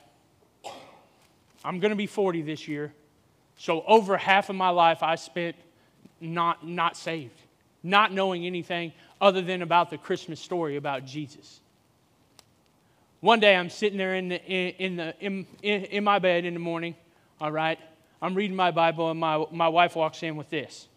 I'm 1.65 1.79
going 1.79 1.91
to 1.91 1.97
be 1.97 2.07
40 2.07 2.43
this 2.43 2.67
year. 2.67 2.93
So 3.63 3.85
over 3.87 4.17
half 4.17 4.51
of 4.51 4.57
my 4.57 4.71
life 4.71 5.05
I 5.05 5.15
spent 5.15 5.55
not, 6.21 6.67
not 6.67 6.97
saved, 6.97 7.41
not 7.85 8.13
knowing 8.13 8.45
anything 8.45 8.93
other 9.21 9.41
than 9.41 9.63
about 9.63 9.89
the 9.89 9.99
Christmas 9.99 10.41
story 10.41 10.75
about 10.75 11.05
Jesus. 11.05 11.61
One 13.21 13.39
day 13.39 13.55
I'm 13.55 13.71
sitting 13.71 13.99
there 13.99 14.17
in, 14.17 14.31
the, 14.31 14.45
in, 14.45 14.97
the, 14.97 15.15
in, 15.21 15.47
in 15.63 16.03
my 16.03 16.19
bed 16.19 16.45
in 16.45 16.55
the 16.55 16.59
morning, 16.59 16.97
all 17.41 17.53
right? 17.53 17.79
I'm 18.21 18.35
reading 18.35 18.57
my 18.57 18.73
Bible, 18.73 19.13
and 19.13 19.21
my, 19.21 19.45
my 19.53 19.69
wife 19.69 19.95
walks 19.95 20.25
in 20.25 20.35
with 20.35 20.51
this. 20.51 20.89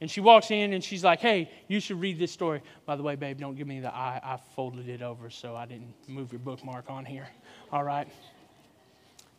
And 0.00 0.10
she 0.10 0.22
walks 0.22 0.50
in 0.50 0.72
and 0.72 0.82
she's 0.82 1.04
like, 1.04 1.20
hey, 1.20 1.50
you 1.68 1.78
should 1.78 2.00
read 2.00 2.18
this 2.18 2.32
story. 2.32 2.62
By 2.86 2.96
the 2.96 3.02
way, 3.02 3.16
babe, 3.16 3.38
don't 3.38 3.54
give 3.54 3.66
me 3.66 3.80
the 3.80 3.94
eye. 3.94 4.18
I 4.24 4.38
folded 4.56 4.88
it 4.88 5.02
over 5.02 5.28
so 5.28 5.54
I 5.54 5.66
didn't 5.66 5.92
move 6.08 6.32
your 6.32 6.38
bookmark 6.38 6.88
on 6.88 7.04
here. 7.04 7.28
All 7.70 7.84
right? 7.84 8.08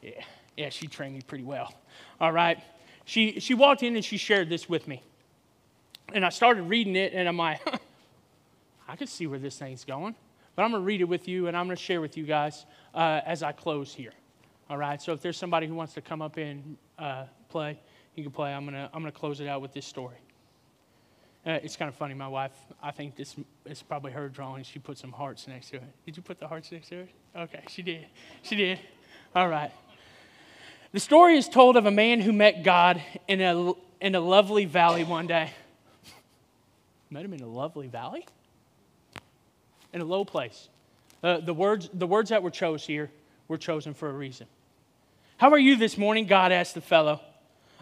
Yeah 0.04 0.22
yeah, 0.58 0.70
she 0.70 0.88
trained 0.88 1.14
me 1.14 1.22
pretty 1.22 1.44
well. 1.44 1.74
All 2.20 2.32
right. 2.32 2.60
She, 3.06 3.40
she 3.40 3.54
walked 3.54 3.84
in 3.84 3.96
and 3.96 4.04
she 4.04 4.18
shared 4.18 4.50
this 4.50 4.68
with 4.68 4.88
me. 4.88 5.02
And 6.14 6.26
I 6.26 6.30
started 6.30 6.64
reading 6.64 6.96
it, 6.96 7.14
and 7.14 7.28
I'm 7.28 7.38
like, 7.38 7.62
I 8.88 8.96
can 8.96 9.08
see 9.08 9.28
where 9.28 9.40
this 9.40 9.58
thing's 9.58 9.84
going. 9.84 10.16
But 10.56 10.64
I'm 10.64 10.72
going 10.72 10.82
to 10.82 10.86
read 10.86 11.02
it 11.02 11.06
with 11.06 11.28
you, 11.28 11.48
and 11.48 11.58
I'm 11.58 11.66
going 11.66 11.76
to 11.76 11.82
share 11.82 12.00
with 12.00 12.16
you 12.16 12.24
guys 12.24 12.66
uh, 12.94 13.22
as 13.26 13.44
I 13.44 13.52
close 13.52 13.94
here. 13.94 14.14
All 14.70 14.78
right. 14.78 15.02
So 15.02 15.14
if 15.14 15.22
there's 15.22 15.38
somebody 15.38 15.68
who 15.68 15.76
wants 15.76 15.94
to 15.96 16.02
come 16.02 16.22
up 16.22 16.38
and 16.38 16.78
uh, 16.98 17.26
play, 17.50 17.80
you 18.16 18.24
can 18.24 18.32
play. 18.32 18.54
I'm 18.54 18.64
going 18.66 18.76
to 18.76 18.90
I'm 18.94 19.02
going 19.02 19.12
to 19.12 19.18
close 19.18 19.42
it 19.42 19.48
out 19.48 19.62
with 19.62 19.74
this 19.74 19.86
story. 19.86 20.18
Uh, 21.46 21.60
it's 21.62 21.76
kind 21.76 21.90
of 21.90 21.96
funny. 21.96 22.16
My 22.16 22.28
wife, 22.28 22.54
I 22.82 22.90
think 22.90 23.16
this 23.16 23.36
is 23.66 23.84
probably 23.84 24.12
her 24.14 24.30
drawing. 24.30 24.64
She 24.64 24.80
put 24.80 24.98
some 24.98 25.12
hearts 25.12 25.48
next 25.48 25.70
to 25.70 25.76
it. 25.78 25.84
Did 26.06 26.18
you 26.18 26.24
put 26.24 26.40
the 26.40 26.48
hearts 26.48 26.72
next 26.72 26.90
to 26.90 27.02
it? 27.02 27.10
Okay, 27.36 27.64
she 27.70 27.84
did. 27.84 28.08
She 28.42 28.56
did. 28.56 28.80
All 29.36 29.48
right. 29.48 29.72
The 30.96 31.02
story 31.02 31.36
is 31.36 31.50
told 31.50 31.76
of 31.76 31.86
a 31.86 31.92
man 31.92 32.22
who 32.22 32.32
met 32.32 32.64
God 32.64 33.04
in 33.28 33.42
a, 33.42 33.74
in 34.00 34.16
a 34.16 34.22
lovely 34.22 34.64
valley 34.64 35.04
one 35.04 35.28
day. 35.28 35.52
met 37.10 37.26
him 37.26 37.34
in 37.34 37.42
a 37.42 37.48
lovely 37.48 37.88
valley? 37.88 38.26
In 39.92 40.00
a 40.00 40.06
low 40.06 40.24
place. 40.24 40.70
Uh, 41.22 41.42
the, 41.42 41.54
words, 41.54 41.90
the 41.94 42.08
words 42.08 42.30
that 42.30 42.42
were 42.42 42.50
chose 42.50 42.86
here 42.86 43.12
were 43.50 43.58
chosen 43.58 43.94
for 43.94 44.10
a 44.10 44.14
reason. 44.14 44.48
How 45.36 45.52
are 45.52 45.60
you 45.60 45.76
this 45.76 45.98
morning? 45.98 46.28
God 46.28 46.54
asked 46.54 46.76
the 46.76 46.80
fellow. 46.80 47.20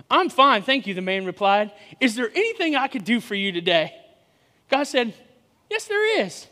I'm 0.10 0.30
fine, 0.30 0.64
thank 0.64 0.88
you, 0.88 0.96
the 0.96 1.02
man 1.02 1.24
replied. 1.24 1.72
Is 2.00 2.16
there 2.16 2.32
anything 2.32 2.76
I 2.76 2.88
could 2.88 3.06
do 3.06 3.20
for 3.20 3.36
you 3.36 3.52
today? 3.52 3.94
God 4.72 4.86
said, 4.86 5.14
Yes, 5.70 5.86
there 5.86 6.20
is. 6.22 6.48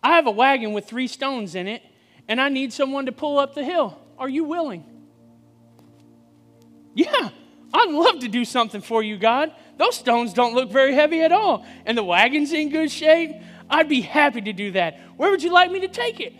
I 0.00 0.14
have 0.14 0.28
a 0.28 0.30
wagon 0.30 0.74
with 0.74 0.86
three 0.86 1.08
stones 1.08 1.56
in 1.56 1.66
it, 1.66 1.82
and 2.28 2.40
I 2.40 2.50
need 2.50 2.72
someone 2.72 3.06
to 3.06 3.12
pull 3.12 3.40
up 3.40 3.56
the 3.56 3.64
hill. 3.64 3.98
Are 4.16 4.28
you 4.28 4.44
willing? 4.44 4.84
Yeah, 6.94 7.30
I'd 7.72 7.90
love 7.90 8.20
to 8.20 8.28
do 8.28 8.44
something 8.44 8.80
for 8.80 9.02
you, 9.02 9.16
God. 9.16 9.52
Those 9.78 9.96
stones 9.96 10.32
don't 10.32 10.54
look 10.54 10.70
very 10.70 10.94
heavy 10.94 11.22
at 11.22 11.32
all, 11.32 11.64
and 11.86 11.96
the 11.96 12.04
wagon's 12.04 12.52
in 12.52 12.68
good 12.68 12.90
shape. 12.90 13.32
I'd 13.70 13.88
be 13.88 14.02
happy 14.02 14.42
to 14.42 14.52
do 14.52 14.72
that. 14.72 15.00
Where 15.16 15.30
would 15.30 15.42
you 15.42 15.52
like 15.52 15.70
me 15.70 15.80
to 15.80 15.88
take 15.88 16.20
it? 16.20 16.34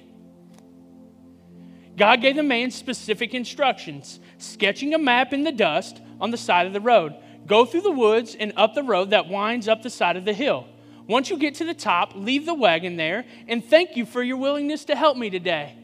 God 1.97 2.21
gave 2.21 2.37
the 2.37 2.43
man 2.43 2.71
specific 2.71 3.35
instructions, 3.35 4.21
sketching 4.39 4.95
a 4.95 4.99
map 4.99 5.33
in 5.33 5.45
the 5.45 5.53
dust 5.53 6.01
on 6.21 6.31
the 6.31 6.37
side 6.37 6.67
of 6.67 6.73
the 6.73 6.81
road. 6.81 7.15
Go 7.47 7.65
through 7.65 7.83
the 7.83 7.91
woods 7.91 8.35
and 8.39 8.53
up 8.57 8.75
the 8.75 8.83
road 8.83 9.11
that 9.11 9.29
winds 9.29 9.69
up 9.69 9.83
the 9.83 9.91
side 9.91 10.17
of 10.17 10.25
the 10.25 10.33
hill. 10.33 10.67
Once 11.07 11.31
you 11.31 11.37
get 11.37 11.57
to 11.57 11.65
the 11.65 11.75
top, 11.75 12.13
leave 12.15 12.47
the 12.47 12.55
wagon 12.55 12.97
there, 12.97 13.25
and 13.49 13.65
thank 13.65 13.97
you 13.97 14.07
for 14.07 14.23
your 14.23 14.37
willingness 14.37 14.85
to 14.85 14.95
help 14.95 15.17
me 15.17 15.29
today. 15.31 15.77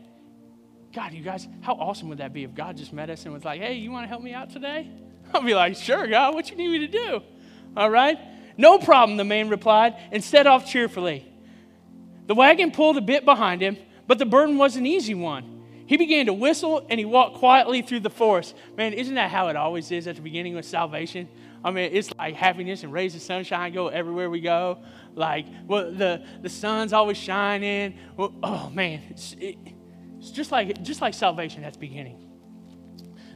God, 0.99 1.12
you 1.12 1.22
guys, 1.22 1.46
how 1.61 1.74
awesome 1.74 2.09
would 2.09 2.18
that 2.18 2.32
be 2.32 2.42
if 2.42 2.57
God 2.57 2.76
just 2.76 2.92
met 2.92 3.09
us 3.09 3.24
and 3.24 3.32
was 3.32 3.44
like, 3.44 3.61
hey, 3.61 3.74
you 3.74 3.92
want 3.92 4.03
to 4.03 4.09
help 4.09 4.20
me 4.20 4.34
out 4.34 4.51
today? 4.51 4.90
I'll 5.32 5.44
be 5.44 5.55
like, 5.55 5.76
sure, 5.76 6.09
God, 6.09 6.34
what 6.34 6.51
you 6.51 6.57
need 6.57 6.72
me 6.72 6.78
to 6.80 6.88
do? 6.88 7.22
All 7.76 7.88
right? 7.88 8.18
No 8.57 8.78
problem, 8.78 9.16
the 9.16 9.22
man 9.22 9.49
replied, 9.49 9.94
and 10.11 10.24
set 10.24 10.49
off 10.49 10.66
cheerfully. 10.66 11.24
The 12.26 12.34
wagon 12.34 12.72
pulled 12.72 12.96
a 12.96 13.01
bit 13.01 13.24
behind 13.24 13.61
him, 13.61 13.76
but 14.09 14.18
the 14.18 14.26
burden 14.26 14.59
was 14.59 14.74
an 14.74 14.86
easy 14.86 15.14
one. 15.14 15.62
He 15.86 15.96
began 15.96 16.26
to 16.26 16.32
whistle 16.32 16.84
and 16.90 16.99
he 16.99 17.07
walked 17.07 17.36
quietly 17.36 17.82
through 17.82 18.01
the 18.01 18.11
forest. 18.11 18.57
Man, 18.76 18.92
isn't 18.92 19.14
that 19.14 19.30
how 19.30 19.46
it 19.46 19.55
always 19.55 19.92
is 19.92 20.09
at 20.09 20.16
the 20.16 20.22
beginning 20.22 20.59
of 20.59 20.64
salvation? 20.64 21.28
I 21.64 21.70
mean, 21.70 21.90
it's 21.92 22.12
like 22.18 22.34
happiness 22.34 22.82
and 22.82 22.92
rays 22.92 23.14
of 23.14 23.22
sunshine 23.22 23.72
go 23.72 23.86
everywhere 23.86 24.28
we 24.30 24.40
go. 24.40 24.80
Like, 25.14 25.46
well, 25.68 25.92
the, 25.92 26.24
the 26.42 26.49
sun's 26.49 26.92
always 26.92 27.16
shining. 27.16 27.94
Well, 28.16 28.34
oh, 28.42 28.68
man. 28.70 29.14
It, 29.38 29.59
it's 30.19 30.31
just 30.31 30.51
like, 30.53 30.83
just 30.83 31.01
like 31.01 31.14
salvation 31.14 31.64
at 31.64 31.75
the 31.75 31.79
beginning. 31.79 32.25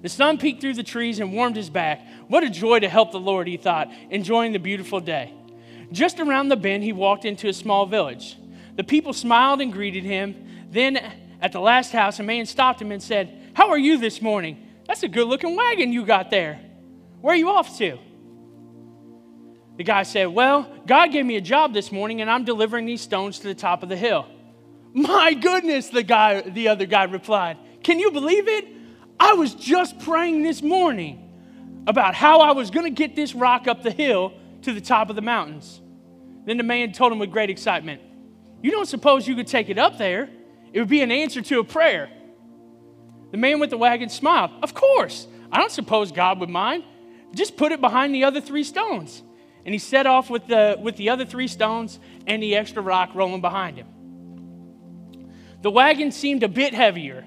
The 0.02 0.08
sun 0.08 0.36
peeked 0.36 0.60
through 0.60 0.74
the 0.74 0.82
trees 0.82 1.20
and 1.20 1.32
warmed 1.32 1.54
his 1.54 1.70
back. 1.70 2.04
What 2.26 2.42
a 2.42 2.50
joy 2.50 2.80
to 2.80 2.88
help 2.88 3.12
the 3.12 3.20
Lord, 3.20 3.46
he 3.46 3.56
thought, 3.56 3.88
enjoying 4.10 4.52
the 4.52 4.58
beautiful 4.58 5.00
day. 5.00 5.32
Just 5.92 6.18
around 6.18 6.48
the 6.48 6.56
bend, 6.56 6.82
he 6.82 6.92
walked 6.92 7.24
into 7.24 7.48
a 7.48 7.52
small 7.52 7.86
village. 7.86 8.36
The 8.76 8.84
people 8.84 9.12
smiled 9.12 9.60
and 9.60 9.72
greeted 9.72 10.02
him. 10.02 10.34
Then, 10.70 10.96
at 11.40 11.52
the 11.52 11.60
last 11.60 11.92
house, 11.92 12.18
a 12.18 12.22
man 12.22 12.46
stopped 12.46 12.82
him 12.82 12.90
and 12.90 13.02
said, 13.02 13.52
How 13.54 13.70
are 13.70 13.78
you 13.78 13.98
this 13.98 14.20
morning? 14.20 14.68
That's 14.88 15.04
a 15.04 15.08
good 15.08 15.28
looking 15.28 15.54
wagon 15.54 15.92
you 15.92 16.04
got 16.04 16.30
there. 16.30 16.60
Where 17.20 17.34
are 17.34 17.38
you 17.38 17.50
off 17.50 17.78
to? 17.78 17.98
The 19.76 19.84
guy 19.84 20.02
said, 20.02 20.26
Well, 20.26 20.68
God 20.86 21.12
gave 21.12 21.24
me 21.24 21.36
a 21.36 21.40
job 21.40 21.72
this 21.72 21.92
morning 21.92 22.20
and 22.20 22.30
I'm 22.30 22.44
delivering 22.44 22.86
these 22.86 23.00
stones 23.00 23.38
to 23.40 23.48
the 23.48 23.54
top 23.54 23.82
of 23.82 23.88
the 23.88 23.96
hill. 23.96 24.26
My 24.94 25.34
goodness, 25.34 25.88
the 25.88 26.02
guy, 26.02 26.42
the 26.42 26.68
other 26.68 26.86
guy 26.86 27.04
replied. 27.04 27.56
Can 27.82 27.98
you 27.98 28.10
believe 28.10 28.48
it? 28.48 28.66
I 29.18 29.34
was 29.34 29.54
just 29.54 29.98
praying 30.00 30.42
this 30.42 30.62
morning 30.62 31.30
about 31.86 32.14
how 32.14 32.40
I 32.40 32.52
was 32.52 32.70
going 32.70 32.84
to 32.84 32.96
get 32.96 33.16
this 33.16 33.34
rock 33.34 33.66
up 33.66 33.82
the 33.82 33.90
hill 33.90 34.32
to 34.62 34.72
the 34.72 34.80
top 34.80 35.10
of 35.10 35.16
the 35.16 35.22
mountains. 35.22 35.80
Then 36.44 36.56
the 36.56 36.62
man 36.62 36.92
told 36.92 37.12
him 37.12 37.18
with 37.18 37.30
great 37.30 37.50
excitement, 37.50 38.02
You 38.62 38.70
don't 38.70 38.86
suppose 38.86 39.26
you 39.26 39.34
could 39.34 39.46
take 39.46 39.68
it 39.68 39.78
up 39.78 39.98
there? 39.98 40.28
It 40.72 40.80
would 40.80 40.88
be 40.88 41.02
an 41.02 41.12
answer 41.12 41.42
to 41.42 41.60
a 41.60 41.64
prayer. 41.64 42.10
The 43.30 43.36
man 43.36 43.60
with 43.60 43.70
the 43.70 43.78
wagon 43.78 44.08
smiled. 44.08 44.50
Of 44.62 44.74
course. 44.74 45.26
I 45.50 45.58
don't 45.58 45.70
suppose 45.70 46.12
God 46.12 46.40
would 46.40 46.48
mind. 46.48 46.84
Just 47.34 47.56
put 47.56 47.72
it 47.72 47.80
behind 47.80 48.14
the 48.14 48.24
other 48.24 48.40
three 48.40 48.64
stones. 48.64 49.22
And 49.64 49.74
he 49.74 49.78
set 49.78 50.06
off 50.06 50.30
with 50.30 50.46
the, 50.46 50.78
with 50.80 50.96
the 50.96 51.10
other 51.10 51.24
three 51.24 51.48
stones 51.48 51.98
and 52.26 52.42
the 52.42 52.56
extra 52.56 52.82
rock 52.82 53.10
rolling 53.14 53.40
behind 53.40 53.76
him. 53.76 53.86
The 55.62 55.70
wagon 55.70 56.10
seemed 56.10 56.42
a 56.42 56.48
bit 56.48 56.74
heavier, 56.74 57.24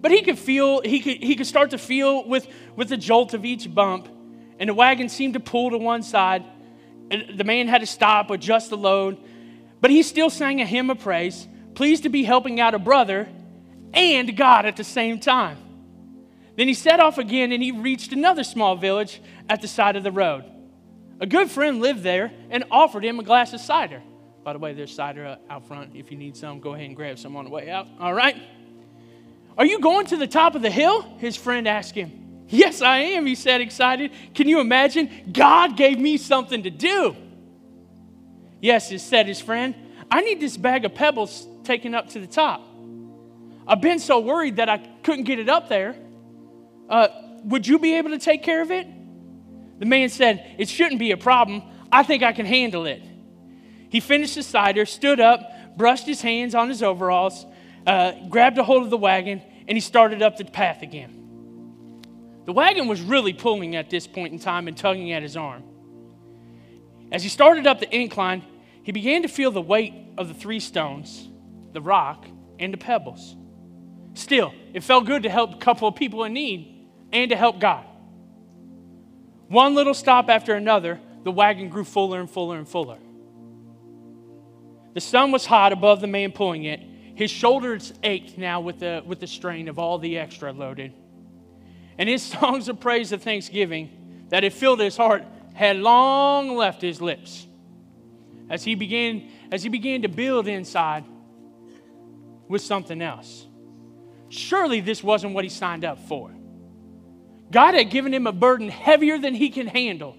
but 0.00 0.10
he 0.10 0.22
could 0.22 0.38
feel, 0.38 0.82
he 0.82 1.00
could, 1.00 1.22
he 1.22 1.34
could 1.36 1.46
start 1.46 1.70
to 1.70 1.78
feel 1.78 2.28
with, 2.28 2.46
with 2.76 2.90
the 2.90 2.98
jolt 2.98 3.32
of 3.32 3.44
each 3.44 3.72
bump. 3.74 4.08
And 4.58 4.68
the 4.68 4.74
wagon 4.74 5.08
seemed 5.08 5.34
to 5.34 5.40
pull 5.40 5.70
to 5.70 5.78
one 5.78 6.02
side. 6.02 6.44
The 7.08 7.44
man 7.44 7.68
had 7.68 7.80
to 7.80 7.86
stop, 7.86 8.30
adjust 8.30 8.70
the 8.70 8.76
load. 8.76 9.18
But 9.80 9.90
he 9.90 10.02
still 10.02 10.30
sang 10.30 10.60
a 10.60 10.66
hymn 10.66 10.90
of 10.90 11.00
praise, 11.00 11.48
pleased 11.74 12.02
to 12.02 12.10
be 12.10 12.24
helping 12.24 12.60
out 12.60 12.74
a 12.74 12.78
brother 12.78 13.28
and 13.94 14.36
God 14.36 14.66
at 14.66 14.76
the 14.76 14.84
same 14.84 15.18
time. 15.18 15.56
Then 16.56 16.68
he 16.68 16.74
set 16.74 17.00
off 17.00 17.16
again 17.16 17.52
and 17.52 17.62
he 17.62 17.72
reached 17.72 18.12
another 18.12 18.44
small 18.44 18.76
village 18.76 19.20
at 19.48 19.62
the 19.62 19.68
side 19.68 19.96
of 19.96 20.02
the 20.02 20.12
road. 20.12 20.44
A 21.20 21.26
good 21.26 21.50
friend 21.50 21.80
lived 21.80 22.02
there 22.02 22.32
and 22.50 22.64
offered 22.70 23.04
him 23.04 23.18
a 23.18 23.22
glass 23.22 23.52
of 23.54 23.60
cider. 23.60 24.02
By 24.44 24.52
the 24.52 24.58
way, 24.58 24.72
there's 24.72 24.92
cider 24.92 25.38
out 25.48 25.66
front. 25.66 25.94
If 25.94 26.10
you 26.10 26.16
need 26.16 26.36
some, 26.36 26.60
go 26.60 26.74
ahead 26.74 26.86
and 26.86 26.96
grab 26.96 27.18
some 27.18 27.36
on 27.36 27.44
the 27.44 27.50
way 27.50 27.70
out. 27.70 27.86
All 28.00 28.12
right? 28.12 28.36
Are 29.56 29.64
you 29.64 29.80
going 29.80 30.06
to 30.06 30.16
the 30.16 30.26
top 30.26 30.54
of 30.54 30.62
the 30.62 30.70
hill? 30.70 31.02
His 31.18 31.36
friend 31.36 31.68
asked 31.68 31.94
him. 31.94 32.44
Yes, 32.48 32.82
I 32.82 32.98
am, 32.98 33.24
he 33.24 33.34
said, 33.34 33.60
excited. 33.60 34.10
Can 34.34 34.48
you 34.48 34.60
imagine? 34.60 35.30
God 35.32 35.76
gave 35.76 35.98
me 35.98 36.16
something 36.16 36.64
to 36.64 36.70
do. 36.70 37.16
Yes, 38.60 39.02
said 39.02 39.26
his 39.26 39.40
friend. 39.40 39.74
I 40.10 40.20
need 40.20 40.40
this 40.40 40.56
bag 40.56 40.84
of 40.84 40.94
pebbles 40.94 41.46
taken 41.64 41.94
up 41.94 42.10
to 42.10 42.20
the 42.20 42.26
top. 42.26 42.62
I've 43.66 43.80
been 43.80 43.98
so 43.98 44.20
worried 44.20 44.56
that 44.56 44.68
I 44.68 44.78
couldn't 45.02 45.24
get 45.24 45.38
it 45.38 45.48
up 45.48 45.68
there. 45.68 45.96
Uh, 46.88 47.08
would 47.44 47.66
you 47.66 47.78
be 47.78 47.94
able 47.94 48.10
to 48.10 48.18
take 48.18 48.42
care 48.42 48.60
of 48.60 48.70
it? 48.70 48.86
The 49.78 49.86
man 49.86 50.08
said, 50.10 50.56
It 50.58 50.68
shouldn't 50.68 50.98
be 50.98 51.12
a 51.12 51.16
problem. 51.16 51.62
I 51.90 52.02
think 52.02 52.22
I 52.22 52.32
can 52.32 52.46
handle 52.46 52.86
it. 52.86 53.02
He 53.92 54.00
finished 54.00 54.36
the 54.36 54.42
cider, 54.42 54.86
stood 54.86 55.20
up, 55.20 55.76
brushed 55.76 56.06
his 56.06 56.22
hands 56.22 56.54
on 56.54 56.70
his 56.70 56.82
overalls, 56.82 57.44
uh, 57.86 58.12
grabbed 58.30 58.56
a 58.56 58.64
hold 58.64 58.84
of 58.84 58.88
the 58.88 58.96
wagon, 58.96 59.42
and 59.68 59.76
he 59.76 59.82
started 59.82 60.22
up 60.22 60.38
the 60.38 60.46
path 60.46 60.80
again. 60.80 62.00
The 62.46 62.54
wagon 62.54 62.88
was 62.88 63.02
really 63.02 63.34
pulling 63.34 63.76
at 63.76 63.90
this 63.90 64.06
point 64.06 64.32
in 64.32 64.38
time 64.38 64.66
and 64.66 64.74
tugging 64.74 65.12
at 65.12 65.22
his 65.22 65.36
arm. 65.36 65.62
As 67.12 67.22
he 67.22 67.28
started 67.28 67.66
up 67.66 67.80
the 67.80 67.94
incline, 67.94 68.42
he 68.82 68.92
began 68.92 69.20
to 69.22 69.28
feel 69.28 69.50
the 69.50 69.60
weight 69.60 69.92
of 70.16 70.26
the 70.26 70.34
three 70.34 70.58
stones, 70.58 71.28
the 71.74 71.82
rock, 71.82 72.24
and 72.58 72.72
the 72.72 72.78
pebbles. 72.78 73.36
Still, 74.14 74.54
it 74.72 74.82
felt 74.82 75.04
good 75.04 75.24
to 75.24 75.28
help 75.28 75.52
a 75.52 75.58
couple 75.58 75.86
of 75.86 75.96
people 75.96 76.24
in 76.24 76.32
need 76.32 76.88
and 77.12 77.28
to 77.28 77.36
help 77.36 77.60
God. 77.60 77.84
One 79.48 79.74
little 79.74 79.92
stop 79.92 80.30
after 80.30 80.54
another, 80.54 80.98
the 81.24 81.30
wagon 81.30 81.68
grew 81.68 81.84
fuller 81.84 82.20
and 82.20 82.30
fuller 82.30 82.56
and 82.56 82.66
fuller. 82.66 82.96
The 84.94 85.00
sun 85.00 85.32
was 85.32 85.46
hot 85.46 85.72
above 85.72 86.00
the 86.00 86.06
man 86.06 86.32
pulling 86.32 86.64
it. 86.64 86.80
His 87.14 87.30
shoulders 87.30 87.92
ached 88.02 88.38
now 88.38 88.60
with 88.60 88.80
the, 88.80 89.02
with 89.04 89.20
the 89.20 89.26
strain 89.26 89.68
of 89.68 89.78
all 89.78 89.98
the 89.98 90.18
extra 90.18 90.52
loaded. 90.52 90.92
And 91.98 92.08
his 92.08 92.22
songs 92.40 92.68
of 92.68 92.80
praise 92.80 93.12
of 93.12 93.22
thanksgiving 93.22 94.26
that 94.28 94.42
had 94.42 94.52
filled 94.52 94.80
his 94.80 94.96
heart 94.96 95.24
had 95.54 95.76
long 95.76 96.56
left 96.56 96.82
his 96.82 97.00
lips. 97.00 97.46
As 98.48 98.64
he 98.64 98.74
began, 98.74 99.30
as 99.50 99.62
he 99.62 99.68
began 99.68 100.02
to 100.02 100.08
build 100.08 100.46
inside 100.46 101.04
with 102.48 102.62
something 102.62 103.00
else. 103.00 103.46
Surely 104.28 104.80
this 104.80 105.02
wasn't 105.02 105.34
what 105.34 105.44
he 105.44 105.50
signed 105.50 105.84
up 105.84 105.98
for. 106.06 106.30
God 107.50 107.74
had 107.74 107.90
given 107.90 108.12
him 108.12 108.26
a 108.26 108.32
burden 108.32 108.68
heavier 108.68 109.18
than 109.18 109.34
he 109.34 109.50
can 109.50 109.66
handle. 109.66 110.16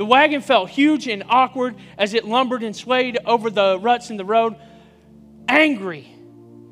The 0.00 0.06
wagon 0.06 0.40
felt 0.40 0.70
huge 0.70 1.08
and 1.08 1.22
awkward 1.28 1.76
as 1.98 2.14
it 2.14 2.24
lumbered 2.24 2.62
and 2.62 2.74
swayed 2.74 3.18
over 3.26 3.50
the 3.50 3.78
ruts 3.78 4.08
in 4.08 4.16
the 4.16 4.24
road. 4.24 4.56
Angry, 5.46 6.10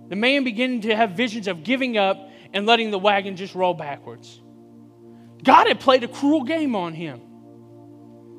the 0.08 0.16
man 0.16 0.44
began 0.44 0.80
to 0.80 0.96
have 0.96 1.10
visions 1.10 1.46
of 1.46 1.62
giving 1.62 1.98
up 1.98 2.30
and 2.54 2.64
letting 2.64 2.90
the 2.90 2.98
wagon 2.98 3.36
just 3.36 3.54
roll 3.54 3.74
backwards. 3.74 4.40
God 5.44 5.66
had 5.66 5.78
played 5.78 6.04
a 6.04 6.08
cruel 6.08 6.42
game 6.44 6.74
on 6.74 6.94
him. 6.94 7.20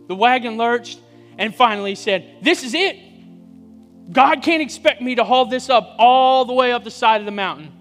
The 0.08 0.16
wagon 0.16 0.58
lurched 0.58 1.00
and 1.38 1.54
finally 1.54 1.94
said, 1.94 2.38
This 2.42 2.64
is 2.64 2.74
it. 2.74 2.98
God 4.12 4.42
can't 4.42 4.64
expect 4.64 5.04
me 5.04 5.14
to 5.14 5.24
haul 5.24 5.46
this 5.46 5.70
up 5.70 5.98
all 6.00 6.46
the 6.46 6.54
way 6.54 6.72
up 6.72 6.84
the 6.84 6.90
side 6.90 7.22
of 7.22 7.26
the 7.26 7.32
mountain. 7.32 7.72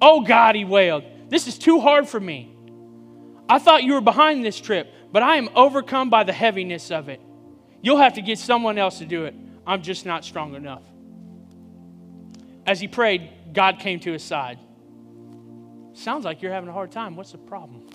Oh, 0.00 0.22
God, 0.22 0.54
he 0.54 0.64
wailed. 0.64 1.04
This 1.28 1.46
is 1.46 1.58
too 1.58 1.78
hard 1.78 2.08
for 2.08 2.18
me. 2.18 2.54
I 3.50 3.58
thought 3.58 3.82
you 3.82 3.92
were 3.92 4.00
behind 4.00 4.42
this 4.42 4.58
trip, 4.58 4.94
but 5.12 5.22
I 5.22 5.36
am 5.36 5.48
overcome 5.54 6.10
by 6.10 6.24
the 6.24 6.32
heaviness 6.32 6.90
of 6.90 7.08
it. 7.08 7.20
You'll 7.80 7.98
have 7.98 8.14
to 8.14 8.22
get 8.22 8.38
someone 8.38 8.78
else 8.78 8.98
to 8.98 9.06
do 9.06 9.24
it. 9.24 9.34
I'm 9.66 9.82
just 9.82 10.06
not 10.06 10.24
strong 10.24 10.54
enough. 10.54 10.82
As 12.66 12.80
he 12.80 12.88
prayed, 12.88 13.30
God 13.52 13.78
came 13.78 14.00
to 14.00 14.12
his 14.12 14.22
side. 14.22 14.58
Sounds 15.94 16.24
like 16.24 16.42
you're 16.42 16.52
having 16.52 16.68
a 16.68 16.72
hard 16.72 16.92
time. 16.92 17.16
What's 17.16 17.32
the 17.32 17.38
problem? 17.38 17.86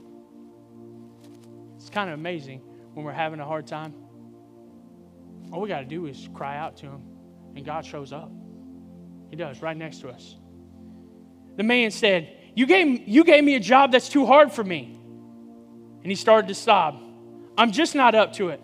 It's 1.77 1.89
kind 1.89 2.09
of 2.09 2.17
amazing 2.17 2.61
when 2.93 3.05
we're 3.05 3.11
having 3.11 3.39
a 3.39 3.45
hard 3.45 3.67
time 3.67 3.93
all 5.53 5.61
we 5.61 5.69
got 5.69 5.81
to 5.81 5.85
do 5.85 6.07
is 6.07 6.27
cry 6.33 6.57
out 6.57 6.77
to 6.77 6.87
him, 6.87 7.03
and 7.55 7.63
God 7.63 7.85
shows 7.85 8.11
up. 8.11 8.31
He 9.29 9.35
does, 9.35 9.61
right 9.61 9.77
next 9.77 9.99
to 9.99 10.09
us. 10.09 10.35
The 11.55 11.63
man 11.63 11.91
said, 11.91 12.35
you 12.55 12.65
gave, 12.65 13.07
you 13.07 13.23
gave 13.23 13.43
me 13.43 13.53
a 13.53 13.59
job 13.59 13.91
that's 13.91 14.09
too 14.09 14.25
hard 14.25 14.51
for 14.51 14.63
me. 14.63 14.99
And 16.01 16.11
he 16.11 16.15
started 16.15 16.47
to 16.47 16.55
sob. 16.55 17.02
I'm 17.57 17.71
just 17.71 17.95
not 17.95 18.15
up 18.15 18.33
to 18.33 18.49
it. 18.49 18.61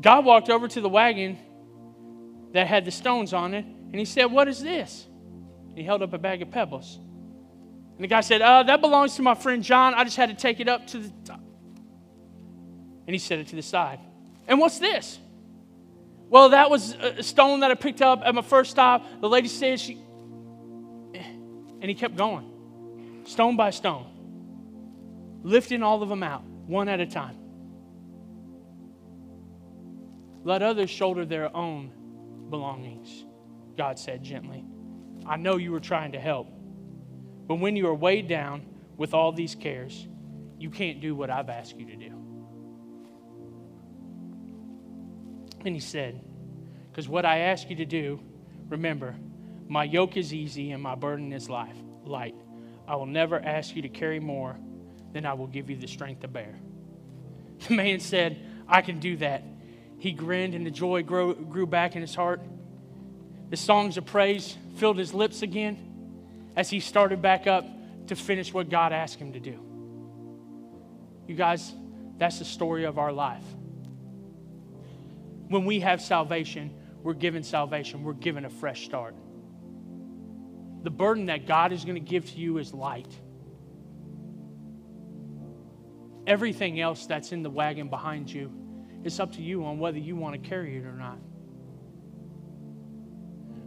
God 0.00 0.24
walked 0.24 0.50
over 0.50 0.68
to 0.68 0.80
the 0.80 0.88
wagon 0.88 1.38
that 2.52 2.66
had 2.66 2.84
the 2.84 2.90
stones 2.90 3.32
on 3.32 3.54
it, 3.54 3.64
and 3.64 3.94
he 3.94 4.04
said, 4.04 4.26
What 4.26 4.48
is 4.48 4.62
this? 4.62 5.06
And 5.68 5.78
he 5.78 5.84
held 5.84 6.02
up 6.02 6.12
a 6.12 6.18
bag 6.18 6.42
of 6.42 6.50
pebbles. 6.50 6.98
And 6.98 8.04
the 8.04 8.08
guy 8.08 8.20
said, 8.20 8.42
uh, 8.42 8.62
That 8.64 8.80
belongs 8.80 9.16
to 9.16 9.22
my 9.22 9.34
friend 9.34 9.62
John. 9.62 9.94
I 9.94 10.04
just 10.04 10.16
had 10.16 10.28
to 10.28 10.36
take 10.36 10.60
it 10.60 10.68
up 10.68 10.86
to 10.88 10.98
the 10.98 11.12
top. 11.24 11.40
And 13.06 13.14
he 13.14 13.18
set 13.18 13.38
it 13.38 13.48
to 13.48 13.56
the 13.56 13.62
side. 13.62 14.00
And 14.46 14.58
what's 14.58 14.78
this? 14.78 15.18
Well, 16.28 16.50
that 16.50 16.68
was 16.70 16.94
a 16.94 17.22
stone 17.22 17.60
that 17.60 17.70
I 17.70 17.74
picked 17.74 18.02
up 18.02 18.20
at 18.24 18.34
my 18.34 18.42
first 18.42 18.70
stop. 18.70 19.04
The 19.20 19.28
lady 19.28 19.48
said 19.48 19.80
she. 19.80 19.98
And 21.80 21.84
he 21.84 21.94
kept 21.94 22.16
going, 22.16 23.22
stone 23.24 23.56
by 23.56 23.70
stone, 23.70 24.06
lifting 25.42 25.82
all 25.82 26.02
of 26.02 26.08
them 26.08 26.22
out, 26.22 26.42
one 26.44 26.88
at 26.88 27.00
a 27.00 27.06
time. 27.06 27.36
Let 30.44 30.62
others 30.62 30.90
shoulder 30.90 31.24
their 31.24 31.54
own 31.54 31.92
belongings, 32.50 33.24
God 33.76 33.98
said 33.98 34.22
gently. 34.22 34.64
I 35.26 35.36
know 35.36 35.56
you 35.56 35.72
were 35.72 35.80
trying 35.80 36.12
to 36.12 36.20
help, 36.20 36.48
but 37.46 37.56
when 37.56 37.76
you 37.76 37.86
are 37.88 37.94
weighed 37.94 38.28
down 38.28 38.66
with 38.96 39.14
all 39.14 39.32
these 39.32 39.54
cares, 39.54 40.06
you 40.58 40.70
can't 40.70 41.00
do 41.00 41.14
what 41.14 41.30
I've 41.30 41.48
asked 41.48 41.76
you 41.78 41.86
to 41.86 41.96
do. 41.96 42.14
And 45.64 45.74
he 45.74 45.80
said, 45.80 46.20
Because 46.90 47.08
what 47.08 47.24
I 47.24 47.38
ask 47.38 47.68
you 47.68 47.76
to 47.76 47.84
do, 47.84 48.20
remember, 48.68 49.16
my 49.68 49.84
yoke 49.84 50.16
is 50.16 50.32
easy 50.32 50.70
and 50.70 50.82
my 50.82 50.94
burden 50.94 51.32
is 51.32 51.50
life, 51.50 51.76
light. 52.04 52.34
I 52.86 52.96
will 52.96 53.06
never 53.06 53.38
ask 53.38 53.76
you 53.76 53.82
to 53.82 53.88
carry 53.88 54.18
more 54.18 54.56
than 55.12 55.26
I 55.26 55.34
will 55.34 55.46
give 55.46 55.68
you 55.68 55.76
the 55.76 55.88
strength 55.88 56.20
to 56.22 56.28
bear. 56.28 56.58
The 57.66 57.74
man 57.74 58.00
said, 58.00 58.40
I 58.68 58.82
can 58.82 59.00
do 59.00 59.16
that. 59.16 59.42
He 59.98 60.12
grinned 60.12 60.54
and 60.54 60.64
the 60.64 60.70
joy 60.70 61.02
grew, 61.02 61.34
grew 61.34 61.66
back 61.66 61.96
in 61.96 62.02
his 62.02 62.14
heart. 62.14 62.40
The 63.50 63.56
songs 63.56 63.96
of 63.96 64.06
praise 64.06 64.56
filled 64.76 64.98
his 64.98 65.12
lips 65.12 65.42
again 65.42 65.76
as 66.56 66.70
he 66.70 66.80
started 66.80 67.20
back 67.20 67.46
up 67.46 67.66
to 68.08 68.16
finish 68.16 68.52
what 68.52 68.70
God 68.70 68.92
asked 68.92 69.18
him 69.18 69.32
to 69.32 69.40
do. 69.40 69.58
You 71.26 71.34
guys, 71.34 71.72
that's 72.16 72.38
the 72.38 72.44
story 72.44 72.84
of 72.84 72.98
our 72.98 73.12
life 73.12 73.44
when 75.48 75.64
we 75.64 75.80
have 75.80 76.00
salvation, 76.00 76.74
we're 77.02 77.14
given 77.14 77.42
salvation, 77.42 78.04
we're 78.04 78.12
given 78.12 78.44
a 78.44 78.50
fresh 78.50 78.84
start. 78.84 79.14
the 80.82 80.90
burden 80.90 81.26
that 81.26 81.46
God 81.46 81.72
is 81.72 81.84
going 81.84 81.96
to 81.96 82.00
give 82.00 82.30
to 82.30 82.36
you 82.38 82.58
is 82.58 82.72
light. 82.72 83.12
Everything 86.26 86.80
else 86.80 87.04
that's 87.06 87.32
in 87.32 87.42
the 87.42 87.50
wagon 87.50 87.88
behind 87.88 88.30
you, 88.30 88.52
it's 89.04 89.20
up 89.20 89.32
to 89.32 89.42
you 89.42 89.64
on 89.64 89.78
whether 89.78 89.98
you 89.98 90.16
want 90.16 90.42
to 90.42 90.48
carry 90.48 90.76
it 90.76 90.84
or 90.84 90.92
not. 90.92 91.18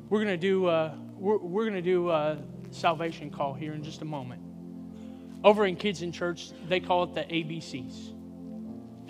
We're 0.09 0.23
going 0.23 0.33
to 0.33 0.37
do, 0.37 0.65
uh, 0.65 0.93
we're, 1.15 1.37
we're 1.37 1.63
going 1.63 1.75
to 1.75 1.81
do 1.81 2.09
a 2.09 2.37
salvation 2.71 3.29
call 3.29 3.53
here 3.53 3.73
in 3.73 3.83
just 3.83 4.01
a 4.01 4.05
moment. 4.05 4.41
Over 5.43 5.65
in 5.65 5.75
Kids 5.75 6.01
in 6.01 6.11
Church, 6.11 6.51
they 6.67 6.79
call 6.79 7.03
it 7.03 7.15
the 7.15 7.21
ABCs 7.21 8.13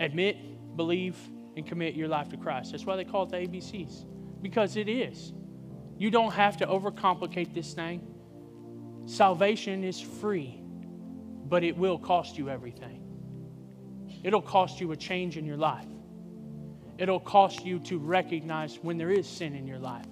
admit, 0.02 0.76
believe, 0.76 1.18
and 1.56 1.66
commit 1.66 1.96
your 1.96 2.08
life 2.08 2.30
to 2.30 2.38
Christ. 2.38 2.72
That's 2.72 2.86
why 2.86 2.96
they 2.96 3.06
call 3.06 3.24
it 3.24 3.30
the 3.30 3.38
ABCs, 3.38 4.06
because 4.42 4.76
it 4.76 4.90
is. 4.90 5.32
You 5.98 6.10
don't 6.10 6.34
have 6.34 6.58
to 6.58 6.66
overcomplicate 6.66 7.54
this 7.54 7.74
thing. 7.74 8.02
Salvation 9.06 9.84
is 9.84 10.00
free, 10.00 10.62
but 11.46 11.64
it 11.64 11.78
will 11.78 12.00
cost 12.00 12.38
you 12.38 12.50
everything. 12.50 12.98
It'll 14.24 14.42
cost 14.42 14.80
you 14.80 14.92
a 14.92 14.98
change 14.98 15.38
in 15.38 15.46
your 15.46 15.58
life. 15.58 15.86
It'll 16.98 17.20
cost 17.20 17.66
you 17.66 17.80
to 17.80 17.98
recognize 17.98 18.76
when 18.82 18.98
there 18.98 19.10
is 19.10 19.28
sin 19.28 19.56
in 19.56 19.68
your 19.68 19.80
life. 19.80 20.06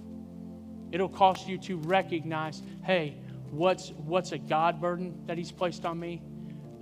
It'll 0.92 1.08
cost 1.08 1.48
you 1.48 1.58
to 1.58 1.76
recognize, 1.76 2.62
hey, 2.84 3.16
what's, 3.50 3.90
what's 3.90 4.32
a 4.32 4.38
God 4.38 4.80
burden 4.80 5.22
that 5.26 5.38
He's 5.38 5.52
placed 5.52 5.84
on 5.84 5.98
me, 5.98 6.22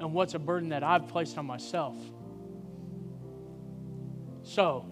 and 0.01 0.15
what's 0.15 0.35
a 0.35 0.39
burden 0.39 0.71
that 0.71 0.83
I've 0.83 1.09
placed 1.09 1.37
on 1.37 1.47
myself. 1.47 1.97
So, 4.43 4.87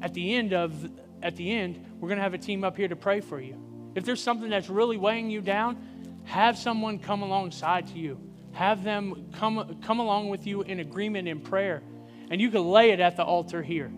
at 0.00 0.14
the 0.14 0.34
end 0.34 0.52
of 0.52 0.90
at 1.22 1.36
the 1.36 1.50
end, 1.50 1.84
we're 1.98 2.08
going 2.08 2.18
to 2.18 2.22
have 2.22 2.34
a 2.34 2.38
team 2.38 2.64
up 2.64 2.76
here 2.76 2.86
to 2.86 2.96
pray 2.96 3.20
for 3.20 3.40
you. 3.40 3.58
If 3.94 4.04
there's 4.04 4.22
something 4.22 4.50
that's 4.50 4.68
really 4.68 4.98
weighing 4.98 5.30
you 5.30 5.40
down, 5.40 6.22
have 6.24 6.58
someone 6.58 6.98
come 6.98 7.22
alongside 7.22 7.86
to 7.88 7.98
you. 7.98 8.20
Have 8.52 8.84
them 8.84 9.30
come 9.32 9.78
come 9.82 10.00
along 10.00 10.28
with 10.28 10.46
you 10.46 10.62
in 10.62 10.80
agreement 10.80 11.26
in 11.26 11.40
prayer. 11.40 11.82
And 12.30 12.40
you 12.40 12.50
can 12.50 12.64
lay 12.64 12.90
it 12.90 13.00
at 13.00 13.16
the 13.16 13.24
altar 13.24 13.62
here. 13.62 13.90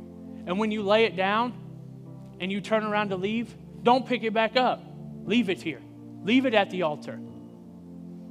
And 0.47 0.59
when 0.59 0.71
you 0.71 0.83
lay 0.83 1.05
it 1.05 1.17
down 1.17 1.53
and 2.41 2.51
you 2.51 2.61
turn 2.61 2.85
around 2.85 3.11
to 3.11 3.17
leave, 3.17 3.55
don't 3.83 4.07
pick 4.07 4.23
it 4.23 4.33
back 4.33 4.57
up. 4.57 4.83
Leave 5.25 5.51
it 5.51 5.61
here. 5.61 5.81
Leave 6.23 6.47
it 6.47 6.55
at 6.55 6.71
the 6.71 6.83
altar. 6.83 7.19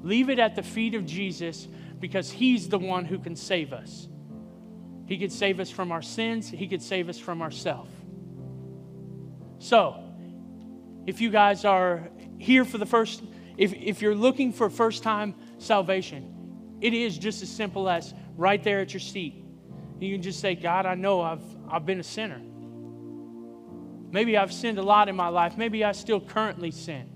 Leave 0.02 0.30
it 0.30 0.40
at 0.40 0.56
the 0.56 0.64
feet 0.64 0.96
of 0.96 1.06
Jesus 1.06 1.68
because 2.00 2.32
he's 2.32 2.70
the 2.70 2.80
one 2.80 3.06
who 3.06 3.20
can 3.20 3.36
save 3.36 3.74
us. 3.74 4.08
He 5.06 5.18
could 5.18 5.32
save 5.32 5.60
us 5.60 5.70
from 5.70 5.92
our 5.92 6.02
sins, 6.02 6.50
He 6.50 6.68
could 6.68 6.82
save 6.82 7.10
us 7.10 7.20
from 7.20 7.42
ourselves. 7.42 7.92
So, 9.60 10.04
if 11.06 11.22
you 11.22 11.30
guys 11.30 11.66
are 11.66 12.10
here 12.38 12.66
for 12.66 12.78
the 12.78 12.86
first, 12.86 13.24
if, 13.58 13.74
if 13.74 14.02
you're 14.02 14.16
looking 14.16 14.52
for 14.52 14.70
first 14.70 15.04
time 15.04 15.36
salvation, 15.60 16.78
it 16.82 16.94
is 16.94 17.18
just 17.18 17.42
as 17.42 17.50
simple 17.50 17.88
as 17.88 18.14
right 18.36 18.62
there 18.64 18.80
at 18.80 18.94
your 18.94 19.00
seat. 19.00 19.44
You 20.00 20.14
can 20.14 20.22
just 20.22 20.40
say, 20.40 20.56
God, 20.56 20.86
I 20.86 20.96
know 20.96 21.22
I've, 21.22 21.55
I've 21.70 21.86
been 21.86 22.00
a 22.00 22.04
sinner. 22.04 22.42
Maybe 24.12 24.38
I've 24.38 24.54
sinned 24.54 24.78
a 24.78 24.84
lot 24.84 25.10
in 25.10 25.16
my 25.16 25.28
life. 25.28 25.58
Maybe 25.58 25.84
I 25.84 25.92
still 25.92 26.22
currently 26.22 26.72
sin. 26.72 27.10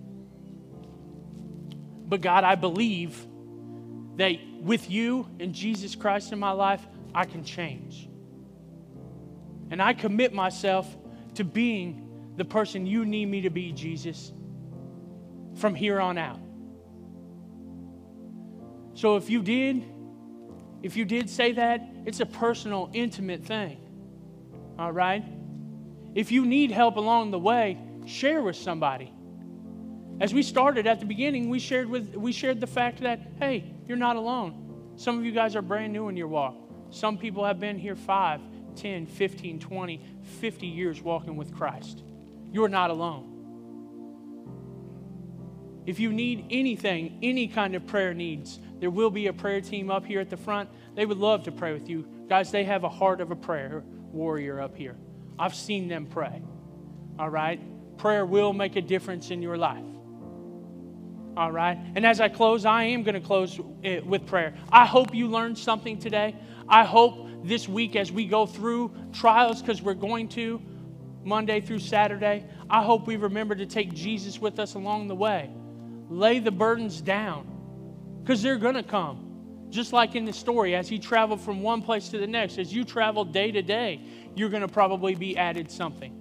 But 2.07 2.21
God, 2.21 2.43
I 2.43 2.55
believe 2.55 3.25
that 4.17 4.33
with 4.61 4.89
you 4.89 5.29
and 5.39 5.53
Jesus 5.53 5.95
Christ 5.95 6.33
in 6.33 6.39
my 6.39 6.51
life, 6.51 6.85
I 7.13 7.25
can 7.25 7.43
change. 7.43 8.09
And 9.71 9.81
I 9.81 9.93
commit 9.93 10.33
myself 10.33 10.97
to 11.35 11.43
being 11.43 12.33
the 12.35 12.45
person 12.45 12.85
you 12.85 13.05
need 13.05 13.27
me 13.27 13.41
to 13.41 13.49
be, 13.49 13.71
Jesus, 13.71 14.33
from 15.55 15.75
here 15.75 15.99
on 15.99 16.17
out. 16.17 16.39
So 18.93 19.15
if 19.15 19.29
you 19.29 19.41
did, 19.41 19.85
if 20.83 20.97
you 20.97 21.05
did 21.05 21.29
say 21.29 21.53
that, 21.53 21.81
it's 22.05 22.19
a 22.19 22.25
personal, 22.25 22.89
intimate 22.93 23.45
thing. 23.45 23.79
All 24.79 24.93
right? 24.93 25.25
If 26.15 26.31
you 26.31 26.45
need 26.45 26.71
help 26.71 26.95
along 26.95 27.31
the 27.31 27.39
way, 27.39 27.77
share 28.05 28.41
with 28.41 28.55
somebody. 28.55 29.13
As 30.21 30.33
we 30.33 30.41
started 30.41 30.87
at 30.87 31.01
the 31.01 31.05
beginning, 31.05 31.49
we 31.49 31.59
shared 31.59 31.89
with 31.89 32.15
we 32.15 32.31
shared 32.31 32.61
the 32.61 32.67
fact 32.67 33.01
that 33.01 33.19
hey, 33.39 33.73
you're 33.87 33.97
not 33.97 34.15
alone. 34.15 34.93
Some 34.95 35.19
of 35.19 35.25
you 35.25 35.33
guys 35.33 35.55
are 35.55 35.61
brand 35.61 35.91
new 35.91 36.07
in 36.07 36.15
your 36.15 36.27
walk. 36.27 36.55
Some 36.91 37.17
people 37.17 37.43
have 37.43 37.59
been 37.59 37.77
here 37.77 37.95
5, 37.95 38.41
10, 38.75 39.05
15, 39.05 39.59
20, 39.59 40.01
50 40.23 40.67
years 40.67 41.01
walking 41.01 41.35
with 41.35 41.53
Christ. 41.53 42.03
You're 42.51 42.69
not 42.69 42.89
alone. 42.89 43.35
If 45.85 45.99
you 45.99 46.11
need 46.11 46.45
anything, 46.49 47.19
any 47.21 47.47
kind 47.47 47.75
of 47.75 47.85
prayer 47.85 48.13
needs, 48.13 48.59
there 48.79 48.89
will 48.89 49.09
be 49.09 49.27
a 49.27 49.33
prayer 49.33 49.61
team 49.61 49.91
up 49.91 50.05
here 50.05 50.19
at 50.19 50.29
the 50.29 50.37
front. 50.37 50.69
They 50.95 51.05
would 51.05 51.17
love 51.17 51.43
to 51.43 51.51
pray 51.51 51.73
with 51.73 51.89
you. 51.89 52.07
Guys, 52.27 52.51
they 52.51 52.63
have 52.63 52.83
a 52.83 52.89
heart 52.89 53.21
of 53.21 53.31
a 53.31 53.35
prayer 53.35 53.83
warrior 54.13 54.61
up 54.61 54.75
here. 54.75 54.95
I've 55.37 55.55
seen 55.55 55.87
them 55.87 56.05
pray. 56.05 56.41
All 57.17 57.29
right? 57.29 57.59
Prayer 57.97 58.25
will 58.25 58.53
make 58.53 58.75
a 58.75 58.81
difference 58.81 59.31
in 59.31 59.41
your 59.41 59.57
life. 59.57 59.83
All 61.37 61.51
right? 61.51 61.77
And 61.95 62.05
as 62.05 62.19
I 62.19 62.29
close, 62.29 62.65
I 62.65 62.83
am 62.83 63.03
going 63.03 63.15
to 63.15 63.21
close 63.21 63.59
with 64.05 64.25
prayer. 64.25 64.55
I 64.71 64.85
hope 64.85 65.13
you 65.13 65.27
learned 65.27 65.57
something 65.57 65.97
today. 65.99 66.35
I 66.67 66.83
hope 66.83 67.27
this 67.43 67.67
week 67.67 67.95
as 67.95 68.11
we 68.11 68.25
go 68.25 68.45
through 68.45 68.91
trials, 69.13 69.61
because 69.61 69.81
we're 69.81 69.93
going 69.93 70.27
to 70.29 70.61
Monday 71.23 71.61
through 71.61 71.79
Saturday, 71.79 72.45
I 72.69 72.83
hope 72.83 73.07
we 73.07 73.15
remember 73.15 73.55
to 73.55 73.65
take 73.65 73.93
Jesus 73.93 74.39
with 74.39 74.59
us 74.59 74.73
along 74.73 75.07
the 75.07 75.15
way. 75.15 75.49
Lay 76.09 76.39
the 76.39 76.51
burdens 76.51 77.01
down, 77.01 77.47
because 78.21 78.41
they're 78.41 78.57
going 78.57 78.75
to 78.75 78.83
come. 78.83 79.28
Just 79.69 79.93
like 79.93 80.15
in 80.15 80.25
the 80.25 80.33
story, 80.33 80.75
as 80.75 80.89
he 80.89 80.97
traveled 80.97 81.41
from 81.41 81.61
one 81.61 81.81
place 81.81 82.09
to 82.09 82.17
the 82.17 82.27
next, 82.27 82.57
as 82.57 82.73
you 82.73 82.83
travel 82.83 83.23
day 83.23 83.51
to 83.51 83.61
day, 83.61 84.01
you're 84.35 84.49
going 84.49 84.61
to 84.61 84.67
probably 84.67 85.15
be 85.15 85.37
added 85.37 85.69
something. 85.69 86.15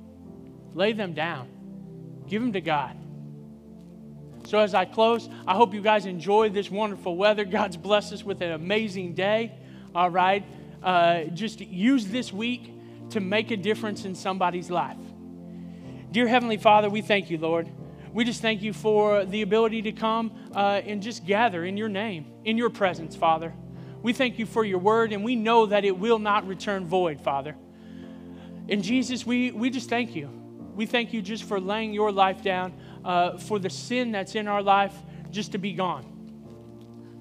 Lay 0.74 0.92
them 0.92 1.14
down, 1.14 1.48
give 2.28 2.42
them 2.42 2.52
to 2.52 2.60
God. 2.60 2.96
So, 4.46 4.58
as 4.58 4.74
I 4.74 4.84
close, 4.84 5.28
I 5.46 5.54
hope 5.54 5.74
you 5.74 5.82
guys 5.82 6.06
enjoy 6.06 6.50
this 6.50 6.70
wonderful 6.70 7.16
weather. 7.16 7.44
God's 7.44 7.76
blessed 7.76 8.12
us 8.14 8.24
with 8.24 8.40
an 8.40 8.52
amazing 8.52 9.14
day 9.14 9.52
all 9.94 10.10
right? 10.10 10.44
Uh, 10.82 11.24
just 11.24 11.60
use 11.60 12.06
this 12.06 12.32
week 12.32 12.72
to 13.10 13.20
make 13.20 13.50
a 13.50 13.56
difference 13.56 14.04
in 14.04 14.14
somebody's 14.14 14.70
life. 14.70 14.96
Dear 16.10 16.28
Heavenly 16.28 16.56
Father, 16.56 16.88
we 16.88 17.02
thank 17.02 17.30
you, 17.30 17.38
Lord. 17.38 17.68
We 18.12 18.24
just 18.24 18.40
thank 18.40 18.62
you 18.62 18.72
for 18.72 19.24
the 19.24 19.42
ability 19.42 19.82
to 19.82 19.92
come 19.92 20.32
uh, 20.54 20.80
and 20.84 21.02
just 21.02 21.26
gather 21.26 21.64
in 21.64 21.76
your 21.76 21.88
name, 21.88 22.26
in 22.44 22.56
your 22.56 22.70
presence, 22.70 23.14
Father. 23.14 23.52
We 24.02 24.12
thank 24.12 24.38
you 24.38 24.46
for 24.46 24.64
your 24.64 24.78
word, 24.78 25.12
and 25.12 25.24
we 25.24 25.36
know 25.36 25.66
that 25.66 25.84
it 25.84 25.98
will 25.98 26.18
not 26.18 26.46
return 26.46 26.86
void, 26.86 27.20
Father. 27.20 27.56
And 28.68 28.82
Jesus, 28.82 29.26
we, 29.26 29.50
we 29.50 29.70
just 29.70 29.88
thank 29.88 30.14
you. 30.14 30.30
We 30.74 30.86
thank 30.86 31.12
you 31.12 31.20
just 31.20 31.44
for 31.44 31.58
laying 31.58 31.92
your 31.92 32.12
life 32.12 32.42
down, 32.42 32.74
uh, 33.04 33.38
for 33.38 33.58
the 33.58 33.70
sin 33.70 34.12
that's 34.12 34.34
in 34.34 34.46
our 34.46 34.62
life 34.62 34.94
just 35.30 35.52
to 35.52 35.58
be 35.58 35.72
gone. 35.72 36.14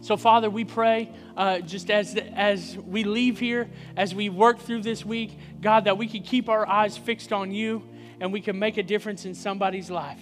So, 0.02 0.16
Father, 0.16 0.50
we 0.50 0.64
pray 0.64 1.12
uh, 1.36 1.60
just 1.60 1.90
as, 1.90 2.16
as 2.16 2.78
we 2.78 3.04
leave 3.04 3.40
here, 3.40 3.70
as 3.96 4.14
we 4.14 4.30
work 4.30 4.60
through 4.60 4.84
this 4.84 5.04
week, 5.04 5.38
God, 5.60 5.86
that 5.86 5.98
we 5.98 6.08
can 6.08 6.22
keep 6.22 6.50
our 6.50 6.68
eyes 6.68 6.96
fixed 6.96 7.34
on 7.34 7.52
you 7.52 7.82
and 8.20 8.32
we 8.32 8.40
can 8.40 8.60
make 8.60 8.78
a 8.78 8.84
difference 8.84 9.26
in 9.26 9.34
somebody's 9.34 9.90
life. 9.90 10.22